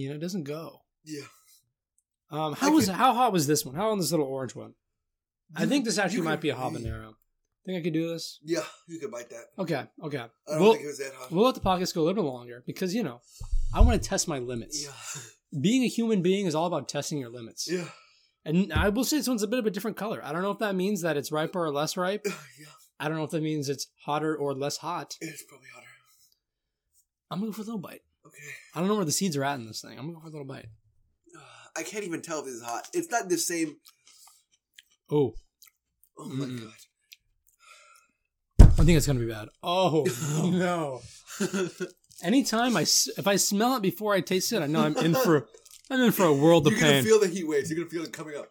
You 0.00 0.08
know, 0.10 0.16
it 0.16 0.20
doesn't 0.20 0.44
go. 0.44 0.82
yeah. 1.04 1.22
Um, 2.30 2.52
I 2.54 2.56
how 2.66 2.72
was 2.72 2.86
could- 2.86 2.94
how 2.94 3.12
hot 3.14 3.32
was 3.32 3.46
this 3.48 3.64
one? 3.64 3.74
How 3.74 3.90
on 3.90 3.98
this 3.98 4.10
little 4.12 4.26
orange 4.26 4.54
one? 4.54 4.74
I 5.56 5.66
think 5.66 5.84
this 5.84 5.98
actually 5.98 6.22
might 6.22 6.40
be 6.40 6.50
a 6.50 6.54
habanero. 6.54 7.14
Think 7.66 7.78
I 7.78 7.82
could 7.82 7.92
do 7.92 8.08
this? 8.08 8.38
Yeah, 8.42 8.64
you 8.88 8.98
could 8.98 9.10
bite 9.10 9.28
that. 9.30 9.44
Okay, 9.58 9.84
okay. 10.04 10.18
I 10.18 10.28
don't 10.48 10.60
We'll, 10.60 10.72
think 10.72 10.84
it 10.84 10.88
was 10.88 10.98
that 10.98 11.12
hot. 11.14 11.30
we'll 11.30 11.44
let 11.44 11.54
the 11.54 11.60
pockets 11.60 11.92
go 11.92 12.00
a 12.00 12.04
little 12.04 12.22
bit 12.22 12.28
longer 12.28 12.62
because 12.66 12.94
you 12.94 13.02
know, 13.02 13.20
I 13.74 13.80
want 13.82 14.02
to 14.02 14.08
test 14.08 14.28
my 14.28 14.38
limits. 14.38 14.82
yeah, 14.84 15.60
Being 15.60 15.82
a 15.84 15.88
human 15.88 16.22
being 16.22 16.46
is 16.46 16.54
all 16.54 16.66
about 16.66 16.88
testing 16.88 17.18
your 17.18 17.28
limits. 17.28 17.68
yeah, 17.70 17.84
And 18.44 18.72
I 18.72 18.88
will 18.88 19.04
say 19.04 19.18
this 19.18 19.28
one's 19.28 19.42
a 19.42 19.46
bit 19.48 19.58
of 19.58 19.66
a 19.66 19.70
different 19.70 19.96
color. 19.98 20.20
I 20.24 20.32
don't 20.32 20.42
know 20.42 20.52
if 20.52 20.58
that 20.60 20.74
means 20.74 21.02
that 21.02 21.16
it's 21.18 21.30
riper 21.32 21.62
or 21.62 21.70
less 21.70 21.96
ripe. 21.96 22.22
yeah. 22.26 22.66
I 22.98 23.08
don't 23.08 23.18
know 23.18 23.24
if 23.24 23.30
that 23.30 23.42
means 23.42 23.68
it's 23.68 23.88
hotter 24.04 24.34
or 24.36 24.54
less 24.54 24.78
hot. 24.78 25.16
It's 25.20 25.42
probably 25.42 25.68
hotter. 25.74 25.86
I'm 27.30 27.38
gonna 27.40 27.50
go 27.50 27.54
for 27.56 27.62
a 27.62 27.64
little 27.64 27.78
bite. 27.80 28.00
Okay. 28.26 28.36
I 28.74 28.80
don't 28.80 28.88
know 28.88 28.96
where 28.96 29.04
the 29.04 29.12
seeds 29.12 29.36
are 29.36 29.44
at 29.44 29.58
in 29.58 29.66
this 29.66 29.80
thing. 29.82 29.98
I'm 29.98 30.06
gonna 30.06 30.14
go 30.14 30.20
for 30.20 30.26
a 30.28 30.30
little 30.30 30.46
bite. 30.46 30.66
I 31.76 31.82
can't 31.82 32.04
even 32.04 32.22
tell 32.22 32.40
if 32.40 32.46
this 32.46 32.54
is 32.54 32.62
hot. 32.62 32.88
It's 32.94 33.10
not 33.10 33.28
the 33.28 33.38
same. 33.38 33.76
Oh, 35.10 35.34
Oh 36.18 36.28
my 36.28 36.44
Mm-mm. 36.46 36.60
god. 36.60 36.72
I 38.78 38.84
think 38.84 38.96
it's 38.96 39.06
gonna 39.06 39.20
be 39.20 39.26
bad. 39.28 39.48
Oh 39.62 40.06
no! 40.52 41.00
Anytime 42.22 42.76
I 42.76 42.82
s- 42.82 43.08
if 43.18 43.26
I 43.26 43.36
smell 43.36 43.76
it 43.76 43.82
before 43.82 44.14
I 44.14 44.20
taste 44.20 44.52
it, 44.52 44.62
I 44.62 44.66
know 44.66 44.80
I'm 44.82 44.96
in 44.98 45.14
for 45.14 45.46
I'm 45.90 46.00
in 46.00 46.12
for 46.12 46.24
a 46.26 46.32
world 46.32 46.66
of 46.66 46.72
pain. 46.74 46.80
You're 46.82 46.88
gonna 46.90 47.02
pain. 47.02 47.04
feel 47.04 47.20
the 47.20 47.28
heat 47.28 47.48
waves. 47.48 47.70
You're 47.70 47.78
gonna 47.78 47.90
feel 47.90 48.04
it 48.04 48.12
coming 48.12 48.36
up. 48.36 48.48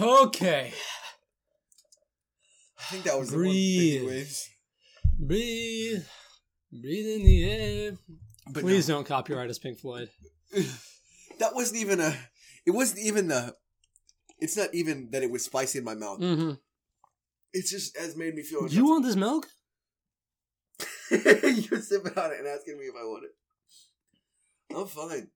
okay, 0.00 0.72
I 2.78 2.82
think 2.84 3.04
that 3.04 3.18
was 3.18 3.30
the 3.30 3.36
one. 3.38 3.46
The 3.46 3.52
heat 3.52 4.06
waves. 4.06 4.48
breathe, 5.18 6.02
breathe 6.72 7.20
in 7.20 7.24
the 7.26 7.50
air. 7.50 7.92
But 8.52 8.62
Please 8.62 8.88
no, 8.88 8.96
don't 8.96 9.06
copyright 9.06 9.48
us, 9.50 9.58
Pink 9.58 9.78
Floyd. 9.78 10.08
that 11.38 11.54
wasn't 11.54 11.80
even 11.80 12.00
a. 12.00 12.16
It 12.66 12.72
wasn't 12.72 13.00
even 13.00 13.28
the. 13.28 13.54
It's 14.40 14.56
not 14.56 14.74
even 14.74 15.10
that 15.12 15.22
it 15.22 15.30
was 15.30 15.44
spicy 15.44 15.78
in 15.78 15.84
my 15.84 15.94
mouth. 15.94 16.18
hmm 16.18 16.52
It's 17.52 17.70
just 17.70 17.96
has 17.98 18.16
made 18.16 18.34
me 18.34 18.42
feel. 18.42 18.68
You 18.68 18.84
want 18.86 19.04
this 19.04 19.16
milk? 19.16 19.46
You're 21.10 21.80
sipping 21.80 22.16
on 22.16 22.32
it 22.32 22.38
and 22.38 22.46
asking 22.46 22.78
me 22.78 22.84
if 22.84 22.94
I 22.94 23.04
want 23.04 23.24
it. 23.24 24.76
I'm 24.76 24.86
fine. 24.86 25.28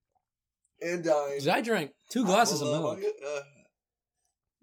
And 0.80 1.06
I. 1.08 1.36
'Cause 1.38 1.48
I 1.48 1.60
drank 1.60 1.92
two 2.10 2.24
glasses 2.24 2.60
of 2.62 2.68
milk. 2.68 3.00
Uh, 3.26 3.40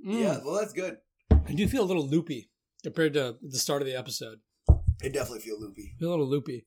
Mm. 0.04 0.20
Yeah, 0.20 0.40
well, 0.44 0.56
that's 0.56 0.74
good. 0.74 0.98
I 1.30 1.54
do 1.54 1.68
feel 1.68 1.84
a 1.84 1.86
little 1.86 2.08
loopy 2.08 2.50
compared 2.82 3.14
to 3.14 3.38
the 3.40 3.60
start 3.60 3.84
of 3.84 3.86
the 3.86 3.94
episode. 3.96 4.40
I 4.68 5.10
definitely 5.10 5.42
feel 5.42 5.60
loopy. 5.60 5.94
feel 6.00 6.10
a 6.10 6.12
little 6.12 6.28
loopy. 6.28 6.66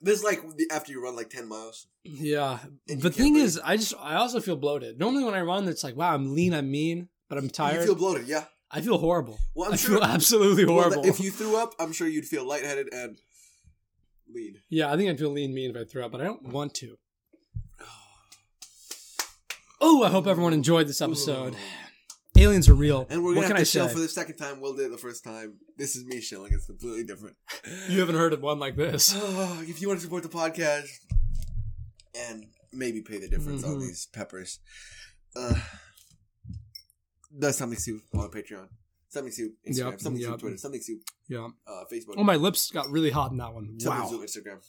This 0.00 0.18
is 0.20 0.24
like 0.24 0.40
after 0.70 0.92
you 0.92 1.02
run 1.02 1.16
like 1.16 1.28
10 1.28 1.48
miles. 1.48 1.88
Yeah. 2.04 2.60
The 2.86 3.10
thing 3.10 3.34
can't 3.34 3.44
is, 3.44 3.58
I 3.64 3.76
just 3.78 3.94
I 3.98 4.14
also 4.14 4.38
feel 4.38 4.54
bloated. 4.54 4.96
Normally 4.96 5.24
when 5.24 5.34
I 5.34 5.40
run, 5.40 5.66
it's 5.66 5.82
like, 5.82 5.96
wow, 5.96 6.14
I'm 6.14 6.36
lean, 6.36 6.54
I'm 6.54 6.70
mean, 6.70 7.08
but 7.28 7.36
I'm 7.36 7.50
tired. 7.50 7.80
You 7.80 7.86
feel 7.86 7.94
bloated, 7.96 8.28
yeah. 8.28 8.44
I 8.70 8.80
feel 8.82 8.98
horrible. 8.98 9.38
Well, 9.54 9.68
I'm 9.68 9.74
I 9.74 9.76
sure. 9.76 9.96
feel 9.96 10.04
absolutely 10.04 10.64
well, 10.66 10.74
horrible. 10.82 11.06
if 11.06 11.20
you 11.20 11.30
threw 11.30 11.56
up, 11.56 11.74
I'm 11.80 11.92
sure 11.92 12.06
you'd 12.06 12.26
feel 12.26 12.44
lightheaded 12.46 12.92
and 12.92 13.18
lean. 14.32 14.56
yeah, 14.68 14.92
I 14.92 14.96
think 14.96 15.08
I'd 15.08 15.18
feel 15.18 15.30
lean, 15.30 15.54
mean 15.54 15.70
if 15.70 15.76
I 15.76 15.84
threw 15.84 16.04
up, 16.04 16.12
but 16.12 16.20
I 16.20 16.24
don't 16.24 16.48
want 16.48 16.74
to. 16.74 16.96
Oh, 19.80 20.02
I 20.02 20.08
hope 20.10 20.26
everyone 20.26 20.52
enjoyed 20.52 20.88
this 20.88 21.00
episode. 21.00 21.54
Aliens 22.36 22.68
are 22.68 22.74
real. 22.74 23.06
And 23.10 23.22
we're 23.22 23.34
gonna 23.34 23.46
can 23.46 23.56
have 23.56 23.60
I 23.60 23.64
to 23.64 23.70
chill 23.70 23.86
say? 23.88 23.94
for 23.94 24.00
the 24.00 24.08
second 24.08 24.36
time. 24.36 24.60
Will 24.60 24.74
did 24.74 24.86
it 24.86 24.90
the 24.90 24.98
first 24.98 25.22
time. 25.22 25.54
This 25.76 25.94
is 25.96 26.04
me 26.04 26.20
chilling. 26.20 26.52
It's 26.52 26.66
completely 26.66 27.04
different. 27.04 27.36
You 27.88 28.00
haven't 28.00 28.16
heard 28.16 28.32
of 28.32 28.42
one 28.42 28.58
like 28.58 28.74
this. 28.76 29.14
Oh, 29.16 29.60
if 29.68 29.80
you 29.80 29.86
want 29.88 30.00
to 30.00 30.04
support 30.04 30.24
the 30.24 30.28
podcast 30.28 30.88
and 32.28 32.46
maybe 32.72 33.02
pay 33.02 33.18
the 33.18 33.28
difference 33.28 33.62
on 33.64 33.76
Mhm. 33.76 33.80
these 33.82 34.06
peppers, 34.12 34.58
uh, 35.36 35.54
the 37.30 37.52
something 37.52 37.78
soup 37.78 38.02
on 38.14 38.30
Patreon, 38.30 38.68
something 39.08 39.32
soup 39.32 39.52
Instagram, 39.68 39.90
Yep, 39.92 40.00
something 40.00 40.22
yep. 40.22 40.30
soup 40.30 40.40
Twitter, 40.40 40.56
something 40.56 40.80
soup 40.82 41.00
Yeah. 41.28 41.48
uh, 41.66 41.84
Facebook, 41.92 42.14
Oh, 42.16 42.24
my 42.24 42.36
lips 42.36 42.70
got 42.70 42.90
really 42.90 43.10
hot 43.10 43.30
in 43.32 43.38
that 43.38 43.52
one. 43.54 43.78
something 43.80 44.02
Wow. 44.02 44.08
soup 44.10 44.22
Instagram. 44.22 44.60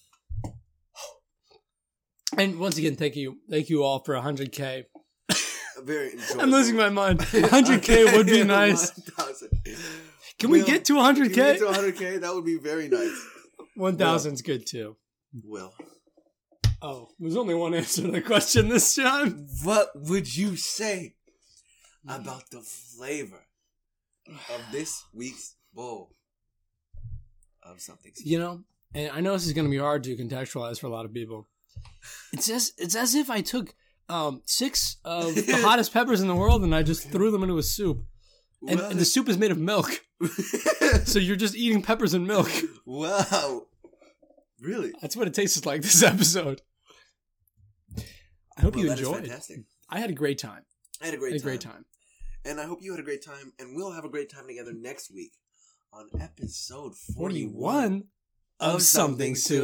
And 2.37 2.59
once 2.59 2.77
again, 2.77 2.95
thank 2.95 3.15
you, 3.15 3.37
thank 3.49 3.69
you 3.69 3.83
all 3.83 3.99
for 4.03 4.13
100k. 4.15 4.85
A 5.77 5.81
very 5.81 6.11
enjoyable. 6.13 6.41
I'm 6.41 6.51
losing 6.51 6.75
my 6.75 6.89
mind. 6.89 7.19
100k 7.21 8.15
would 8.15 8.27
be 8.27 8.43
nice. 8.61 8.91
1,000. 9.15 9.49
Can 10.37 10.51
we 10.51 10.63
get 10.63 10.85
to 10.85 10.97
If 10.99 11.17
you 11.17 11.29
get 11.29 11.59
100k? 11.59 11.73
to 11.73 11.81
100k, 11.81 12.21
that 12.21 12.33
would 12.35 12.45
be 12.45 12.57
very 12.57 12.87
nice. 12.87 13.19
1000's 13.77 14.41
good 14.41 14.65
too. 14.67 14.95
Will, 15.43 15.73
Oh, 16.81 17.09
there's 17.19 17.35
only 17.35 17.53
one 17.55 17.73
answer 17.73 18.03
to 18.03 18.11
the 18.11 18.21
question 18.21 18.69
this 18.69 18.95
time. 18.95 19.47
what 19.63 19.89
would 19.95 20.33
you 20.35 20.55
say 20.55 21.15
about 22.07 22.49
the 22.51 22.61
flavor 22.61 23.45
of 24.27 24.61
this 24.71 25.03
week's 25.13 25.55
bowl 25.73 26.15
of 27.63 27.81
something? 27.81 28.11
You 28.23 28.39
know, 28.39 28.63
and 28.93 29.11
I 29.11 29.21
know 29.21 29.33
this 29.33 29.45
is 29.47 29.53
going 29.53 29.65
to 29.65 29.71
be 29.71 29.77
hard 29.77 30.03
to 30.05 30.15
contextualize 30.15 30.79
for 30.79 30.87
a 30.87 30.91
lot 30.91 31.05
of 31.05 31.13
people. 31.13 31.47
It's 32.33 32.49
as 32.49 32.73
it's 32.77 32.95
as 32.95 33.15
if 33.15 33.29
I 33.29 33.41
took 33.41 33.73
um, 34.09 34.41
six 34.45 34.97
of 35.05 35.35
the 35.35 35.57
hottest 35.63 35.93
peppers 35.93 36.19
in 36.21 36.27
the 36.27 36.35
world 36.35 36.63
and 36.63 36.73
I 36.73 36.81
just 36.83 37.09
threw 37.11 37.29
them 37.31 37.43
into 37.43 37.57
a 37.57 37.63
soup, 37.63 38.03
and, 38.67 38.79
Well, 38.79 38.89
and 38.91 38.99
the 38.99 39.05
soup 39.05 39.29
is 39.29 39.37
made 39.37 39.51
of 39.51 39.57
milk. 39.57 40.01
So 41.05 41.19
you're 41.19 41.35
just 41.35 41.55
eating 41.55 41.83
peppers 41.83 42.15
and 42.15 42.25
milk. 42.25 42.49
wow. 42.83 43.67
Really? 44.59 44.91
That's 45.01 45.15
what 45.15 45.27
it 45.27 45.35
tastes 45.35 45.63
like 45.65 45.83
this 45.83 46.01
episode. 46.01 46.63
I 48.57 48.61
hope 48.61 48.75
Well, 48.75 48.85
you 48.85 48.91
enjoyed. 48.91 49.21
fantastic. 49.21 49.59
I 49.87 49.99
had 49.99 50.09
a 50.09 50.13
great 50.13 50.39
time. 50.39 50.63
I 51.01 51.05
had 51.05 51.13
a 51.13 51.17
great 51.17 51.33
had 51.33 51.41
a 51.41 51.43
time. 51.43 51.49
great 51.49 51.61
time. 51.61 51.85
And 52.45 52.59
I 52.59 52.65
hope 52.65 52.79
you 52.81 52.91
had 52.91 52.99
a 52.99 53.03
great 53.03 53.23
time. 53.23 53.53
And 53.59 53.75
we'll 53.75 53.91
have 53.91 54.05
a 54.05 54.09
great 54.09 54.29
time 54.29 54.47
together 54.47 54.73
next 54.73 55.11
week 55.13 55.33
on 55.93 56.09
episode 56.19 56.95
41, 56.95 57.51
41 57.51 58.03
of 58.59 58.81
something 58.81 59.35
soup. 59.35 59.63